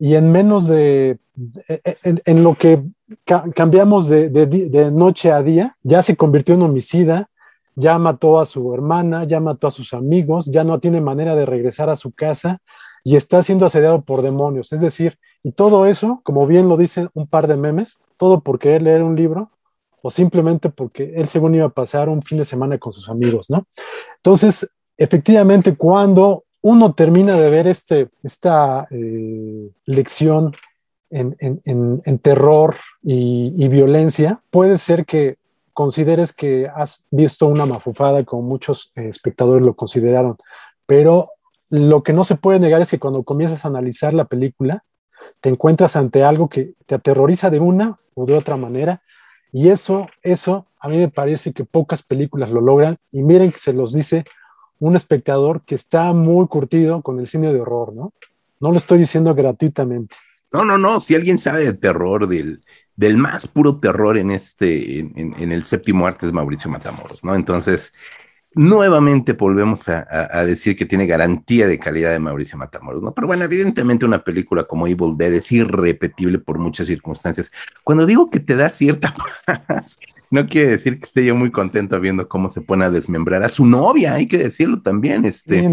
y 0.00 0.14
en 0.14 0.32
menos 0.32 0.66
de, 0.66 1.18
en, 2.02 2.22
en 2.24 2.42
lo 2.42 2.56
que 2.56 2.82
cambiamos 3.54 4.08
de, 4.08 4.90
noche 4.90 5.30
a 5.30 5.42
día, 5.42 5.76
ya 5.82 6.02
se 6.02 6.16
convirtió 6.16 6.54
en 6.54 6.62
homicida, 6.62 7.28
ya 7.76 7.98
mató 7.98 8.40
a 8.40 8.46
su 8.46 8.72
hermana, 8.72 9.24
ya 9.24 9.40
mató 9.40 9.66
a 9.66 9.70
sus 9.70 9.92
amigos, 9.92 10.46
ya 10.46 10.64
no 10.64 10.80
tiene 10.80 11.02
manera 11.02 11.34
de 11.34 11.44
regresar 11.44 11.90
a 11.90 11.96
su 11.96 12.12
casa 12.12 12.60
y 13.04 13.16
está 13.16 13.42
siendo 13.42 13.66
asediado 13.66 14.02
por 14.02 14.22
demonios. 14.22 14.72
Es 14.72 14.80
decir, 14.80 15.18
y 15.42 15.52
todo 15.52 15.84
eso, 15.84 16.20
como 16.24 16.46
bien 16.46 16.68
lo 16.68 16.78
dicen 16.78 17.10
un 17.12 17.26
par 17.26 17.46
de 17.46 17.58
memes, 17.58 17.98
todo 18.16 18.40
por 18.40 18.58
querer 18.58 18.82
leer 18.82 19.02
un 19.02 19.16
libro 19.16 19.50
o 20.02 20.10
simplemente 20.10 20.70
porque 20.70 21.12
él 21.14 21.28
según 21.28 21.54
iba 21.54 21.66
a 21.66 21.70
pasar 21.70 22.08
un 22.08 22.22
fin 22.22 22.38
de 22.38 22.46
semana 22.46 22.78
con 22.78 22.92
sus 22.92 23.10
amigos, 23.10 23.50
¿no? 23.50 23.66
Entonces, 24.16 24.70
efectivamente, 24.96 25.76
cuando 25.76 26.44
uno 26.62 26.94
termina 26.94 27.36
de 27.36 27.50
ver 27.50 27.66
este, 27.66 28.08
esta 28.22 28.86
eh, 28.90 29.70
lección 29.86 30.54
en, 31.10 32.18
terror 32.22 32.76
y, 33.02 33.68
violencia, 33.68 34.42
puede 34.50 34.78
ser 34.78 35.06
que 35.06 35.38
consideres 35.72 36.32
que 36.32 36.70
has 36.72 37.04
visto 37.10 37.46
una 37.46 37.66
mafufada 37.66 38.24
como 38.24 38.42
muchos 38.42 38.92
eh, 38.94 39.08
espectadores 39.08 39.64
lo 39.64 39.74
consideraron, 39.74 40.36
pero 40.86 41.30
lo 41.70 42.02
que 42.02 42.12
no 42.12 42.24
se 42.24 42.36
puede 42.36 42.60
negar 42.60 42.82
es 42.82 42.90
que 42.90 42.98
cuando 42.98 43.22
comienzas 43.22 43.64
a 43.64 43.68
analizar 43.68 44.14
la 44.14 44.26
película, 44.26 44.84
te 45.40 45.48
encuentras 45.48 45.96
ante 45.96 46.22
algo 46.22 46.48
que 46.48 46.74
te 46.86 46.94
aterroriza 46.94 47.50
de 47.50 47.60
una 47.60 47.98
o 48.14 48.26
de 48.26 48.36
otra 48.36 48.56
manera, 48.56 49.02
y 49.52 49.68
eso, 49.68 50.06
eso 50.22 50.66
a 50.78 50.88
mí 50.88 50.96
me 50.96 51.08
parece 51.08 51.52
que 51.52 51.64
pocas 51.64 52.02
películas 52.02 52.50
lo 52.50 52.60
logran, 52.60 52.98
y 53.10 53.22
miren 53.22 53.50
que 53.50 53.58
se 53.58 53.72
los 53.72 53.92
dice 53.92 54.24
un 54.80 54.96
espectador 54.96 55.62
que 55.64 55.76
está 55.76 56.12
muy 56.12 56.48
curtido 56.48 57.02
con 57.02 57.20
el 57.20 57.26
cine 57.26 57.52
de 57.52 57.60
horror, 57.60 57.94
¿no? 57.94 58.12
No 58.58 58.72
lo 58.72 58.78
estoy 58.78 58.98
diciendo 58.98 59.34
gratuitamente. 59.34 60.16
No, 60.52 60.64
no, 60.64 60.76
no, 60.76 61.00
si 61.00 61.14
alguien 61.14 61.38
sabe 61.38 61.64
de 61.64 61.74
terror, 61.74 62.26
del, 62.26 62.64
del 62.96 63.16
más 63.16 63.46
puro 63.46 63.78
terror 63.78 64.18
en 64.18 64.30
este, 64.32 64.98
en, 64.98 65.52
el 65.52 65.64
séptimo 65.64 66.06
arte 66.06 66.26
es 66.26 66.32
Mauricio 66.32 66.70
Matamoros, 66.70 67.22
¿no? 67.22 67.34
Entonces, 67.34 67.92
nuevamente 68.54 69.34
volvemos 69.34 69.88
a, 69.88 70.06
a, 70.10 70.44
decir 70.44 70.76
que 70.76 70.86
tiene 70.86 71.06
garantía 71.06 71.68
de 71.68 71.78
calidad 71.78 72.10
de 72.10 72.18
Mauricio 72.18 72.58
Matamoros, 72.58 73.02
¿no? 73.02 73.14
Pero 73.14 73.28
bueno, 73.28 73.44
evidentemente 73.44 74.04
una 74.04 74.24
película 74.24 74.64
como 74.64 74.88
Evil 74.88 75.16
Dead 75.16 75.34
es 75.34 75.52
irrepetible 75.52 76.38
por 76.38 76.58
muchas 76.58 76.88
circunstancias. 76.88 77.52
Cuando 77.84 78.06
digo 78.06 78.28
que 78.28 78.40
te 78.40 78.56
da 78.56 78.70
cierta 78.70 79.14
no 80.30 80.46
quiere 80.46 80.70
decir 80.70 80.98
que 80.98 81.06
esté 81.06 81.24
yo 81.24 81.34
muy 81.34 81.50
contento 81.50 81.98
viendo 82.00 82.28
cómo 82.28 82.50
se 82.50 82.60
pone 82.60 82.84
a 82.84 82.90
desmembrar 82.90 83.42
a 83.42 83.48
su 83.48 83.66
novia, 83.66 84.14
hay 84.14 84.26
que 84.26 84.38
decirlo 84.38 84.80
también, 84.80 85.24
este, 85.24 85.68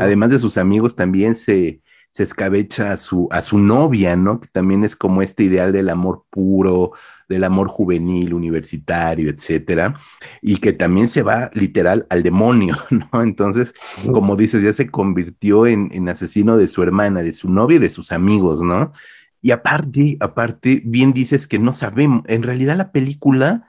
además 0.00 0.30
de 0.30 0.38
sus 0.38 0.56
amigos 0.56 0.96
también 0.96 1.34
se 1.34 1.80
se 2.18 2.24
escabecha 2.24 2.90
a 2.90 2.96
su, 2.96 3.28
a 3.30 3.42
su 3.42 3.58
novia, 3.58 4.16
¿no? 4.16 4.40
Que 4.40 4.48
también 4.48 4.82
es 4.82 4.96
como 4.96 5.22
este 5.22 5.44
ideal 5.44 5.72
del 5.72 5.88
amor 5.88 6.24
puro, 6.30 6.92
del 7.28 7.44
amor 7.44 7.68
juvenil, 7.68 8.34
universitario, 8.34 9.30
etcétera, 9.30 9.94
y 10.42 10.56
que 10.56 10.72
también 10.72 11.06
se 11.06 11.22
va 11.22 11.50
literal 11.54 12.08
al 12.10 12.24
demonio, 12.24 12.74
¿no? 12.90 13.22
Entonces, 13.22 13.72
como 14.10 14.34
dices, 14.34 14.64
ya 14.64 14.72
se 14.72 14.88
convirtió 14.88 15.68
en, 15.68 15.90
en 15.92 16.08
asesino 16.08 16.56
de 16.56 16.66
su 16.66 16.82
hermana, 16.82 17.22
de 17.22 17.32
su 17.32 17.50
novia 17.50 17.76
y 17.76 17.80
de 17.80 17.90
sus 17.90 18.10
amigos, 18.10 18.62
¿no? 18.62 18.92
Y 19.40 19.52
aparte, 19.52 20.16
aparte, 20.18 20.82
bien 20.84 21.12
dices 21.12 21.46
que 21.46 21.60
no 21.60 21.72
sabemos, 21.72 22.22
en 22.26 22.42
realidad 22.42 22.76
la 22.76 22.90
película 22.90 23.68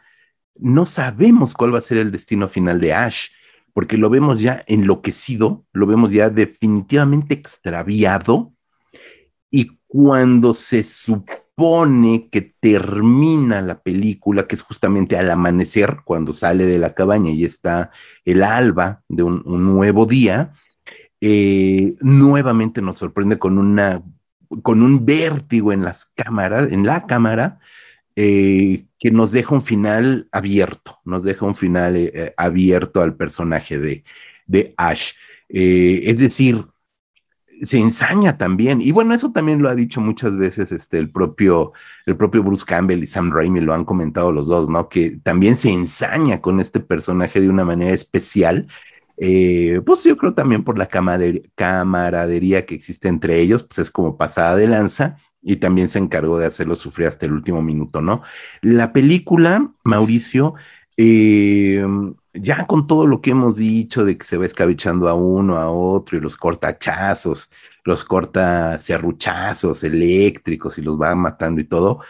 no 0.62 0.86
sabemos 0.86 1.54
cuál 1.54 1.74
va 1.74 1.80
a 1.80 1.82
ser 1.82 1.98
el 1.98 2.12
destino 2.12 2.48
final 2.48 2.80
de 2.80 2.94
Ash 2.94 3.28
porque 3.74 3.98
lo 3.98 4.10
vemos 4.10 4.42
ya 4.42 4.64
enloquecido, 4.68 5.66
lo 5.72 5.86
vemos 5.86 6.12
ya 6.12 6.30
definitivamente 6.30 7.34
extraviado, 7.34 8.52
y 9.52 9.80
cuando 9.88 10.54
se 10.54 10.84
supone 10.84 12.30
que 12.30 12.42
termina 12.60 13.62
la 13.62 13.82
película, 13.82 14.48
que 14.48 14.56
es 14.56 14.62
justamente 14.62 15.18
al 15.18 15.32
amanecer, 15.32 16.00
cuando 16.04 16.34
sale 16.34 16.66
de 16.66 16.78
la 16.78 16.94
cabaña 16.94 17.32
y 17.32 17.46
está 17.46 17.92
el 18.26 18.44
alba 18.44 19.04
de 19.08 19.24
un, 19.24 19.44
nuevo 19.46 20.06
día, 20.06 20.54
eh, 21.22 21.96
nuevamente 22.02 22.82
nos 22.82 22.98
sorprende 22.98 23.40
con 23.40 23.58
una 23.58 24.04
con 24.64 24.82
un 24.82 25.06
vértigo 25.06 25.72
en 25.72 25.84
las 25.84 26.06
cámaras, 26.16 26.72
en 26.72 26.86
la 26.86 27.06
cámara, 27.06 27.60
eh, 28.16 28.86
que 29.00 29.12
nos 29.12 29.32
deja 29.32 29.56
un 29.56 29.62
final 29.62 30.28
abierto, 30.32 31.00
nos 31.06 31.24
deja 31.24 31.46
un 31.46 31.56
final 31.56 31.96
eh, 31.96 32.12
eh, 32.14 32.34
abierto 32.38 33.02
al 33.02 33.16
personaje 33.16 33.80
de, 33.80 34.04
de 34.46 34.74
Ash. 34.78 35.14
es 35.50 36.18
decir, 36.20 36.66
se 37.62 37.78
ensaña 37.78 38.38
también, 38.38 38.82
y 38.82 38.92
bueno, 38.92 39.14
eso 39.14 39.32
también 39.32 39.62
lo 39.62 39.70
ha 39.70 39.76
dicho 39.76 40.00
muchas 40.02 40.38
veces 40.38 40.72
este, 40.72 40.98
el, 40.98 41.12
propio, 41.12 41.74
el 42.06 42.16
propio 42.16 42.42
Bruce 42.44 42.66
Campbell 42.66 43.04
y 43.04 43.08
Sam 43.08 43.32
Raimi, 43.34 43.60
lo 43.60 43.74
han 43.74 43.84
comentado 43.86 44.32
los 44.32 44.48
dos, 44.48 44.70
¿no? 44.70 44.88
Que 44.88 45.18
también 45.24 45.58
se 45.58 45.72
ensaña 45.72 46.40
con 46.42 46.60
este 46.62 46.80
personaje 46.80 47.42
de 47.42 47.50
una 47.50 47.66
manera 47.66 47.94
especial, 47.96 48.68
Eh, 49.22 49.82
pues 49.86 50.04
yo 50.06 50.16
creo 50.18 50.34
también 50.34 50.64
por 50.64 50.78
la 50.78 50.88
camaradería 51.56 52.66
que 52.66 52.76
existe 52.76 53.10
entre 53.10 53.40
ellos, 53.42 53.64
pues 53.64 53.80
es 53.80 53.92
como 53.92 54.18
pasada 54.18 54.56
de 54.56 54.68
lanza 54.68 55.18
y 55.42 55.58
también 55.58 55.88
se 55.88 56.00
encargó 56.00 56.38
de 56.38 56.46
hacerlo 56.46 56.76
sufrir 56.76 57.08
hasta 57.08 57.26
el 57.26 57.34
último 57.34 57.62
minuto, 57.62 58.02
¿no? 58.02 58.22
La 58.62 58.94
película, 58.94 59.72
Mauricio, 59.84 60.56
eh, 60.98 61.84
ya 62.34 62.68
con 62.68 62.88
todo 62.88 63.08
lo 63.08 63.22
que 63.22 63.32
hemos 63.32 63.58
dicho 63.58 64.06
de 64.06 64.18
que 64.18 64.26
se 64.26 64.38
va 64.38 64.46
escabechando 64.46 65.08
a 65.08 65.14
uno, 65.14 65.58
a 65.58 65.70
otro 65.72 66.18
y 66.18 66.22
los 66.22 66.38
cortachazos, 66.38 67.50
los 67.84 68.04
corta 68.04 68.78
serruchazos 68.80 69.84
eléctricos 69.84 70.78
y 70.78 70.82
los 70.82 71.00
va 71.00 71.16
matando 71.16 71.62
y 71.62 71.66
todo, 71.66 72.02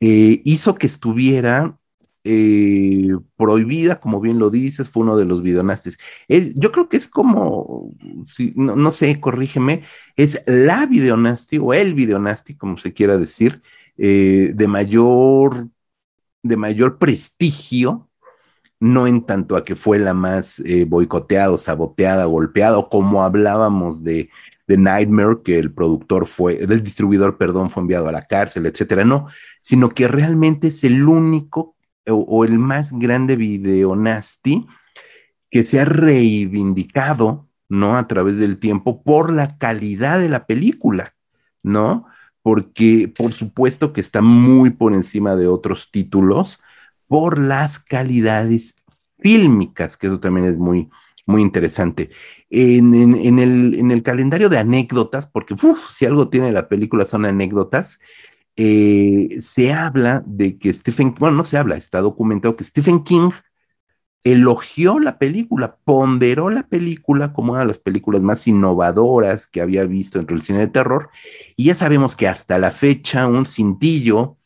eh, 0.00 0.40
hizo 0.44 0.74
que 0.76 0.86
estuviera 0.86 1.76
eh, 2.24 3.10
prohibida, 3.36 4.00
como 4.00 4.20
bien 4.20 4.38
lo 4.38 4.50
dices, 4.50 4.88
fue 4.88 5.02
uno 5.02 5.16
de 5.16 5.24
los 5.24 5.42
videonastis. 5.42 5.98
Es, 6.28 6.54
yo 6.54 6.72
creo 6.72 6.88
que 6.88 6.96
es 6.96 7.08
como, 7.08 7.92
si, 8.26 8.52
no, 8.56 8.92
sé, 8.92 9.20
corrígeme, 9.20 9.84
es 10.16 10.42
la 10.46 10.86
videonasti 10.86 11.58
o 11.58 11.74
el 11.74 11.94
videonasti, 11.94 12.56
como 12.56 12.76
se 12.78 12.92
quiera 12.92 13.18
decir, 13.18 13.62
eh, 13.96 14.52
de 14.54 14.68
mayor 14.68 15.68
de 16.42 16.56
mayor 16.56 16.98
prestigio, 16.98 18.08
no 18.80 19.06
en 19.06 19.24
tanto 19.24 19.56
a 19.56 19.64
que 19.64 19.76
fue 19.76 19.98
la 19.98 20.14
más 20.14 20.60
eh, 20.60 20.84
boicoteada, 20.84 21.56
saboteada, 21.58 22.24
golpeada, 22.26 22.86
como 22.90 23.22
hablábamos 23.24 24.04
de, 24.04 24.30
de 24.66 24.76
Nightmare, 24.76 25.42
que 25.44 25.58
el 25.58 25.72
productor 25.72 26.26
fue, 26.26 26.66
del 26.66 26.82
distribuidor, 26.82 27.36
perdón, 27.38 27.70
fue 27.70 27.82
enviado 27.82 28.08
a 28.08 28.12
la 28.12 28.26
cárcel, 28.26 28.66
etcétera, 28.66 29.04
no, 29.04 29.28
sino 29.60 29.90
que 29.90 30.06
realmente 30.08 30.68
es 30.68 30.84
el 30.84 31.06
único 31.08 31.74
o, 32.10 32.44
el 32.44 32.58
más 32.58 32.92
grande 32.92 33.36
video 33.36 33.96
nasty 33.96 34.66
que 35.50 35.62
se 35.62 35.80
ha 35.80 35.84
reivindicado, 35.84 37.48
¿no? 37.68 37.96
A 37.96 38.06
través 38.06 38.38
del 38.38 38.58
tiempo 38.58 39.02
por 39.02 39.32
la 39.32 39.58
calidad 39.58 40.20
de 40.20 40.28
la 40.28 40.46
película, 40.46 41.14
¿no? 41.62 42.06
Porque 42.42 43.12
por 43.14 43.32
supuesto 43.32 43.92
que 43.92 44.00
está 44.00 44.20
muy 44.20 44.70
por 44.70 44.94
encima 44.94 45.36
de 45.36 45.48
otros 45.48 45.90
títulos 45.90 46.60
por 47.06 47.38
las 47.38 47.78
calidades 47.78 48.76
fílmicas, 49.18 49.96
que 49.96 50.06
eso 50.06 50.20
también 50.20 50.46
es 50.46 50.56
muy, 50.56 50.90
muy 51.26 51.42
interesante. 51.42 52.10
En, 52.50 52.94
el, 52.94 53.74
en 53.74 53.90
el, 53.90 54.02
calendario 54.02 54.48
de 54.48 54.58
anécdotas, 54.58 55.26
porque 55.26 55.54
si 55.92 56.06
algo 56.06 56.28
tiene 56.28 56.52
la 56.52 56.68
película 56.68 57.04
son 57.04 57.26
anécdotas, 57.26 57.98
eh, 58.60 59.38
se 59.40 59.72
habla 59.72 60.24
de 60.26 60.58
que 60.58 60.74
Stephen, 60.74 61.14
bueno, 61.16 61.36
no 61.36 61.44
se 61.44 61.56
habla, 61.56 61.76
está 61.76 62.00
documentado 62.00 62.56
que 62.56 62.64
Stephen 62.64 63.04
King 63.04 63.30
elogió 64.24 64.98
la 64.98 65.16
película, 65.16 65.76
ponderó 65.84 66.50
la 66.50 66.64
película 66.64 67.32
como 67.32 67.52
una 67.52 67.60
de 67.60 67.68
las 67.68 67.78
películas 67.78 68.20
más 68.20 68.48
innovadoras 68.48 69.46
que 69.46 69.60
había 69.60 69.84
visto 69.84 70.18
dentro 70.18 70.34
del 70.34 70.44
cine 70.44 70.58
de 70.58 70.66
terror, 70.66 71.10
y 71.54 71.66
ya 71.66 71.76
sabemos 71.76 72.16
que 72.16 72.26
hasta 72.26 72.58
la 72.58 72.72
fecha 72.72 73.28
un 73.28 73.46
cintillo 73.46 74.38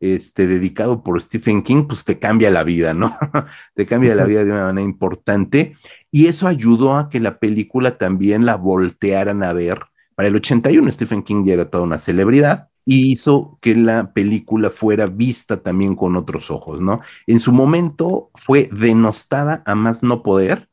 este, 0.00 0.46
dedicado 0.46 1.02
por 1.02 1.20
Stephen 1.20 1.62
King, 1.62 1.84
pues 1.86 2.04
te 2.04 2.18
cambia 2.18 2.50
la 2.50 2.64
vida, 2.64 2.94
¿no? 2.94 3.18
te 3.74 3.84
cambia 3.84 4.14
la 4.14 4.24
vida 4.24 4.44
de 4.44 4.50
una 4.50 4.64
manera 4.64 4.88
importante, 4.88 5.76
y 6.10 6.28
eso 6.28 6.48
ayudó 6.48 6.96
a 6.96 7.10
que 7.10 7.20
la 7.20 7.38
película 7.38 7.98
también 7.98 8.46
la 8.46 8.56
voltearan 8.56 9.42
a 9.42 9.52
ver. 9.52 9.80
Para 10.14 10.28
el 10.28 10.36
81 10.36 10.90
Stephen 10.90 11.22
King 11.22 11.44
ya 11.44 11.52
era 11.52 11.68
toda 11.68 11.84
una 11.84 11.98
celebridad, 11.98 12.67
y 12.90 13.12
hizo 13.12 13.58
que 13.60 13.74
la 13.74 14.14
película 14.14 14.70
fuera 14.70 15.08
vista 15.08 15.62
también 15.62 15.94
con 15.94 16.16
otros 16.16 16.50
ojos, 16.50 16.80
¿no? 16.80 17.02
En 17.26 17.38
su 17.38 17.52
momento 17.52 18.30
fue 18.34 18.70
denostada 18.72 19.62
a 19.66 19.74
más 19.74 20.02
no 20.02 20.22
poder 20.22 20.70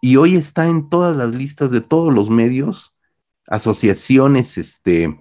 y 0.00 0.14
hoy 0.14 0.36
está 0.36 0.68
en 0.68 0.88
todas 0.88 1.16
las 1.16 1.34
listas 1.34 1.72
de 1.72 1.80
todos 1.80 2.14
los 2.14 2.30
medios, 2.30 2.94
asociaciones, 3.48 4.56
este, 4.56 5.18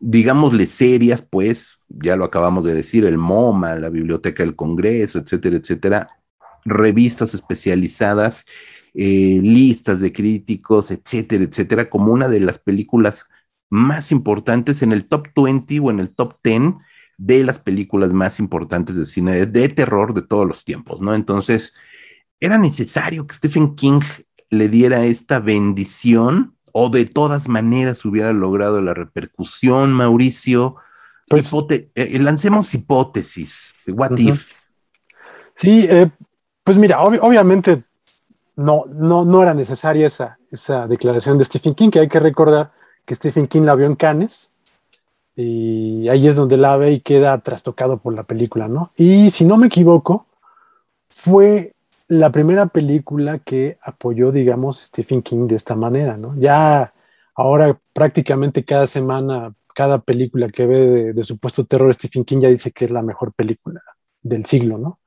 digámosle 0.00 0.68
serias, 0.68 1.20
pues, 1.20 1.80
ya 1.88 2.14
lo 2.14 2.26
acabamos 2.26 2.62
de 2.62 2.74
decir, 2.74 3.04
el 3.04 3.18
MoMA, 3.18 3.74
la 3.74 3.88
Biblioteca 3.88 4.44
del 4.44 4.54
Congreso, 4.54 5.18
etcétera, 5.18 5.56
etcétera, 5.56 6.10
revistas 6.64 7.34
especializadas, 7.34 8.44
eh, 8.94 9.40
listas 9.42 9.98
de 9.98 10.12
críticos, 10.12 10.92
etcétera, 10.92 11.42
etcétera, 11.42 11.90
como 11.90 12.12
una 12.12 12.28
de 12.28 12.38
las 12.38 12.60
películas 12.60 13.26
más 13.72 14.12
importantes 14.12 14.82
en 14.82 14.92
el 14.92 15.06
top 15.06 15.28
20 15.34 15.80
o 15.80 15.90
en 15.90 15.98
el 15.98 16.14
top 16.14 16.34
10 16.44 16.74
de 17.16 17.42
las 17.42 17.58
películas 17.58 18.12
más 18.12 18.38
importantes 18.38 18.96
de 18.96 19.06
cine 19.06 19.46
de, 19.46 19.68
terror 19.70 20.12
de 20.12 20.20
todos 20.20 20.46
los 20.46 20.62
tiempos, 20.62 21.00
¿no? 21.00 21.14
Entonces, 21.14 21.74
era 22.38 22.58
necesario 22.58 23.26
que 23.26 23.34
Stephen 23.34 23.74
King 23.74 24.00
le 24.50 24.68
diera 24.68 25.06
esta 25.06 25.38
bendición 25.38 26.54
o 26.72 26.90
de 26.90 27.06
todas 27.06 27.48
maneras 27.48 28.04
hubiera 28.04 28.34
logrado 28.34 28.82
la 28.82 28.92
repercusión, 28.92 29.94
Mauricio. 29.94 30.76
Pues, 31.28 31.50
eh, 31.70 32.18
lancemos 32.18 32.74
hipótesis. 32.74 33.72
What 33.86 34.18
if? 34.18 34.50
Sí, 35.54 35.86
eh, 35.88 36.10
pues 36.62 36.76
mira, 36.76 37.00
obviamente 37.00 37.84
no, 38.54 38.84
no, 38.86 39.24
no 39.24 39.42
era 39.42 39.54
necesaria 39.54 40.08
esa, 40.08 40.38
esa 40.50 40.86
declaración 40.86 41.38
de 41.38 41.46
Stephen 41.46 41.74
King, 41.74 41.88
que 41.88 42.00
hay 42.00 42.08
que 42.08 42.20
recordar 42.20 42.81
que 43.04 43.14
Stephen 43.14 43.46
King 43.46 43.62
la 43.62 43.74
vio 43.74 43.86
en 43.86 43.96
Cannes 43.96 44.52
y 45.34 46.08
ahí 46.08 46.28
es 46.28 46.36
donde 46.36 46.56
la 46.56 46.76
ve 46.76 46.92
y 46.92 47.00
queda 47.00 47.38
trastocado 47.38 47.98
por 47.98 48.14
la 48.14 48.24
película, 48.24 48.68
¿no? 48.68 48.92
Y 48.96 49.30
si 49.30 49.44
no 49.44 49.56
me 49.56 49.66
equivoco, 49.68 50.26
fue 51.08 51.74
la 52.08 52.30
primera 52.30 52.66
película 52.66 53.38
que 53.38 53.78
apoyó, 53.82 54.32
digamos, 54.32 54.78
Stephen 54.80 55.22
King 55.22 55.46
de 55.46 55.56
esta 55.56 55.74
manera, 55.74 56.16
¿no? 56.16 56.36
Ya 56.38 56.92
ahora 57.34 57.78
prácticamente 57.94 58.64
cada 58.64 58.86
semana, 58.86 59.54
cada 59.74 59.98
película 59.98 60.48
que 60.48 60.66
ve 60.66 61.12
de, 61.14 61.24
supuesto 61.24 61.64
terror, 61.64 61.94
Stephen 61.94 62.24
King 62.24 62.40
ya 62.40 62.48
dice 62.48 62.72
que 62.72 62.84
es 62.84 62.90
la 62.90 63.02
mejor 63.02 63.32
película 63.32 63.80
del 64.22 64.44
siglo, 64.44 64.76
¿no? 64.76 64.98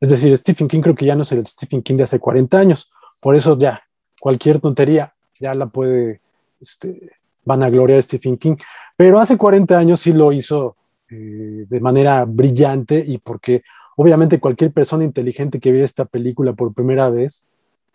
Es 0.00 0.10
decir, 0.10 0.36
Stephen 0.36 0.68
King 0.68 0.80
creo 0.80 0.94
que 0.94 1.06
ya 1.06 1.16
no 1.16 1.22
es 1.22 1.32
el 1.32 1.46
Stephen 1.46 1.82
King 1.82 1.96
de 1.96 2.04
hace 2.04 2.20
40 2.20 2.58
años, 2.58 2.90
por 3.20 3.34
eso 3.34 3.58
ya 3.58 3.82
cualquier 4.20 4.60
tontería 4.60 5.14
ya 5.40 5.54
la 5.54 5.66
puede 5.66 6.20
este, 6.60 7.12
van 7.44 7.62
a 7.62 7.70
gloriar 7.70 8.02
Stephen 8.02 8.36
King, 8.36 8.56
pero 8.96 9.18
hace 9.18 9.36
40 9.36 9.76
años 9.76 10.00
sí 10.00 10.12
lo 10.12 10.32
hizo 10.32 10.76
eh, 11.10 11.66
de 11.68 11.80
manera 11.80 12.24
brillante 12.24 13.04
y 13.06 13.18
porque 13.18 13.62
obviamente 13.96 14.40
cualquier 14.40 14.72
persona 14.72 15.04
inteligente 15.04 15.60
que 15.60 15.72
vea 15.72 15.84
esta 15.84 16.04
película 16.04 16.52
por 16.52 16.72
primera 16.72 17.10
vez, 17.10 17.44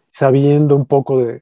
sabiendo 0.09 0.75
un 0.75 0.85
poco 0.85 1.25
de, 1.25 1.41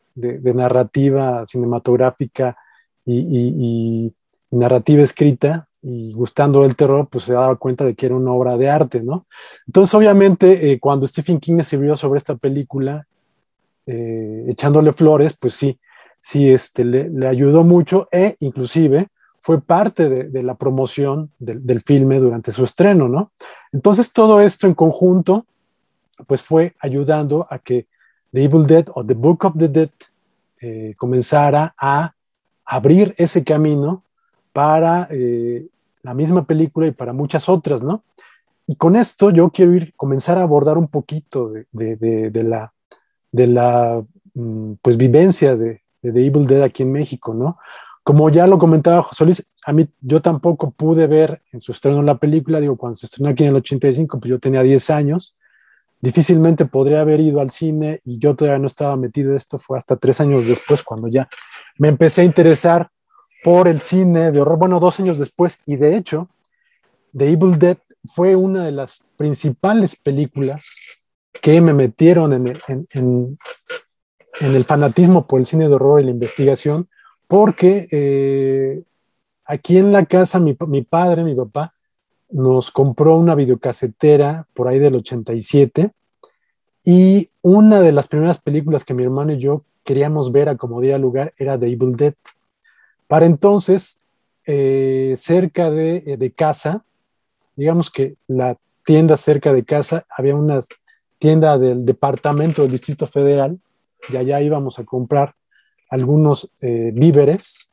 narrativa 0.53 1.45
cinematográfica 1.45 2.57
y, 3.05 4.13
narrativa 4.51 5.03
escrita 5.03 5.67
y 5.81 6.13
gustando 6.13 6.61
del 6.61 6.77
terror, 6.77 7.09
pues 7.11 7.25
se 7.25 7.33
daba 7.33 7.57
cuenta 7.57 7.83
de 7.83 7.93
que 7.93 8.05
era 8.05 8.15
una 8.15 8.31
obra 8.31 8.57
de 8.57 8.69
arte, 8.69 9.01
¿no? 9.01 9.25
Entonces, 9.67 9.93
obviamente, 9.93 10.71
eh, 10.71 10.79
cuando 10.79 11.05
Stephen 11.05 11.39
King 11.39 11.59
escribió 11.59 11.95
sobre 11.97 12.19
esta 12.19 12.35
película, 12.35 13.05
eh, 13.85 14.45
echándole 14.47 14.93
flores, 14.93 15.35
pues 15.37 15.53
sí, 15.55 15.77
sí 16.25 16.49
este, 16.49 16.83
le, 16.83 17.27
ayudó 17.27 17.63
mucho 17.63 18.09
e 18.11 18.35
inclusive 18.39 19.09
fue 19.41 19.61
parte 19.61 20.09
de, 20.09 20.41
la 20.41 20.55
promoción 20.55 21.29
del 21.37 21.83
filme 21.83 22.19
durante 22.19 22.51
su 22.51 22.65
estreno, 22.65 23.07
¿no? 23.07 23.29
Entonces 23.71 24.11
todo 24.11 24.41
esto 24.41 24.65
en 24.65 24.73
conjunto, 24.73 25.45
pues 26.25 26.41
fue 26.41 26.73
ayudando 26.79 27.45
a 27.47 27.59
que 27.59 27.85
The 28.33 28.43
Evil 28.43 28.65
Dead 28.65 28.85
o 28.95 29.05
The 29.05 29.13
Book 29.13 29.45
of 29.45 29.53
the 29.55 29.67
Dead 29.67 29.91
eh, 30.61 30.95
comenzara 30.97 31.75
a 31.77 32.15
abrir 32.65 33.13
ese 33.19 33.43
camino 33.43 34.01
para 34.51 35.07
eh, 35.11 35.67
la 36.01 36.15
misma 36.15 36.43
película 36.45 36.87
y 36.87 36.91
para 36.91 37.13
muchas 37.13 37.47
otras, 37.47 37.83
¿no? 37.83 38.01
Y 38.65 38.77
con 38.77 38.95
esto 38.95 39.29
yo 39.29 39.51
quiero 39.51 39.75
ir, 39.75 39.93
comenzar 39.95 40.39
a 40.39 40.41
abordar 40.41 40.79
un 40.79 40.87
poquito 40.87 41.51
de, 41.71 42.31
la, 42.43 42.73
de 43.31 43.45
la 43.45 44.03
mm, 44.33 44.73
pues, 44.81 44.97
vivencia 44.97 45.55
de, 45.55 45.84
de 46.11 46.25
Evil 46.25 46.47
Dead 46.47 46.61
aquí 46.61 46.83
en 46.83 46.91
México, 46.91 47.33
¿no? 47.33 47.57
Como 48.03 48.29
ya 48.29 48.45
lo 48.45 48.59
comentaba 48.59 49.01
José 49.01 49.25
Luis, 49.25 49.47
a 49.65 49.73
mí 49.73 49.87
yo 49.99 50.21
tampoco 50.21 50.69
pude 50.69 51.07
ver 51.07 51.41
en 51.51 51.59
su 51.59 51.71
estreno 51.71 52.03
la 52.03 52.17
película, 52.17 52.59
digo, 52.59 52.77
cuando 52.77 52.95
se 52.95 53.07
estrenó 53.07 53.31
aquí 53.31 53.43
en 53.43 53.49
el 53.49 53.55
85, 53.55 54.19
pues 54.19 54.29
yo 54.29 54.39
tenía 54.39 54.61
10 54.61 54.89
años, 54.91 55.35
difícilmente 56.01 56.65
podría 56.65 57.01
haber 57.01 57.19
ido 57.19 57.39
al 57.39 57.49
cine 57.49 58.01
y 58.05 58.19
yo 58.19 58.35
todavía 58.35 58.59
no 58.59 58.67
estaba 58.67 58.95
metido, 58.95 59.35
esto 59.35 59.57
fue 59.57 59.79
hasta 59.79 59.95
tres 59.95 60.21
años 60.21 60.47
después 60.47 60.83
cuando 60.83 61.07
ya 61.07 61.27
me 61.79 61.87
empecé 61.87 62.21
a 62.21 62.25
interesar 62.25 62.89
por 63.43 63.67
el 63.67 63.81
cine 63.81 64.31
de 64.31 64.39
horror, 64.39 64.59
bueno, 64.59 64.79
dos 64.79 64.99
años 64.99 65.17
después, 65.17 65.57
y 65.65 65.75
de 65.77 65.95
hecho, 65.95 66.29
The 67.17 67.31
Evil 67.31 67.57
Dead 67.57 67.77
fue 68.13 68.35
una 68.35 68.65
de 68.65 68.71
las 68.71 69.01
principales 69.17 69.95
películas 69.95 70.75
que 71.41 71.59
me 71.59 71.73
metieron 71.73 72.33
en 72.33 73.37
el 74.41 74.63
fanatismo 74.65 75.27
por 75.27 75.39
el 75.39 75.45
cine 75.45 75.67
de 75.67 75.75
horror 75.75 76.01
y 76.01 76.05
la 76.05 76.11
investigación, 76.11 76.87
porque 77.27 77.87
eh, 77.91 78.83
aquí 79.45 79.77
en 79.77 79.91
la 79.91 80.05
casa 80.05 80.39
mi, 80.39 80.53
padre, 80.53 81.23
mi 81.23 81.35
papá, 81.35 81.73
nos 82.29 82.71
compró 82.71 83.17
una 83.17 83.35
videocasetera 83.35 84.47
por 84.53 84.67
ahí 84.67 84.79
del 84.79 84.95
87 84.95 85.91
y 86.83 87.29
una 87.41 87.81
de 87.81 87.91
las 87.91 88.07
primeras 88.07 88.39
películas 88.39 88.83
que 88.83 88.93
mi 88.93 89.03
hermano 89.03 89.33
y 89.33 89.37
yo 89.37 89.63
queríamos 89.83 90.31
ver 90.31 90.49
a 90.49 90.57
como 90.57 90.81
día 90.81 90.97
lugar 90.97 91.33
era 91.37 91.57
The 91.57 91.67
Evil 91.67 91.95
Dead. 91.95 92.13
Para 93.07 93.25
entonces, 93.25 93.99
eh, 94.45 95.13
cerca 95.17 95.69
de, 95.69 96.17
de, 96.17 96.31
casa, 96.31 96.83
digamos 97.55 97.91
que 97.91 98.15
la 98.27 98.57
tienda 98.83 99.17
cerca 99.17 99.53
de 99.53 99.63
casa, 99.63 100.05
había 100.09 100.35
una 100.35 100.59
tienda 101.19 101.57
del 101.57 101.85
departamento 101.85 102.63
del 102.63 102.71
Distrito 102.71 103.07
Federal, 103.07 103.59
y 104.09 104.17
allá 104.17 104.41
íbamos 104.41 104.79
a 104.79 104.83
comprar 104.83 105.35
algunos 105.89 106.49
eh, 106.61 106.91
víveres 106.93 107.69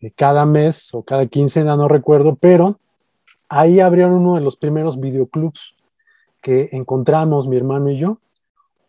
eh, 0.00 0.10
cada 0.10 0.46
mes 0.46 0.94
o 0.94 1.02
cada 1.02 1.26
quincena, 1.26 1.76
no 1.76 1.88
recuerdo, 1.88 2.34
pero 2.34 2.78
ahí 3.48 3.80
abrieron 3.80 4.12
uno 4.12 4.34
de 4.34 4.40
los 4.40 4.56
primeros 4.56 5.00
videoclubs 5.00 5.74
que 6.40 6.68
encontramos 6.72 7.48
mi 7.48 7.56
hermano 7.56 7.90
y 7.90 7.98
yo, 7.98 8.18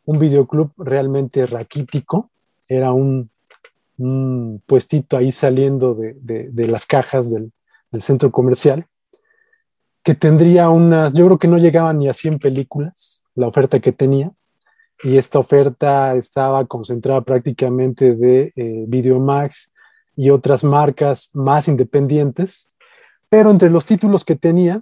un 0.06 0.20
videoclub 0.20 0.72
realmente 0.78 1.46
raquítico, 1.48 2.30
era 2.68 2.92
un, 2.92 3.30
puestito 4.66 5.16
ahí 5.16 5.32
saliendo 5.32 5.96
de, 5.96 6.68
las 6.68 6.86
cajas 6.86 7.32
del, 7.32 7.54
del, 7.92 8.02
centro 8.02 8.30
comercial, 8.30 8.88
que 10.04 10.16
tendría 10.16 10.70
unas, 10.70 11.14
yo 11.14 11.26
creo 11.28 11.40
que 11.40 11.48
no 11.48 11.58
llegaba 11.58 11.94
ni 11.94 12.10
a 12.10 12.14
100 12.14 12.40
películas, 12.40 13.24
la 13.36 13.48
oferta 13.48 13.80
que 13.80 13.94
tenía, 13.94 14.34
y 15.04 15.18
esta 15.18 15.40
oferta 15.40 16.16
estaba 16.16 16.66
concentrada 16.66 17.22
prácticamente 17.22 18.16
de 18.16 18.54
eh, 18.56 18.86
Videomax 18.88 19.72
y 20.16 20.30
otras 20.30 20.64
marcas 20.64 21.30
más 21.34 21.68
independientes, 21.68 22.70
pero 23.30 23.52
entre 23.52 23.70
los 23.70 23.86
títulos 23.86 24.24
que 24.24 24.36
tenía, 24.36 24.82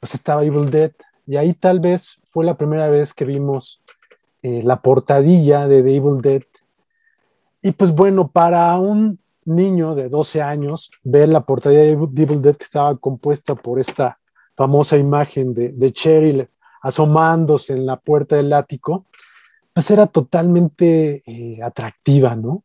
pues 0.00 0.14
estaba 0.14 0.44
Evil 0.44 0.70
Dead, 0.70 0.92
y 1.26 1.36
ahí 1.36 1.54
tal 1.54 1.80
vez 1.80 2.18
fue 2.30 2.44
la 2.44 2.56
primera 2.56 2.88
vez 2.88 3.14
que 3.14 3.24
vimos 3.24 3.80
eh, 4.42 4.60
la 4.62 4.80
portadilla 4.80 5.68
de 5.68 5.82
The 5.82 5.96
Evil 5.96 6.20
Dead. 6.20 6.42
Y 7.62 7.72
pues 7.72 7.92
bueno, 7.92 8.28
para 8.28 8.76
un 8.78 9.18
niño 9.44 9.94
de 9.94 10.08
12 10.08 10.42
años, 10.42 10.90
ver 11.04 11.28
la 11.28 11.40
portadilla 11.42 11.82
de 11.82 11.92
Evil 11.92 12.42
Dead 12.42 12.56
que 12.56 12.64
estaba 12.64 12.96
compuesta 12.96 13.54
por 13.54 13.78
esta 13.78 14.18
famosa 14.56 14.96
imagen 14.96 15.54
de, 15.54 15.70
de 15.70 15.92
Cheryl 15.92 16.48
asomándose 16.82 17.72
en 17.72 17.86
la 17.86 17.96
puerta 17.96 18.36
del 18.36 18.52
ático, 18.52 19.06
pues 19.72 19.90
era 19.90 20.06
totalmente 20.06 21.22
eh, 21.26 21.62
atractiva, 21.62 22.36
¿no? 22.36 22.62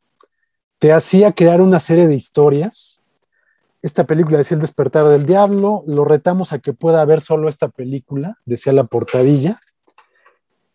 Te 0.80 0.91
hacía 0.91 1.32
crear 1.32 1.61
una 1.61 1.80
serie 1.80 2.07
de 2.07 2.15
historias. 2.15 3.01
Esta 3.82 4.05
película 4.05 4.39
decía 4.39 4.55
El 4.55 4.61
despertar 4.61 5.07
del 5.07 5.26
diablo, 5.26 5.84
lo 5.88 6.03
retamos 6.03 6.51
a 6.51 6.59
que 6.59 6.74
pueda 6.74 7.05
ver 7.05 7.22
solo 7.22 7.47
esta 7.47 7.70
película, 7.70 8.38
decía 8.45 8.74
la 8.74 8.84
portadilla. 8.84 9.59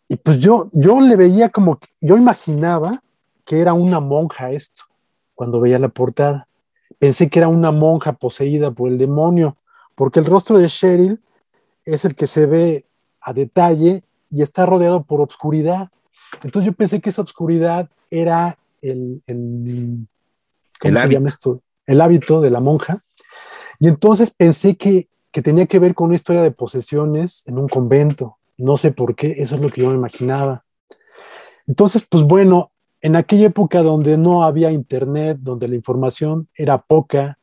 Y 0.07 0.15
pues 0.15 0.39
yo, 0.39 0.69
yo 0.71 0.99
le 1.01 1.15
veía 1.15 1.49
como, 1.49 1.79
yo 2.01 2.17
imaginaba 2.17 3.03
que 3.45 3.59
era 3.59 3.73
una 3.73 3.99
monja 3.99 4.51
esto, 4.51 4.83
cuando 5.35 5.59
veía 5.59 5.79
la 5.79 5.89
portada. 5.89 6.47
Pensé 6.97 7.29
que 7.29 7.39
era 7.39 7.49
una 7.49 7.71
monja 7.71 8.13
poseída 8.13 8.71
por 8.71 8.89
el 8.89 8.97
demonio, 8.97 9.57
porque 9.95 10.19
el 10.19 10.25
rostro 10.25 10.57
de 10.57 10.67
Cheryl 10.67 11.21
es 11.85 12.05
el 12.05 12.15
que 12.15 12.27
se 12.27 12.45
ve 12.45 12.85
a 13.23 13.33
detalle 13.33 14.03
y 14.29 14.41
está 14.41 14.65
rodeado 14.65 15.03
por 15.03 15.21
obscuridad. 15.21 15.89
Entonces 16.43 16.65
yo 16.65 16.73
pensé 16.73 16.99
que 16.99 17.09
esa 17.09 17.21
obscuridad 17.21 17.89
era 18.09 18.57
el, 18.81 19.21
el 19.27 20.07
¿cómo 20.79 20.97
se 20.99 21.09
llama 21.09 21.29
esto? 21.29 21.61
El 21.85 22.01
hábito 22.01 22.41
de 22.41 22.49
la 22.49 22.59
monja. 22.59 23.01
Y 23.79 23.87
entonces 23.87 24.31
pensé 24.31 24.75
que, 24.75 25.07
que 25.31 25.41
tenía 25.41 25.65
que 25.65 25.79
ver 25.79 25.93
con 25.95 26.07
una 26.07 26.15
historia 26.15 26.41
de 26.41 26.51
posesiones 26.51 27.43
en 27.45 27.57
un 27.57 27.67
convento. 27.67 28.37
No 28.57 28.77
sé 28.77 28.91
por 28.91 29.15
qué, 29.15 29.35
eso 29.37 29.55
es 29.55 29.61
lo 29.61 29.69
que 29.69 29.81
yo 29.81 29.89
me 29.89 29.95
imaginaba. 29.95 30.63
Entonces, 31.67 32.05
pues 32.07 32.23
bueno, 32.23 32.71
en 33.01 33.15
aquella 33.15 33.47
época 33.47 33.81
donde 33.83 34.17
no 34.17 34.43
había 34.43 34.71
internet, 34.71 35.37
donde 35.41 35.67
la 35.67 35.75
información 35.75 36.47
era 36.55 36.77
poca 36.77 37.37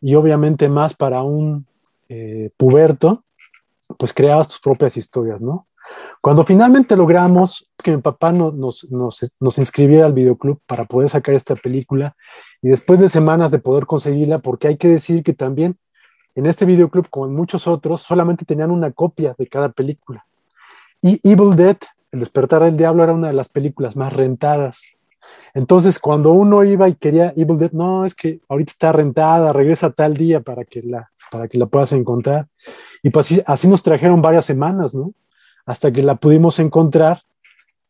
y 0.00 0.14
obviamente 0.14 0.68
más 0.68 0.94
para 0.94 1.22
un 1.22 1.66
eh, 2.08 2.50
puberto, 2.56 3.24
pues 3.98 4.12
creabas 4.12 4.48
tus 4.48 4.60
propias 4.60 4.96
historias, 4.96 5.40
¿no? 5.40 5.66
Cuando 6.20 6.44
finalmente 6.44 6.96
logramos 6.96 7.70
que 7.82 7.90
mi 7.90 8.02
papá 8.02 8.32
nos, 8.32 8.84
nos, 8.90 9.58
inscribiera 9.58 10.06
al 10.06 10.12
videoclub 10.12 10.60
para 10.66 10.84
poder 10.84 11.08
sacar 11.08 11.34
esta 11.34 11.56
película 11.56 12.14
y 12.62 12.68
después 12.68 13.00
de 13.00 13.08
semanas 13.08 13.50
de 13.50 13.58
poder 13.58 13.86
conseguirla, 13.86 14.38
porque 14.38 14.68
hay 14.68 14.76
que 14.76 14.88
decir 14.88 15.22
que 15.22 15.32
también 15.32 15.78
en 16.34 16.46
este 16.46 16.64
videoclub, 16.64 17.08
como 17.08 17.26
en 17.26 17.34
muchos 17.34 17.66
otros, 17.66 18.02
solamente 18.02 18.44
tenían 18.44 18.70
una 18.70 18.92
copia 18.92 19.34
de 19.36 19.46
cada 19.46 19.70
película. 19.70 20.24
Y 21.02 21.20
Evil 21.28 21.56
Dead, 21.56 21.78
El 22.12 22.20
despertar 22.20 22.64
del 22.64 22.76
diablo, 22.76 23.04
era 23.04 23.12
una 23.12 23.28
de 23.28 23.34
las 23.34 23.48
películas 23.48 23.96
más 23.96 24.12
rentadas. 24.12 24.96
Entonces, 25.54 25.98
cuando 25.98 26.32
uno 26.32 26.62
iba 26.64 26.88
y 26.88 26.94
quería 26.94 27.32
Evil 27.36 27.58
Dead, 27.58 27.72
no, 27.72 28.04
es 28.04 28.14
que 28.14 28.40
ahorita 28.48 28.70
está 28.70 28.92
rentada, 28.92 29.52
regresa 29.52 29.90
tal 29.90 30.16
día 30.16 30.40
para 30.40 30.64
que 30.64 30.82
la, 30.82 31.10
para 31.30 31.48
que 31.48 31.58
la 31.58 31.66
puedas 31.66 31.92
encontrar. 31.92 32.48
Y 33.02 33.10
pues 33.10 33.42
así, 33.46 33.68
nos 33.68 33.82
trajeron 33.82 34.22
varias 34.22 34.44
semanas, 34.44 34.94
¿no? 34.94 35.12
Hasta 35.66 35.90
que 35.92 36.02
la 36.02 36.16
pudimos 36.16 36.58
encontrar, 36.58 37.22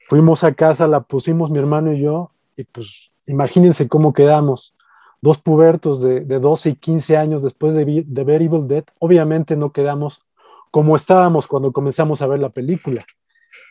fuimos 0.08 0.44
a 0.44 0.54
casa, 0.54 0.86
la 0.86 1.00
pusimos 1.00 1.50
mi 1.50 1.58
hermano 1.58 1.92
y 1.92 2.00
yo, 2.00 2.30
y 2.56 2.64
pues 2.64 3.10
imagínense 3.26 3.88
cómo 3.88 4.12
quedamos. 4.12 4.74
Dos 5.22 5.38
pubertos 5.38 6.00
de, 6.00 6.20
de 6.20 6.38
12 6.38 6.70
y 6.70 6.74
15 6.76 7.16
años 7.16 7.42
después 7.42 7.74
de, 7.74 8.04
de 8.06 8.24
ver 8.24 8.40
Evil 8.40 8.66
Dead, 8.66 8.84
obviamente 8.98 9.56
no 9.56 9.70
quedamos 9.70 10.22
como 10.70 10.96
estábamos 10.96 11.46
cuando 11.46 11.72
comenzamos 11.72 12.22
a 12.22 12.26
ver 12.26 12.40
la 12.40 12.48
película. 12.48 13.04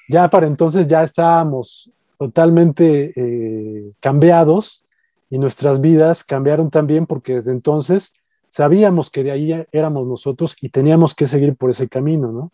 Ya 0.09 0.27
para 0.29 0.47
entonces 0.47 0.85
ya 0.85 1.01
estábamos 1.01 1.89
totalmente 2.19 3.13
eh, 3.15 3.93
cambiados 4.01 4.83
y 5.29 5.39
nuestras 5.39 5.79
vidas 5.79 6.25
cambiaron 6.25 6.69
también 6.69 7.05
porque 7.05 7.35
desde 7.35 7.51
entonces 7.51 8.13
sabíamos 8.49 9.09
que 9.09 9.23
de 9.23 9.31
ahí 9.31 9.65
éramos 9.71 10.05
nosotros 10.05 10.55
y 10.61 10.69
teníamos 10.69 11.15
que 11.15 11.27
seguir 11.27 11.55
por 11.55 11.69
ese 11.69 11.87
camino, 11.87 12.31
¿no? 12.31 12.51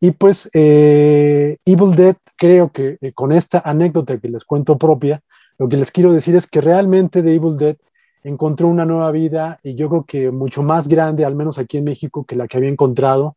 Y 0.00 0.12
pues 0.12 0.50
eh, 0.52 1.58
Evil 1.64 1.94
Dead, 1.94 2.16
creo 2.36 2.72
que 2.72 2.98
eh, 3.00 3.12
con 3.12 3.32
esta 3.32 3.60
anécdota 3.64 4.18
que 4.18 4.28
les 4.28 4.44
cuento 4.44 4.78
propia, 4.78 5.22
lo 5.58 5.68
que 5.68 5.76
les 5.76 5.92
quiero 5.92 6.12
decir 6.12 6.34
es 6.34 6.46
que 6.48 6.60
realmente 6.60 7.22
The 7.22 7.34
Evil 7.34 7.56
Dead 7.56 7.76
encontró 8.24 8.66
una 8.66 8.84
nueva 8.84 9.12
vida 9.12 9.60
y 9.62 9.76
yo 9.76 9.88
creo 9.88 10.04
que 10.04 10.30
mucho 10.32 10.62
más 10.62 10.88
grande, 10.88 11.24
al 11.24 11.36
menos 11.36 11.58
aquí 11.58 11.78
en 11.78 11.84
México, 11.84 12.24
que 12.24 12.36
la 12.36 12.48
que 12.48 12.56
había 12.56 12.70
encontrado 12.70 13.36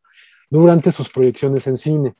durante 0.50 0.92
sus 0.92 1.10
proyecciones 1.10 1.68
en 1.68 1.78
cine. 1.78 2.14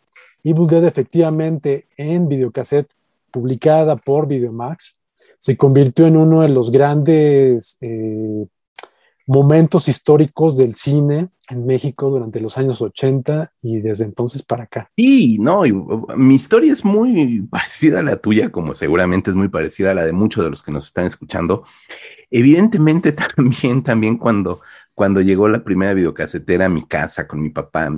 Evil 0.44 0.68
Dead 0.68 0.86
efectivamente 0.86 1.88
en 1.98 2.28
videocassette 2.28 2.90
publicada 3.32 3.96
por 3.96 4.28
Videomax 4.28 4.98
se 5.40 5.58
convirtió 5.58 6.06
en 6.06 6.18
uno 6.18 6.42
de 6.42 6.50
los 6.50 6.72
grandes 6.72 7.78
eh, 7.82 8.46
momentos 9.26 9.88
históricos 9.88 10.58
del 10.58 10.76
cine 10.76 11.30
en 11.50 11.66
México 11.66 12.10
durante 12.10 12.40
los 12.40 12.58
años 12.58 12.82
80 12.82 13.52
y 13.62 13.80
desde 13.80 14.06
entonces 14.06 14.44
para 14.44 14.66
acá. 14.66 14.92
Sí, 14.96 15.38
no, 15.40 15.62
uh, 15.62 16.16
mi 16.16 16.36
historia 16.36 16.72
es 16.72 16.86
muy 16.86 17.42
parecida 17.50 18.00
a 18.00 18.04
la 18.04 18.18
tuya, 18.18 18.52
como 18.52 18.76
seguramente 18.76 19.32
es 19.32 19.36
muy 19.36 19.50
parecida 19.50 19.92
a 19.92 19.94
la 19.94 20.06
de 20.06 20.12
muchos 20.12 20.44
de 20.44 20.50
los 20.50 20.62
que 20.62 20.72
nos 20.72 20.86
están 20.86 21.06
escuchando. 21.06 21.64
Evidentemente 22.30 23.12
también, 23.36 23.84
también 23.84 24.18
cuando, 24.18 24.62
cuando 24.94 25.22
llegó 25.22 25.50
la 25.50 25.64
primera 25.64 25.94
videocasetera 25.94 26.66
a 26.66 26.70
mi 26.70 26.86
casa 26.86 27.28
con 27.28 27.42
mi 27.42 27.50
papá, 27.50 27.90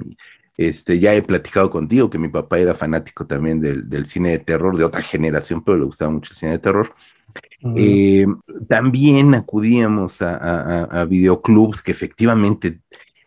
este, 0.58 1.00
ya 1.00 1.14
he 1.14 1.22
platicado 1.22 1.70
contigo 1.70 2.10
que 2.10 2.20
mi 2.20 2.30
papá 2.30 2.60
era 2.60 2.76
fanático 2.76 3.26
también 3.26 3.60
del, 3.60 3.90
del 3.90 4.06
cine 4.06 4.32
de 4.32 4.40
terror, 4.40 4.78
de 4.78 4.84
otra 4.84 5.02
generación, 5.02 5.64
pero 5.64 5.78
le 5.78 5.86
gustaba 5.86 6.12
mucho 6.12 6.32
el 6.32 6.38
cine 6.38 6.52
de 6.54 6.60
terror. 6.60 6.94
Eh, 7.76 8.26
también 8.68 9.34
acudíamos 9.36 10.22
a, 10.22 11.06
videoclubs 11.06 11.82
que 11.82 11.92
efectivamente 11.92 12.82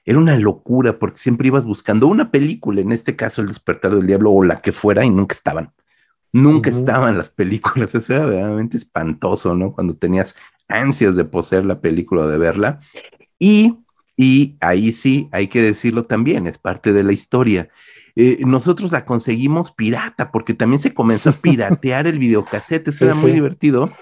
era 0.05 0.19
una 0.19 0.37
locura 0.37 0.99
porque 0.99 1.19
siempre 1.19 1.49
ibas 1.49 1.65
buscando 1.65 2.07
una 2.07 2.31
película, 2.31 2.81
en 2.81 2.93
este 2.93 3.17
caso 3.17 3.41
El 3.41 3.49
despertar 3.49 3.95
del 3.95 4.07
diablo 4.07 4.31
o 4.33 4.45
la 4.45 4.61
que 4.61 4.73
fuera 4.73 5.05
y 5.05 5.11
nunca 5.11 5.35
estaban. 5.35 5.73
Nunca 6.33 6.69
estaban 6.69 7.17
las 7.17 7.31
películas, 7.31 7.95
eso 7.95 8.13
era 8.15 8.27
verdaderamente 8.27 8.77
espantoso, 8.77 9.55
¿no? 9.55 9.73
Cuando 9.73 9.97
tenías 9.97 10.37
ansias 10.69 11.17
de 11.17 11.25
poseer 11.25 11.65
la 11.65 11.81
película 11.81 12.23
o 12.23 12.29
de 12.29 12.37
verla. 12.37 12.81
Y, 13.39 13.79
y 14.17 14.57
ahí 14.61 14.93
sí, 14.93 15.29
hay 15.33 15.49
que 15.49 15.63
decirlo 15.63 16.07
también, 16.07 16.47
es 16.47 16.59
parte 16.59 16.93
de 16.93 17.03
la 17.03 17.13
historia. 17.13 17.69
Eh, 18.15 18.39
nosotros 18.47 18.93
la 18.93 19.05
conseguimos 19.05 19.73
pirata, 19.73 20.33
porque 20.33 20.55
también 20.55 20.81
se 20.81 20.95
comenzó 20.95 21.31
a 21.31 21.33
piratear 21.43 22.07
el 22.07 22.19
videocassette, 22.19 22.89
eso 22.89 23.05
era 23.05 23.15
muy 23.15 23.33
divertido, 23.33 23.93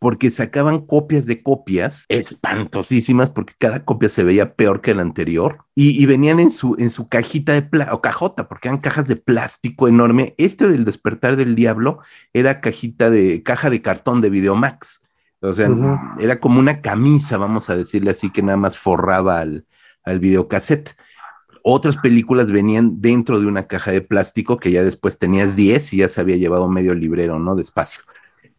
porque 0.00 0.32
sacaban 0.32 0.80
copias 0.80 1.26
de 1.26 1.44
copias 1.44 2.04
espantosísimas, 2.08 3.30
porque 3.30 3.54
cada 3.56 3.84
copia 3.84 4.08
se 4.08 4.24
veía 4.24 4.54
peor 4.56 4.80
que 4.80 4.96
la 4.96 5.02
anterior, 5.02 5.58
y, 5.76 6.04
venían 6.06 6.40
en 6.40 6.50
su, 6.50 6.74
en 6.76 6.90
su 6.90 7.08
cajita 7.08 7.52
de 7.52 7.62
plástico, 7.62 7.96
o 7.96 8.02
cajota, 8.02 8.48
porque 8.48 8.66
eran 8.66 8.80
cajas 8.80 9.06
de 9.06 9.14
plástico 9.14 9.86
enorme. 9.86 10.34
Este 10.38 10.68
del 10.68 10.84
despertar 10.84 11.36
del 11.36 11.54
diablo 11.54 12.00
era 12.32 12.60
cajita 12.60 13.10
de, 13.10 13.44
caja 13.44 13.70
de 13.70 13.80
cartón 13.80 14.20
de 14.20 14.30
Videomax. 14.30 15.02
O 15.42 15.52
sea, 15.52 15.68
era 16.18 16.38
como 16.38 16.60
una 16.60 16.80
camisa, 16.80 17.36
vamos 17.36 17.68
a 17.68 17.76
decirle 17.76 18.12
así, 18.12 18.30
que 18.30 18.42
nada 18.42 18.56
más 18.56 18.78
forraba 18.78 19.40
al, 19.40 19.66
al 20.04 20.20
videocassette. 20.20 20.96
Otras 21.64 21.96
películas 21.96 22.50
venían 22.50 23.00
dentro 23.00 23.40
de 23.40 23.46
una 23.46 23.66
caja 23.66 23.92
de 23.92 24.02
plástico 24.02 24.56
que 24.56 24.70
ya 24.70 24.82
después 24.82 25.18
tenías 25.18 25.54
10 25.56 25.92
y 25.92 25.96
ya 25.98 26.08
se 26.08 26.20
había 26.20 26.36
llevado 26.36 26.68
medio 26.68 26.94
librero, 26.94 27.38
¿no? 27.38 27.54
Despacio. 27.54 28.02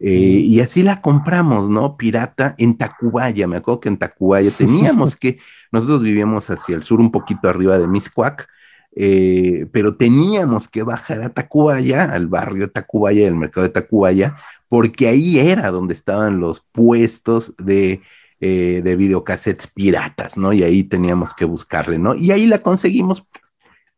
Eh, 0.06 0.44
y 0.46 0.60
así 0.60 0.84
la 0.84 1.02
compramos, 1.02 1.70
¿no? 1.70 1.96
Pirata 1.96 2.56
en 2.58 2.78
Tacubaya, 2.78 3.48
me 3.48 3.58
acuerdo 3.58 3.80
que 3.80 3.90
en 3.90 3.98
Tacubaya 3.98 4.52
teníamos 4.52 5.16
que, 5.18 5.40
nosotros 5.72 6.02
vivíamos 6.02 6.50
hacia 6.50 6.76
el 6.76 6.84
sur, 6.84 7.00
un 7.00 7.10
poquito 7.10 7.48
arriba 7.48 7.80
de 7.80 7.88
Miscuac, 7.88 8.50
eh, 8.96 9.66
pero 9.72 9.96
teníamos 9.96 10.68
que 10.68 10.84
bajar 10.84 11.22
a 11.22 11.30
Tacubaya, 11.30 12.04
al 12.04 12.28
barrio 12.28 12.68
de 12.68 12.74
Tacubaya, 12.74 13.26
el 13.26 13.36
mercado 13.36 13.66
de 13.66 13.72
Tacubaya, 13.72 14.36
porque 14.74 15.08
ahí 15.08 15.38
era 15.38 15.70
donde 15.70 15.94
estaban 15.94 16.40
los 16.40 16.62
puestos 16.62 17.54
de, 17.60 18.02
eh, 18.40 18.82
de 18.84 18.96
videocassettes 18.96 19.68
piratas, 19.68 20.36
¿no? 20.36 20.52
Y 20.52 20.64
ahí 20.64 20.84
teníamos 20.84 21.36
que 21.36 21.46
buscarle, 21.46 22.00
¿no? 22.00 22.16
Y 22.16 22.32
ahí 22.32 22.48
la 22.48 22.58
conseguimos 22.58 23.24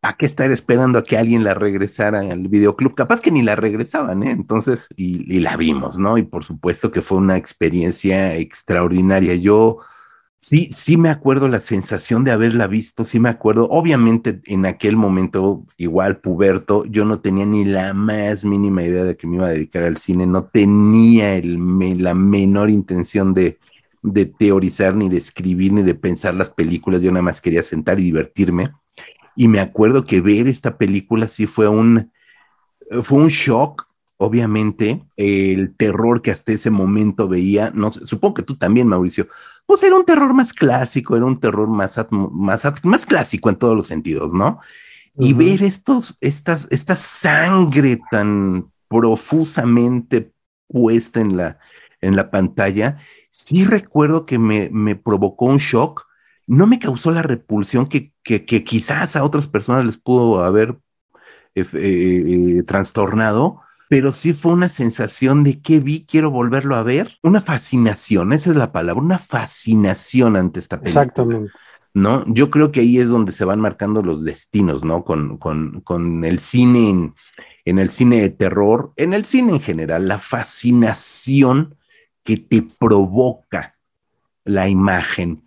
¿a 0.01 0.17
qué 0.17 0.25
estar 0.25 0.51
esperando 0.51 0.99
a 0.99 1.03
que 1.05 1.17
alguien 1.17 1.45
la 1.45 1.53
regresara 1.53 2.19
al 2.19 2.49
videoclub? 2.49 2.93
Capaz 2.93 3.21
que 3.21 3.31
ni 3.31 3.41
la 3.41 3.55
regresaban, 3.55 4.23
¿eh? 4.23 4.31
Entonces, 4.31 4.89
y, 4.97 5.39
la 5.39 5.55
vimos, 5.55 5.97
¿no? 5.97 6.17
Y 6.17 6.23
por 6.23 6.43
supuesto 6.43 6.91
que 6.91 7.01
fue 7.01 7.19
una 7.19 7.37
experiencia 7.37 8.35
extraordinaria. 8.35 9.33
Yo 9.35 9.77
sí, 10.37 10.69
sí 10.73 10.97
me 10.97 11.09
acuerdo 11.09 11.47
la 11.47 11.59
sensación 11.59 12.23
de 12.23 12.31
haberla 12.31 12.67
visto, 12.67 13.05
sí 13.05 13.19
me 13.19 13.29
acuerdo. 13.29 13.67
Obviamente 13.69 14.41
en 14.45 14.65
aquel 14.65 14.95
momento, 14.95 15.65
igual 15.77 16.17
puberto, 16.17 16.85
yo 16.85 17.05
no 17.05 17.19
tenía 17.19 17.45
ni 17.45 17.65
la 17.65 17.93
más 17.93 18.45
mínima 18.45 18.83
idea 18.83 19.03
de 19.03 19.17
que 19.17 19.27
me 19.27 19.37
iba 19.37 19.47
a 19.47 19.51
dedicar 19.51 19.83
al 19.83 19.97
cine, 19.97 20.25
no 20.25 20.45
tenía 20.45 21.39
la 21.43 22.13
menor 22.13 22.69
intención 22.69 23.33
de, 23.33 23.59
de 24.01 24.25
teorizar, 24.25 24.95
ni 24.95 25.09
de 25.09 25.17
escribir, 25.17 25.73
ni 25.73 25.83
de 25.83 25.95
pensar 25.95 26.33
las 26.33 26.49
películas. 26.49 27.01
Yo 27.01 27.11
nada 27.11 27.23
más 27.23 27.41
quería 27.41 27.63
sentar 27.63 27.99
y 27.99 28.03
divertirme 28.03 28.71
y 29.35 29.47
me 29.47 29.59
acuerdo 29.59 30.05
que 30.05 30.21
ver 30.21 30.47
esta 30.47 30.77
película 30.77 31.27
sí 31.27 31.45
fue 31.45 31.67
un, 31.67 32.11
fue 33.01 33.19
un 33.19 33.27
shock, 33.27 33.87
obviamente, 34.17 35.03
el 35.17 35.75
terror 35.75 36.21
que 36.21 36.31
hasta 36.31 36.51
ese 36.51 36.69
momento 36.69 37.27
veía, 37.27 37.71
no 37.73 37.91
supongo 37.91 38.35
que 38.35 38.43
tú 38.43 38.57
también, 38.57 38.87
Mauricio, 38.87 39.27
pues 39.65 39.83
era 39.83 39.95
un 39.95 40.05
terror 40.05 40.33
más 40.33 40.53
clásico, 40.53 41.15
era 41.15 41.25
un 41.25 41.39
terror 41.39 41.67
más, 41.67 41.97
más, 42.11 42.63
más 42.83 43.05
clásico 43.05 43.49
en 43.49 43.55
todos 43.55 43.75
los 43.75 43.87
sentidos, 43.87 44.33
¿no? 44.33 44.59
Y 45.17 45.33
ver 45.33 45.63
estos, 45.63 46.17
estas, 46.19 46.67
esta 46.71 46.95
sangre 46.95 47.99
tan 48.11 48.69
profusamente 48.89 50.31
puesta 50.67 51.21
en 51.21 51.37
la, 51.37 51.57
en 52.01 52.15
la 52.15 52.29
pantalla, 52.31 52.97
sí 53.29 53.63
recuerdo 53.63 54.25
que 54.25 54.39
me, 54.39 54.69
me 54.71 54.95
provocó 54.95 55.45
un 55.45 55.57
shock, 55.57 56.05
no 56.47 56.67
me 56.67 56.79
causó 56.79 57.11
la 57.11 57.21
repulsión 57.21 57.87
que, 57.87 58.13
quizás 58.63 59.15
a 59.15 59.23
otras 59.23 59.47
personas 59.47 59.85
les 59.85 59.97
pudo 59.97 60.43
haber 60.43 60.77
eh, 61.55 61.65
eh, 61.73 62.63
trastornado, 62.63 63.61
pero 63.89 64.11
sí 64.11 64.33
fue 64.33 64.53
una 64.53 64.69
sensación 64.69 65.43
de 65.43 65.61
que 65.61 65.79
vi, 65.79 66.05
quiero 66.05 66.31
volverlo 66.31 66.75
a 66.75 66.83
ver, 66.83 67.17
una 67.21 67.41
fascinación, 67.41 68.33
esa 68.33 68.51
es 68.51 68.55
la 68.55 68.71
palabra, 68.71 69.01
una 69.01 69.19
fascinación 69.19 70.35
ante 70.35 70.59
esta 70.59 70.79
película. 70.79 71.03
Exactamente. 71.03 71.51
¿No? 71.93 72.25
Yo 72.27 72.49
creo 72.49 72.71
que 72.71 72.81
ahí 72.81 72.97
es 72.97 73.07
donde 73.07 73.31
se 73.31 73.45
van 73.45 73.61
marcando 73.61 74.01
los 74.01 74.25
destinos, 74.25 74.83
¿no? 74.83 75.05
Con, 75.05 75.37
con, 75.37 76.25
el 76.25 76.39
cine, 76.39 76.89
en, 76.89 77.15
en 77.63 77.79
el 77.79 77.89
cine 77.89 78.19
de 78.19 78.29
terror, 78.29 78.91
en 78.97 79.13
el 79.13 79.23
cine 79.23 79.53
en 79.53 79.61
general, 79.61 80.07
la 80.07 80.19
fascinación 80.19 81.75
que 82.25 82.35
te 82.35 82.63
provoca 82.79 83.77
la 84.43 84.67
imagen, 84.67 85.45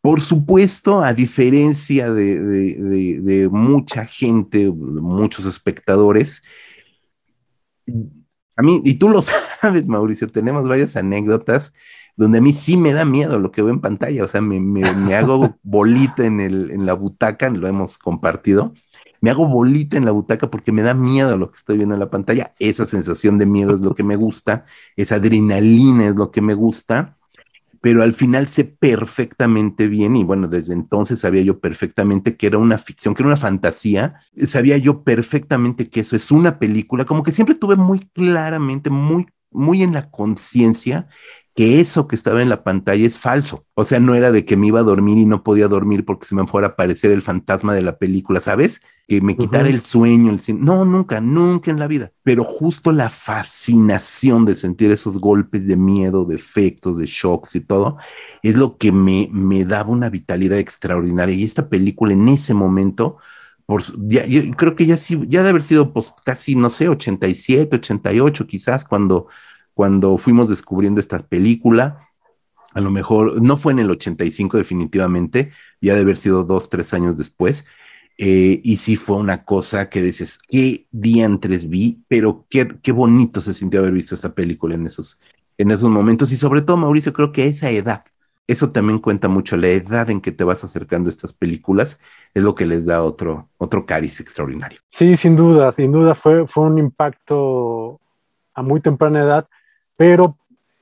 por 0.00 0.20
supuesto, 0.20 1.02
a 1.02 1.12
diferencia 1.12 2.12
de, 2.12 3.48
mucha 3.50 4.04
gente, 4.06 4.68
muchos 4.68 5.46
espectadores, 5.46 6.42
a 8.56 8.62
mí, 8.62 8.80
y 8.84 8.94
tú 8.94 9.08
lo 9.08 9.22
sabes, 9.60 9.86
Mauricio, 9.86 10.28
tenemos 10.28 10.68
varias 10.68 10.96
anécdotas 10.96 11.72
donde 12.16 12.38
a 12.38 12.40
mí 12.40 12.52
sí 12.52 12.76
me 12.76 12.92
da 12.92 13.04
miedo 13.04 13.38
lo 13.38 13.50
que 13.50 13.62
veo 13.62 13.72
en 13.72 13.80
pantalla, 13.80 14.24
o 14.24 14.26
sea, 14.26 14.40
me, 14.40 14.84
hago 15.14 15.56
bolita 15.62 16.26
en, 16.26 16.40
el, 16.40 16.70
en 16.70 16.84
la 16.84 16.92
butaca, 16.92 17.48
lo 17.48 17.66
hemos 17.68 17.98
compartido, 17.98 18.74
me 19.20 19.30
hago 19.30 19.46
bolita 19.48 19.96
en 19.96 20.04
la 20.04 20.10
butaca 20.10 20.50
porque 20.50 20.72
me 20.72 20.82
da 20.82 20.94
miedo 20.94 21.36
lo 21.38 21.50
que 21.50 21.58
estoy 21.58 21.76
viendo 21.78 21.94
en 21.94 22.00
la 22.00 22.10
pantalla, 22.10 22.50
esa 22.58 22.86
sensación 22.86 23.38
de 23.38 23.46
miedo 23.46 23.74
es 23.74 23.80
lo 23.80 23.94
que 23.94 24.04
me 24.04 24.16
gusta, 24.16 24.66
esa 24.96 25.14
adrenalina 25.16 26.08
es 26.08 26.14
lo 26.14 26.30
que 26.30 26.42
me 26.42 26.54
gusta, 26.54 27.16
pero 27.82 28.02
al 28.02 28.12
final 28.14 28.48
sé 28.48 28.64
perfectamente 28.64 29.88
bien, 29.88 30.16
y 30.16 30.24
bueno, 30.24 30.48
desde 30.48 30.72
entonces 30.72 31.20
sabía 31.20 31.42
yo 31.42 31.60
perfectamente 31.60 32.36
que 32.36 32.46
era 32.46 32.58
una 32.58 32.78
ficción, 32.78 33.14
que 33.14 33.22
era 33.22 33.28
una 33.28 33.36
fantasía, 33.36 34.20
sabía 34.46 34.78
yo 34.78 35.02
perfectamente 35.02 35.90
que 35.90 36.00
eso 36.00 36.16
es 36.16 36.30
una 36.30 36.58
película, 36.60 37.04
como 37.04 37.24
que 37.24 37.32
siempre 37.32 37.56
tuve 37.56 37.76
muy 37.76 37.98
claramente, 38.14 38.88
muy, 38.88 39.26
muy 39.50 39.82
en 39.82 39.94
la 39.94 40.10
conciencia 40.10 41.08
que 41.54 41.80
eso 41.80 42.08
que 42.08 42.16
estaba 42.16 42.40
en 42.40 42.48
la 42.48 42.64
pantalla 42.64 43.06
es 43.06 43.18
falso. 43.18 43.66
O 43.74 43.84
sea, 43.84 44.00
no 44.00 44.14
era 44.14 44.32
de 44.32 44.44
que 44.46 44.56
me 44.56 44.68
iba 44.68 44.80
a 44.80 44.84
dormir 44.84 45.18
y 45.18 45.26
no 45.26 45.42
podía 45.42 45.68
dormir 45.68 46.04
porque 46.06 46.26
se 46.26 46.34
me 46.34 46.46
fuera 46.46 46.68
a 46.68 46.70
aparecer 46.70 47.10
el 47.12 47.20
fantasma 47.20 47.74
de 47.74 47.82
la 47.82 47.98
película, 47.98 48.40
¿sabes? 48.40 48.80
Que 49.06 49.20
me 49.20 49.36
quitara 49.36 49.68
el 49.68 49.80
sueño, 49.82 50.32
el 50.32 50.40
No, 50.64 50.86
nunca, 50.86 51.20
nunca 51.20 51.70
en 51.70 51.78
la 51.78 51.86
vida. 51.88 52.12
Pero 52.22 52.44
justo 52.44 52.90
la 52.90 53.10
fascinación 53.10 54.46
de 54.46 54.54
sentir 54.54 54.90
esos 54.92 55.18
golpes 55.18 55.66
de 55.66 55.76
miedo, 55.76 56.24
de 56.24 56.36
efectos, 56.36 56.96
de 56.96 57.04
shocks 57.06 57.54
y 57.54 57.60
todo, 57.60 57.98
es 58.42 58.56
lo 58.56 58.78
que 58.78 58.90
me, 58.90 59.28
me 59.30 59.66
daba 59.66 59.90
una 59.90 60.08
vitalidad 60.08 60.58
extraordinaria. 60.58 61.34
Y 61.34 61.44
esta 61.44 61.68
película 61.68 62.14
en 62.14 62.28
ese 62.28 62.54
momento, 62.54 63.18
por, 63.66 63.82
ya, 64.08 64.24
yo 64.24 64.50
creo 64.56 64.74
que 64.74 64.86
ya 64.86 64.96
sí, 64.96 65.20
ya 65.28 65.40
debe 65.40 65.50
haber 65.50 65.62
sido 65.64 65.92
pues 65.92 66.14
casi, 66.24 66.56
no 66.56 66.70
sé, 66.70 66.88
87, 66.88 67.76
88 67.76 68.46
quizás, 68.46 68.84
cuando 68.84 69.28
cuando 69.74 70.16
fuimos 70.18 70.48
descubriendo 70.48 71.00
esta 71.00 71.18
película. 71.18 72.08
A 72.74 72.80
lo 72.80 72.90
mejor 72.90 73.42
no 73.42 73.56
fue 73.56 73.72
en 73.72 73.80
el 73.80 73.90
85 73.90 74.56
definitivamente, 74.56 75.52
ya 75.80 75.94
de 75.94 76.00
haber 76.00 76.16
sido 76.16 76.44
dos, 76.44 76.68
tres 76.68 76.94
años 76.94 77.18
después. 77.18 77.64
Eh, 78.18 78.60
y 78.62 78.76
sí 78.76 78.96
fue 78.96 79.16
una 79.16 79.44
cosa 79.44 79.88
que 79.88 80.02
dices, 80.02 80.38
qué 80.48 80.86
diantres 80.90 81.68
vi, 81.68 82.04
pero 82.08 82.46
qué, 82.50 82.76
qué 82.82 82.92
bonito 82.92 83.40
se 83.40 83.54
sintió 83.54 83.80
haber 83.80 83.92
visto 83.92 84.14
esta 84.14 84.34
película 84.34 84.74
en 84.74 84.86
esos, 84.86 85.18
en 85.58 85.70
esos 85.70 85.90
momentos. 85.90 86.30
Y 86.32 86.36
sobre 86.36 86.62
todo, 86.62 86.76
Mauricio, 86.76 87.12
creo 87.12 87.32
que 87.32 87.46
esa 87.46 87.70
edad, 87.70 88.04
eso 88.46 88.70
también 88.70 88.98
cuenta 88.98 89.28
mucho, 89.28 89.56
la 89.56 89.68
edad 89.68 90.10
en 90.10 90.20
que 90.20 90.32
te 90.32 90.44
vas 90.44 90.62
acercando 90.62 91.08
a 91.08 91.10
estas 91.10 91.32
películas 91.32 91.98
es 92.34 92.42
lo 92.42 92.54
que 92.54 92.66
les 92.66 92.86
da 92.86 93.02
otro, 93.02 93.48
otro 93.58 93.86
cariz 93.86 94.20
extraordinario. 94.20 94.80
Sí, 94.88 95.16
sin 95.16 95.36
duda, 95.36 95.72
sin 95.72 95.92
duda 95.92 96.14
fue, 96.14 96.46
fue 96.46 96.64
un 96.64 96.78
impacto 96.78 98.00
a 98.54 98.62
muy 98.62 98.80
temprana 98.80 99.22
edad 99.22 99.46
pero 100.02 100.34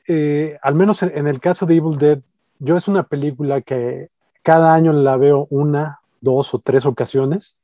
eh, 0.09 0.57
al 0.63 0.75
menos 0.75 1.03
en, 1.03 1.27
el 1.27 1.41
caso 1.41 1.67
de 1.67 1.77
Evil 1.77 1.99
Dead, 1.99 2.21
yo 2.59 2.79
es 2.79 2.89
una 2.89 3.03
película 3.03 3.61
que 3.61 4.09
cada 4.43 4.73
año 4.73 4.95
la 4.95 5.19
veo 5.19 5.47
una, 5.51 6.01
dos 6.23 6.55
o 6.55 6.59
tres 6.59 6.87
ocasiones. 6.87 7.59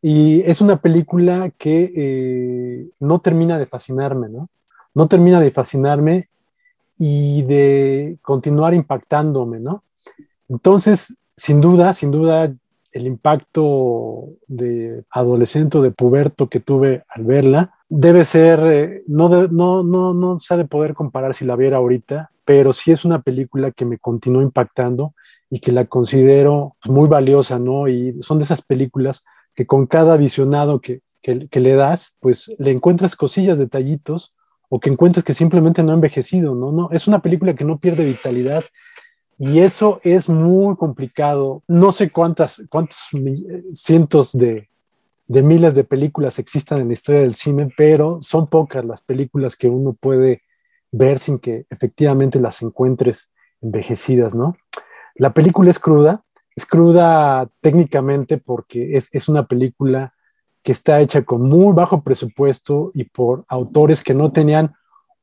Y 0.00 0.40
es 0.50 0.62
una 0.62 0.80
película 0.80 1.50
que 1.58 1.92
eh, 1.94 2.90
no 2.98 3.18
termina 3.18 3.58
de 3.58 3.66
fascinarme, 3.66 4.30
¿no? 4.30 4.48
No 4.94 5.06
termina 5.06 5.38
de 5.38 5.50
fascinarme 5.50 6.30
y 6.98 7.42
de 7.42 8.16
continuar 8.22 8.72
impactándome, 8.72 9.60
¿no? 9.60 9.84
Entonces, 10.48 11.14
sin 11.36 11.60
duda, 11.60 11.92
sin 11.92 12.10
duda, 12.10 12.54
el 12.92 13.06
impacto 13.06 14.30
de 14.48 15.04
adolescente 15.10 15.76
o 15.76 15.82
de 15.82 15.90
puberto 15.90 16.48
que 16.48 16.60
tuve 16.60 17.04
al 17.10 17.24
verla 17.24 17.74
debe 17.90 18.24
ser, 18.24 18.60
eh, 18.60 19.02
no, 19.08 19.28
no, 19.48 19.82
no, 19.82 20.14
no 20.14 20.38
se 20.38 20.54
ha 20.54 20.56
de 20.56 20.64
poder 20.64 20.94
comparar 20.94 21.34
si 21.34 21.44
la 21.44 21.56
viera 21.56 21.78
ahorita, 21.78 22.30
pero 22.44 22.72
sí 22.72 22.92
es 22.92 23.04
una 23.04 23.20
película 23.20 23.72
que 23.72 23.84
me 23.84 23.98
continuó 23.98 24.42
impactando 24.42 25.14
y 25.50 25.58
que 25.58 25.72
la 25.72 25.84
considero 25.86 26.76
muy 26.84 27.08
valiosa, 27.08 27.58
¿no? 27.58 27.88
Y 27.88 28.22
son 28.22 28.38
de 28.38 28.44
esas 28.44 28.62
películas 28.62 29.24
que 29.54 29.66
con 29.66 29.86
cada 29.86 30.16
visionado 30.16 30.80
que, 30.80 31.00
que, 31.20 31.60
le 31.60 31.74
das, 31.74 32.16
pues 32.20 32.54
le 32.58 32.70
encuentras 32.70 33.16
cosillas, 33.16 33.58
detallitos, 33.58 34.32
o 34.68 34.78
que 34.78 34.88
encuentras 34.88 35.24
que 35.24 35.34
simplemente 35.34 35.82
no 35.82 35.90
ha 35.90 35.96
envejecido, 35.96 36.54
¿no? 36.54 36.70
no 36.70 36.88
es 36.92 37.08
una 37.08 37.20
película 37.20 37.54
que 37.54 37.64
no 37.64 37.80
pierde 37.80 38.04
vitalidad 38.04 38.62
y 39.36 39.58
eso 39.58 40.00
es 40.04 40.28
muy 40.28 40.76
complicado. 40.76 41.64
No 41.66 41.90
sé 41.90 42.10
cuántas, 42.10 42.62
cuántos 42.68 42.98
cientos 43.74 44.30
de, 44.32 44.69
de 45.30 45.44
miles 45.44 45.76
de 45.76 45.84
películas 45.84 46.40
existan 46.40 46.80
en 46.80 46.88
la 46.88 46.94
historia 46.94 47.20
del 47.20 47.36
cine, 47.36 47.72
pero 47.76 48.20
son 48.20 48.48
pocas 48.48 48.84
las 48.84 49.00
películas 49.00 49.54
que 49.54 49.68
uno 49.68 49.92
puede 49.92 50.42
ver 50.90 51.20
sin 51.20 51.38
que 51.38 51.66
efectivamente 51.70 52.40
las 52.40 52.62
encuentres 52.62 53.30
envejecidas, 53.60 54.34
¿no? 54.34 54.56
La 55.14 55.32
película 55.32 55.70
es 55.70 55.78
cruda, 55.78 56.24
es 56.56 56.66
cruda 56.66 57.48
técnicamente 57.60 58.38
porque 58.38 58.96
es, 58.96 59.28
una 59.28 59.46
película 59.46 60.14
que 60.64 60.72
está 60.72 61.00
hecha 61.00 61.22
con 61.22 61.42
muy 61.42 61.74
bajo 61.74 62.02
presupuesto 62.02 62.90
y 62.92 63.04
por 63.04 63.44
autores 63.46 64.02
que 64.02 64.14
no 64.14 64.32
tenían 64.32 64.74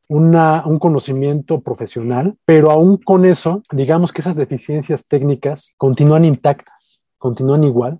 un 0.07 0.79
conocimiento 0.79 1.59
profesional, 1.59 2.37
pero 2.45 2.71
aún 2.71 2.95
con 2.95 3.25
eso, 3.25 3.61
digamos 3.73 4.13
que 4.13 4.21
esas 4.21 4.37
deficiencias 4.37 5.05
técnicas 5.05 5.73
continúan 5.75 6.23
intactas, 6.23 7.03
continúan 7.17 7.65
igual, 7.65 7.99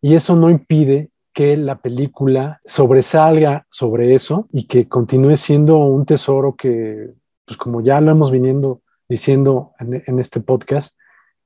y 0.00 0.14
eso 0.14 0.36
no 0.36 0.48
impide 0.48 1.09
que 1.32 1.56
la 1.56 1.78
película 1.78 2.60
sobresalga 2.64 3.66
sobre 3.70 4.14
eso 4.14 4.48
y 4.50 4.66
que 4.66 4.88
continúe 4.88 5.36
siendo 5.36 5.78
un 5.78 6.04
tesoro 6.04 6.56
que, 6.56 7.10
pues 7.46 7.56
como 7.56 7.80
ya 7.80 8.00
lo 8.00 8.10
hemos 8.10 8.30
viniendo 8.30 8.82
diciendo 9.08 9.72
en, 9.80 10.20
este 10.20 10.40
podcast, 10.40 10.96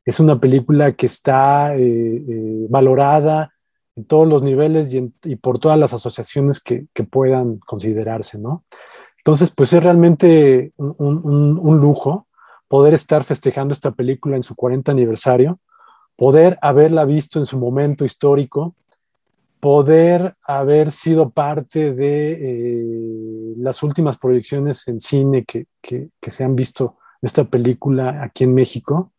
es 0.05 0.21
una 0.21 0.39
película 0.39 0.93
que 0.93 1.07
está 1.07 1.75
eh, 1.75 1.81
eh, 1.81 2.67
valorada 2.69 3.55
en 3.97 4.05
todos 4.05 4.29
los 4.29 4.43
niveles 4.43 4.93
y, 4.93 5.37
por 5.37 5.59
todas 5.59 5.79
las 5.79 5.95
asociaciones 5.95 6.61
que, 6.61 6.87
puedan 7.11 7.59
considerarse, 7.59 8.39
¿no? 8.39 8.65
Entonces, 9.19 9.51
pues 9.51 9.73
es 9.73 9.83
realmente 9.83 10.73
un, 10.77 11.79
lujo 11.81 12.27
poder 12.69 12.93
estar 12.93 13.25
festejando 13.25 13.73
esta 13.73 13.93
película 13.93 14.37
en 14.37 14.43
su 14.43 14.55
40 14.55 14.93
aniversario, 14.93 15.59
poder 16.17 16.59
haberla 16.61 17.07
visto 17.07 17.39
en 17.39 17.47
su 17.47 17.59
momento 17.59 18.05
histórico, 18.05 18.75
poder 19.65 20.35
haber 20.43 20.91
sido 20.91 21.31
parte 21.31 21.95
de 21.95 22.33
eh, 22.33 23.55
las 23.57 23.83
últimas 23.83 24.19
proyecciones 24.19 24.87
en 24.89 25.01
cine 25.01 25.47
que, 25.47 25.69
se 26.21 26.45
han 26.45 26.55
visto 26.55 26.99
de 27.23 27.29
esta 27.29 27.45
película 27.45 28.23
aquí 28.23 28.45
en 28.45 28.53
México 28.53 29.15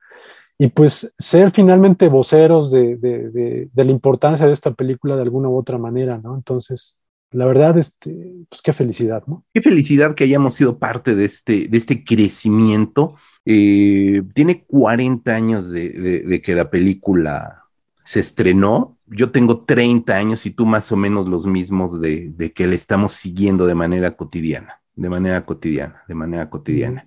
y 0.59 0.67
pues 0.67 1.11
ser 1.17 1.49
finalmente 1.49 2.09
voceros 2.09 2.69
de, 2.69 3.69
la 3.73 3.83
importancia 3.85 4.45
de 4.45 4.53
esta 4.53 4.71
película 4.71 5.15
de 5.15 5.23
alguna 5.23 5.49
u 5.49 5.57
otra 5.57 5.79
manera, 5.79 6.19
¿no? 6.19 6.35
Entonces, 6.35 6.99
la 7.31 7.47
verdad, 7.47 7.79
este, 7.79 8.45
pues 8.47 8.61
qué 8.61 8.71
felicidad, 8.71 9.23
¿no? 9.25 9.43
Qué 9.51 9.63
felicidad 9.63 10.13
que 10.13 10.25
hayamos 10.25 10.53
sido 10.53 10.77
parte 10.77 11.15
de 11.15 11.25
este, 11.25 11.67
de 11.67 11.77
este 11.79 12.03
crecimiento. 12.03 13.15
Eh, 13.45 14.21
tiene 14.35 14.63
40 14.63 15.33
años 15.33 15.71
de 15.71 16.39
que 16.45 16.53
la 16.53 16.69
película 16.69 17.63
se 18.03 18.19
estrenó. 18.19 18.94
Yo 19.07 19.31
tengo 19.31 19.65
30 19.65 20.15
años 20.15 20.45
y 20.45 20.51
tú 20.51 20.65
más 20.65 20.91
o 20.91 20.95
menos 20.95 21.27
los 21.27 21.45
mismos 21.45 21.99
de, 22.01 22.51
que 22.55 22.67
le 22.67 22.75
estamos 22.75 23.13
siguiendo 23.13 23.67
de 23.67 23.75
manera 23.75 24.15
cotidiana, 24.15 24.81
de 24.95 25.09
manera 25.09 25.45
cotidiana, 25.45 26.03
de 26.07 26.15
manera 26.15 26.49
cotidiana. 26.49 27.05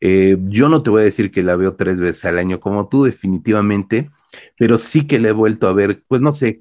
Eh, 0.00 0.36
yo 0.44 0.68
no 0.68 0.82
te 0.82 0.90
voy 0.90 1.02
a 1.02 1.04
decir 1.04 1.30
que 1.30 1.42
la 1.42 1.56
veo 1.56 1.76
tres 1.76 1.98
veces 1.98 2.24
al 2.24 2.38
año 2.38 2.60
como 2.60 2.88
tú, 2.88 3.04
definitivamente, 3.04 4.10
pero 4.58 4.78
sí 4.78 5.06
que 5.06 5.18
la 5.18 5.28
he 5.28 5.32
vuelto 5.32 5.68
a 5.68 5.72
ver, 5.72 6.04
pues 6.08 6.20
no 6.20 6.32
sé, 6.32 6.60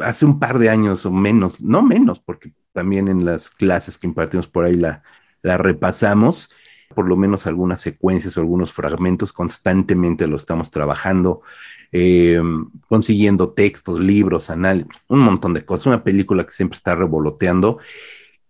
hace 0.00 0.24
un 0.24 0.38
par 0.38 0.58
de 0.58 0.70
años 0.70 1.06
o 1.06 1.10
menos, 1.10 1.60
no 1.60 1.82
menos, 1.82 2.20
porque 2.20 2.52
también 2.72 3.08
en 3.08 3.24
las 3.24 3.50
clases 3.50 3.98
que 3.98 4.06
impartimos 4.06 4.46
por 4.46 4.64
ahí 4.64 4.76
la, 4.76 5.02
la 5.42 5.56
repasamos, 5.56 6.50
por 6.94 7.08
lo 7.08 7.16
menos 7.16 7.46
algunas 7.46 7.80
secuencias 7.80 8.36
o 8.36 8.40
algunos 8.40 8.72
fragmentos, 8.72 9.32
constantemente 9.32 10.26
lo 10.26 10.36
estamos 10.36 10.70
trabajando. 10.70 11.42
Eh, 11.90 12.38
consiguiendo 12.86 13.50
textos, 13.50 13.98
libros, 13.98 14.50
análisis, 14.50 14.92
un 15.08 15.20
montón 15.20 15.54
de 15.54 15.64
cosas. 15.64 15.86
Una 15.86 16.04
película 16.04 16.44
que 16.44 16.52
siempre 16.52 16.76
está 16.76 16.94
revoloteando 16.94 17.78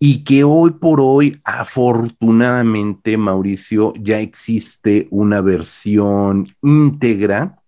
y 0.00 0.24
que 0.24 0.44
hoy 0.44 0.72
por 0.72 1.00
hoy, 1.00 1.40
afortunadamente, 1.44 3.16
Mauricio, 3.16 3.94
ya 4.00 4.20
existe 4.20 5.08
una 5.10 5.40
versión 5.40 6.54
íntegra 6.62 7.58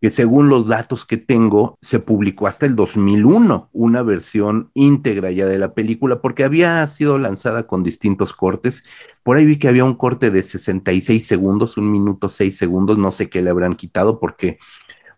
que 0.00 0.10
según 0.10 0.48
los 0.48 0.66
datos 0.66 1.06
que 1.06 1.16
tengo, 1.16 1.78
se 1.80 2.00
publicó 2.00 2.46
hasta 2.46 2.66
el 2.66 2.76
2001, 2.76 3.70
una 3.72 4.02
versión 4.02 4.70
íntegra 4.74 5.30
ya 5.30 5.46
de 5.46 5.58
la 5.58 5.72
película, 5.72 6.20
porque 6.20 6.44
había 6.44 6.86
sido 6.86 7.18
lanzada 7.18 7.66
con 7.66 7.82
distintos 7.82 8.34
cortes. 8.34 8.84
Por 9.22 9.36
ahí 9.36 9.46
vi 9.46 9.58
que 9.58 9.68
había 9.68 9.84
un 9.84 9.94
corte 9.94 10.30
de 10.30 10.42
66 10.42 11.26
segundos, 11.26 11.78
un 11.78 11.90
minuto 11.90 12.28
6 12.28 12.56
segundos, 12.56 12.98
no 12.98 13.10
sé 13.10 13.30
qué 13.30 13.40
le 13.40 13.50
habrán 13.50 13.74
quitado 13.74 14.20
porque 14.20 14.58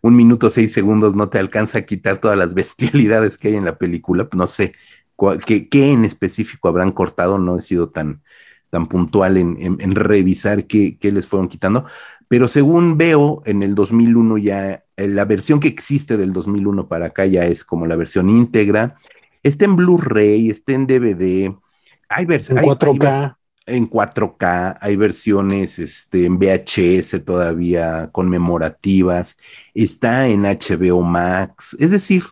un 0.01 0.16
minuto 0.16 0.51
seis 0.51 0.72
segundos 0.72 1.14
no 1.14 1.28
te 1.28 1.38
alcanza 1.38 1.78
a 1.78 1.82
quitar 1.82 2.18
todas 2.18 2.38
las 2.38 2.55
bestialidades 2.55 3.38
que 3.38 3.49
hay 3.49 3.57
en 3.57 3.64
la 3.64 3.78
película. 3.78 4.28
No 4.32 4.46
sé 4.46 4.74
qué, 5.46 5.92
en 5.92 6.05
específico 6.05 6.68
habrán 6.68 6.92
cortado, 6.92 7.38
no 7.38 7.59
he 7.59 7.62
sido 7.62 7.88
tan, 7.88 8.22
tan 8.70 8.86
puntual 8.86 9.36
en, 9.36 9.94
revisar 9.94 10.66
qué, 10.66 10.96
les 11.01 11.26
fueron 11.26 11.49
quitando, 11.49 11.86
pero 12.28 12.46
según 12.46 12.96
veo, 12.96 13.42
en 13.44 13.62
el 13.62 13.74
2001 13.74 14.38
ya, 14.38 14.84
eh, 14.96 15.09
la 15.09 15.24
versión 15.24 15.61
que 15.61 15.68
existe 15.68 16.16
del 16.16 16.32
2001 16.32 16.86
para 16.86 17.07
acá 17.07 17.26
ya 17.26 17.46
es 17.46 17.64
como 17.64 17.86
la 17.86 17.96
versión 17.96 18.28
íntegra, 18.28 18.96
está 19.42 19.64
en 19.64 19.76
Blu-ray, 19.76 20.51
está 20.51 20.72
en 20.72 20.86
DVD, 20.86 21.55
hay 22.09 22.24
versiones. 22.24 22.62
En 22.62 22.70
4K 22.70 23.38
en 23.69 23.89
4K, 23.89 24.79
hay 24.81 24.97
versiones 24.97 25.79
este, 25.79 26.25
en 26.27 26.39
VHS 26.39 27.25
todavía 27.25 28.11
conmemorativas, 28.12 29.37
está 29.75 30.29
en 30.29 30.43
HBO 30.43 31.03
Max, 31.03 31.77
es 31.79 31.91
decir, 31.91 32.25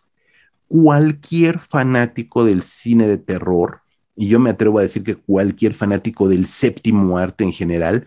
cualquier 0.69 1.59
fanático 1.59 2.45
del 2.45 2.63
cine 2.63 3.07
de 3.07 3.19
terror, 3.19 3.83
y 4.17 4.29
yo 4.29 4.41
me 4.41 4.51
atrevo 4.51 4.79
a 4.79 4.83
decir 4.83 5.03
que 5.05 5.17
cualquier 5.17 5.75
fanático 5.75 6.29
del 6.29 6.47
séptimo 6.47 7.19
arte 7.19 7.45
en 7.45 7.53
general, 7.53 8.07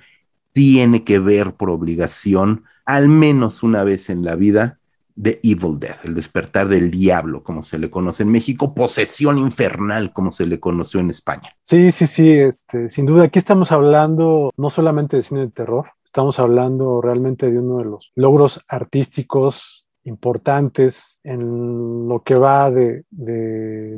tiene 0.54 1.04
que 1.04 1.20
ver 1.20 1.54
por 1.54 1.70
obligación, 1.70 2.66
al 2.86 3.08
menos 3.08 3.64
una 3.64 3.84
vez 3.84 4.10
en 4.10 4.26
la 4.26 4.36
vida, 4.36 4.80
The 5.22 5.40
Evil 5.44 5.80
Dead, 5.80 5.98
el 6.04 6.16
despertar 6.16 6.68
del 6.68 6.92
diablo, 6.92 7.44
como 7.44 7.64
se 7.64 7.78
le 7.78 7.90
conoce 7.90 8.24
en 8.24 8.32
México, 8.32 8.74
posesión 8.74 9.38
infernal, 9.38 10.14
como 10.14 10.32
se 10.32 10.46
le 10.46 10.60
conoció 10.60 11.00
en 11.00 11.10
España. 11.10 11.56
Sí, 11.62 11.92
sí, 11.92 12.08
sí, 12.08 12.32
este, 12.32 12.90
sin 12.90 13.06
duda, 13.06 13.26
aquí 13.26 13.40
estamos 13.40 13.72
hablando 13.72 14.52
no 14.58 14.70
solamente 14.70 15.18
de 15.18 15.24
cine 15.24 15.42
de 15.42 15.52
terror, 15.52 15.92
estamos 16.06 16.40
hablando 16.40 17.02
realmente 17.02 17.52
de 17.52 17.60
uno 17.60 17.78
de 17.78 17.86
los 17.86 18.12
logros 18.16 18.62
artísticos 18.68 19.79
importantes 20.10 21.20
en 21.24 22.08
lo 22.08 22.22
que 22.22 22.36
va 22.36 22.70
de, 22.72 23.06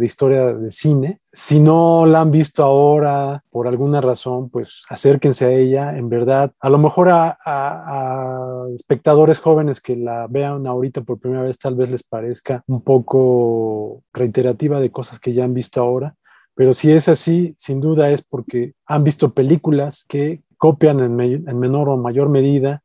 historia 0.02 0.54
de 0.54 0.72
cine. 0.72 1.20
Si 1.24 1.60
no 1.60 2.06
la 2.06 2.22
han 2.22 2.32
visto 2.32 2.64
ahora 2.64 3.44
por 3.50 3.68
alguna 3.68 4.02
razón, 4.02 4.50
pues 4.50 4.84
acérquense 4.90 5.46
a 5.46 5.52
ella. 5.52 5.98
En 5.98 6.10
verdad, 6.10 6.52
a 6.60 6.70
lo 6.70 6.78
mejor 6.78 7.10
a, 7.12 7.38
espectadores 8.76 9.40
jóvenes 9.40 9.82
que 9.82 9.96
la 9.96 10.28
vean 10.28 10.68
ahorita 10.68 11.02
por 11.02 11.20
primera 11.20 11.44
vez 11.44 11.58
tal 11.58 11.76
vez 11.76 11.90
les 11.90 12.04
parezca 12.04 12.64
un 12.68 12.82
poco 12.82 14.04
reiterativa 14.14 14.80
de 14.80 14.92
cosas 14.92 15.20
que 15.20 15.34
ya 15.34 15.44
han 15.44 15.54
visto 15.54 15.82
ahora. 15.82 16.16
Pero 16.54 16.74
si 16.74 16.92
es 16.92 17.08
así, 17.08 17.56
sin 17.58 17.82
duda 17.82 18.12
es 18.12 18.22
porque 18.24 18.74
han 18.86 19.04
visto 19.04 19.34
películas 19.34 20.06
que 20.08 20.44
copian 20.58 21.00
en 21.00 21.60
menor 21.60 21.90
o 21.90 21.98
mayor 21.98 22.30
medida 22.30 22.84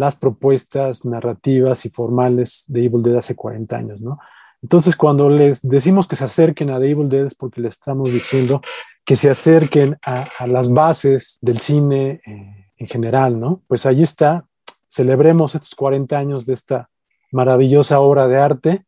las 0.00 0.16
propuestas 0.16 1.04
narrativas 1.04 1.84
y 1.84 1.90
formales 1.90 2.64
de 2.68 2.86
Evil 2.86 3.02
Dead 3.02 3.16
hace 3.18 3.36
40 3.36 3.76
años, 3.76 4.00
¿no? 4.00 4.18
Entonces, 4.62 4.96
cuando 4.96 5.28
les 5.28 5.60
decimos 5.60 6.08
que 6.08 6.16
se 6.16 6.24
acerquen 6.24 6.70
a 6.70 6.80
The 6.80 6.90
Evil 6.90 7.10
Dead 7.10 7.26
es 7.26 7.34
porque 7.34 7.60
les 7.60 7.74
estamos 7.74 8.10
diciendo 8.10 8.62
que 9.04 9.16
se 9.16 9.28
acerquen 9.28 9.98
a, 10.02 10.46
las 10.46 10.72
bases 10.72 11.36
del 11.42 11.58
cine 11.58 12.22
eh, 12.26 12.72
en 12.78 12.86
general, 12.86 13.38
¿no? 13.38 13.60
Pues 13.68 13.84
allí 13.84 14.02
está, 14.02 14.46
celebremos 14.88 15.54
estos 15.54 15.74
40 15.74 16.16
años 16.16 16.46
de 16.46 16.54
esta 16.54 16.88
maravillosa 17.30 18.00
obra 18.00 18.26
de 18.26 18.38
arte, 18.38 18.84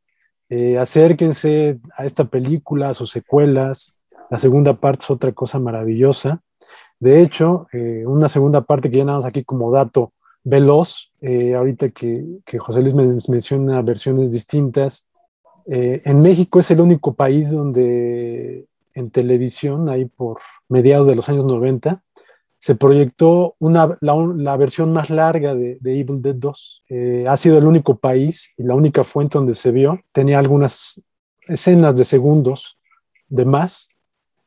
eh, 0.48 0.78
acérquense 0.78 1.78
a 1.94 2.06
esta 2.06 2.24
película, 2.24 2.88
a 2.88 2.94
sus 2.94 3.10
secuelas, 3.10 3.94
la 4.30 4.38
segunda 4.38 4.72
parte 4.72 5.04
es 5.04 5.10
otra 5.10 5.32
cosa 5.32 5.58
maravillosa. 5.58 6.40
De 6.98 7.20
hecho, 7.20 7.66
eh, 7.70 8.04
una 8.06 8.30
segunda 8.30 8.62
parte 8.62 8.90
que 8.90 8.96
ya 8.96 9.04
nada 9.04 9.28
aquí 9.28 9.44
como 9.44 9.70
dato 9.70 10.14
veloz, 10.44 11.10
eh, 11.20 11.54
ahorita 11.54 11.90
que, 11.90 12.40
José 12.58 12.82
Luis 12.82 12.94
menciona 13.28 13.82
versiones 13.82 14.32
distintas. 14.32 15.06
Eh, 15.66 16.02
en 16.04 16.20
México 16.20 16.60
es 16.60 16.70
el 16.70 16.80
único 16.80 17.14
país 17.14 17.50
donde 17.50 18.66
en 18.94 19.10
televisión, 19.10 19.88
ahí 19.88 20.04
por 20.04 20.38
mediados 20.68 21.06
de 21.06 21.14
los 21.14 21.28
años 21.28 21.44
90, 21.44 22.02
se 22.58 22.76
proyectó 22.76 23.56
una, 23.58 23.96
la, 24.00 24.56
versión 24.56 24.92
más 24.92 25.10
larga 25.10 25.54
de, 25.54 25.78
Evil 25.84 26.22
Dead 26.22 26.36
2. 26.36 26.84
Eh, 26.90 27.24
ha 27.28 27.36
sido 27.36 27.58
el 27.58 27.66
único 27.66 27.96
país 27.96 28.52
y 28.56 28.62
la 28.62 28.74
única 28.74 29.02
fuente 29.02 29.38
donde 29.38 29.54
se 29.54 29.72
vio. 29.72 30.00
Tenía 30.12 30.38
algunas 30.38 31.00
escenas 31.48 31.96
de 31.96 32.04
segundos 32.04 32.78
de 33.28 33.44
más 33.44 33.88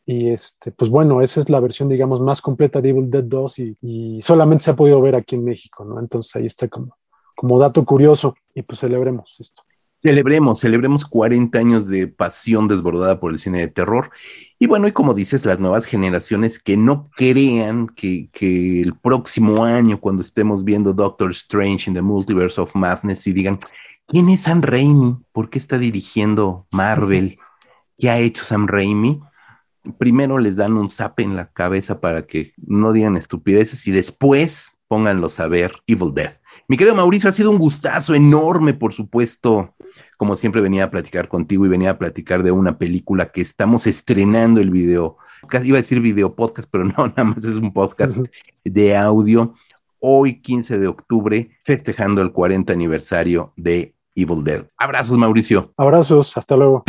y 0.06 0.30
este, 0.30 0.72
pues 0.72 0.92
bueno, 0.92 1.22
esa 1.22 1.40
es 1.40 1.50
la 1.50 1.60
versión, 1.60 1.90
digamos, 1.90 2.22
más 2.22 2.40
completa 2.40 2.80
de 2.80 2.90
Evil 2.90 3.10
Dead 3.10 3.24
2 3.24 3.60
y, 3.82 4.22
solamente 4.22 4.64
se 4.64 4.72
ha 4.72 4.76
podido 4.76 5.02
ver 5.02 5.16
aquí 5.16 5.36
en 5.36 5.44
México, 5.44 5.84
¿no? 5.84 6.00
Entonces 6.00 6.36
ahí 6.36 6.46
está 6.46 6.68
como, 6.68 6.96
como 7.36 7.60
dato 7.60 7.84
curioso 7.84 8.36
y 8.54 8.62
pues 8.62 8.80
celebremos 8.80 9.36
esto. 9.40 9.64
Celebremos, 10.00 10.60
celebremos 10.60 11.06
40 11.06 11.58
años 11.58 11.88
de 11.88 12.08
pasión 12.08 12.68
desbordada 12.68 13.20
por 13.20 13.32
el 13.32 13.40
cine 13.40 13.62
de 13.62 13.68
terror. 13.70 14.12
Y 14.60 14.68
bueno, 14.68 14.88
y 14.88 14.92
como 14.92 15.16
dices, 15.16 15.46
las 15.46 15.60
nuevas 15.60 15.86
generaciones 15.86 16.60
que 16.60 16.78
no 16.78 17.10
crean 17.16 17.88
que, 17.88 18.30
que 18.32 18.82
el 18.82 18.96
próximo 18.96 19.64
año, 19.64 20.00
cuando 20.00 20.22
estemos 20.22 20.64
viendo 20.64 20.94
Doctor 20.94 21.32
Strange 21.32 21.90
in 21.90 21.96
the 21.96 22.04
Multiverse 22.04 22.62
of 22.62 22.76
Madness, 22.76 23.26
y 23.26 23.34
digan, 23.34 23.58
¿quién 24.06 24.30
es 24.30 24.42
Sam 24.42 24.62
Raimi? 24.62 25.16
¿Por 25.32 25.50
qué 25.50 25.58
está 25.58 25.80
dirigiendo 25.80 26.68
Marvel? 26.72 27.40
¿Qué 27.98 28.12
ha 28.12 28.20
hecho 28.20 28.44
Sam 28.44 28.68
Raimi? 28.68 29.22
Primero 29.98 30.38
les 30.38 30.56
dan 30.56 30.74
un 30.74 30.90
zap 30.90 31.20
en 31.20 31.36
la 31.36 31.52
cabeza 31.52 32.00
para 32.00 32.26
que 32.28 32.54
no 32.58 32.92
digan 32.94 33.18
estupideces 33.18 33.88
y 33.88 33.92
después 33.92 34.76
pónganlos 34.88 35.40
a 35.40 35.48
ver 35.48 35.74
Evil 35.88 36.14
Dead. 36.14 36.34
Mi 36.68 36.78
querido 36.78 36.96
Mauricio, 36.96 37.30
ha 37.30 37.34
sido 37.34 37.52
un 37.52 37.60
gustazo 37.60 38.16
enorme, 38.16 38.74
por 38.74 38.94
supuesto, 38.94 39.76
como 40.18 40.36
siempre 40.36 40.62
venía 40.62 40.86
a 40.86 40.90
platicar 40.90 41.28
contigo 41.28 41.66
y 41.66 41.70
venía 41.70 41.92
a 41.92 41.98
platicar 41.98 42.42
de 42.42 42.52
una 42.52 42.78
película 42.78 43.28
que 43.28 43.42
estamos 43.42 43.86
estrenando 43.86 44.60
el 44.62 44.72
video. 44.72 45.18
Iba 45.64 45.78
a 45.78 45.82
decir 45.82 46.00
video 46.00 46.34
podcast, 46.34 46.68
pero 46.72 46.84
no, 46.98 47.08
nada 47.08 47.24
más 47.24 47.44
es 47.44 47.56
un 47.56 47.72
podcast 47.72 48.18
de 48.64 48.98
audio. 48.98 49.54
Hoy, 50.00 50.42
15 50.42 50.80
de 50.80 50.88
octubre, 50.88 51.52
festejando 51.62 52.22
el 52.22 52.32
40 52.32 52.74
aniversario 52.74 53.54
de 53.56 53.94
Evil 54.16 54.44
Dead. 54.44 54.66
Abrazos, 54.78 55.18
Mauricio. 55.18 55.74
Abrazos, 55.78 56.36
hasta 56.38 56.56
luego. 56.56 56.84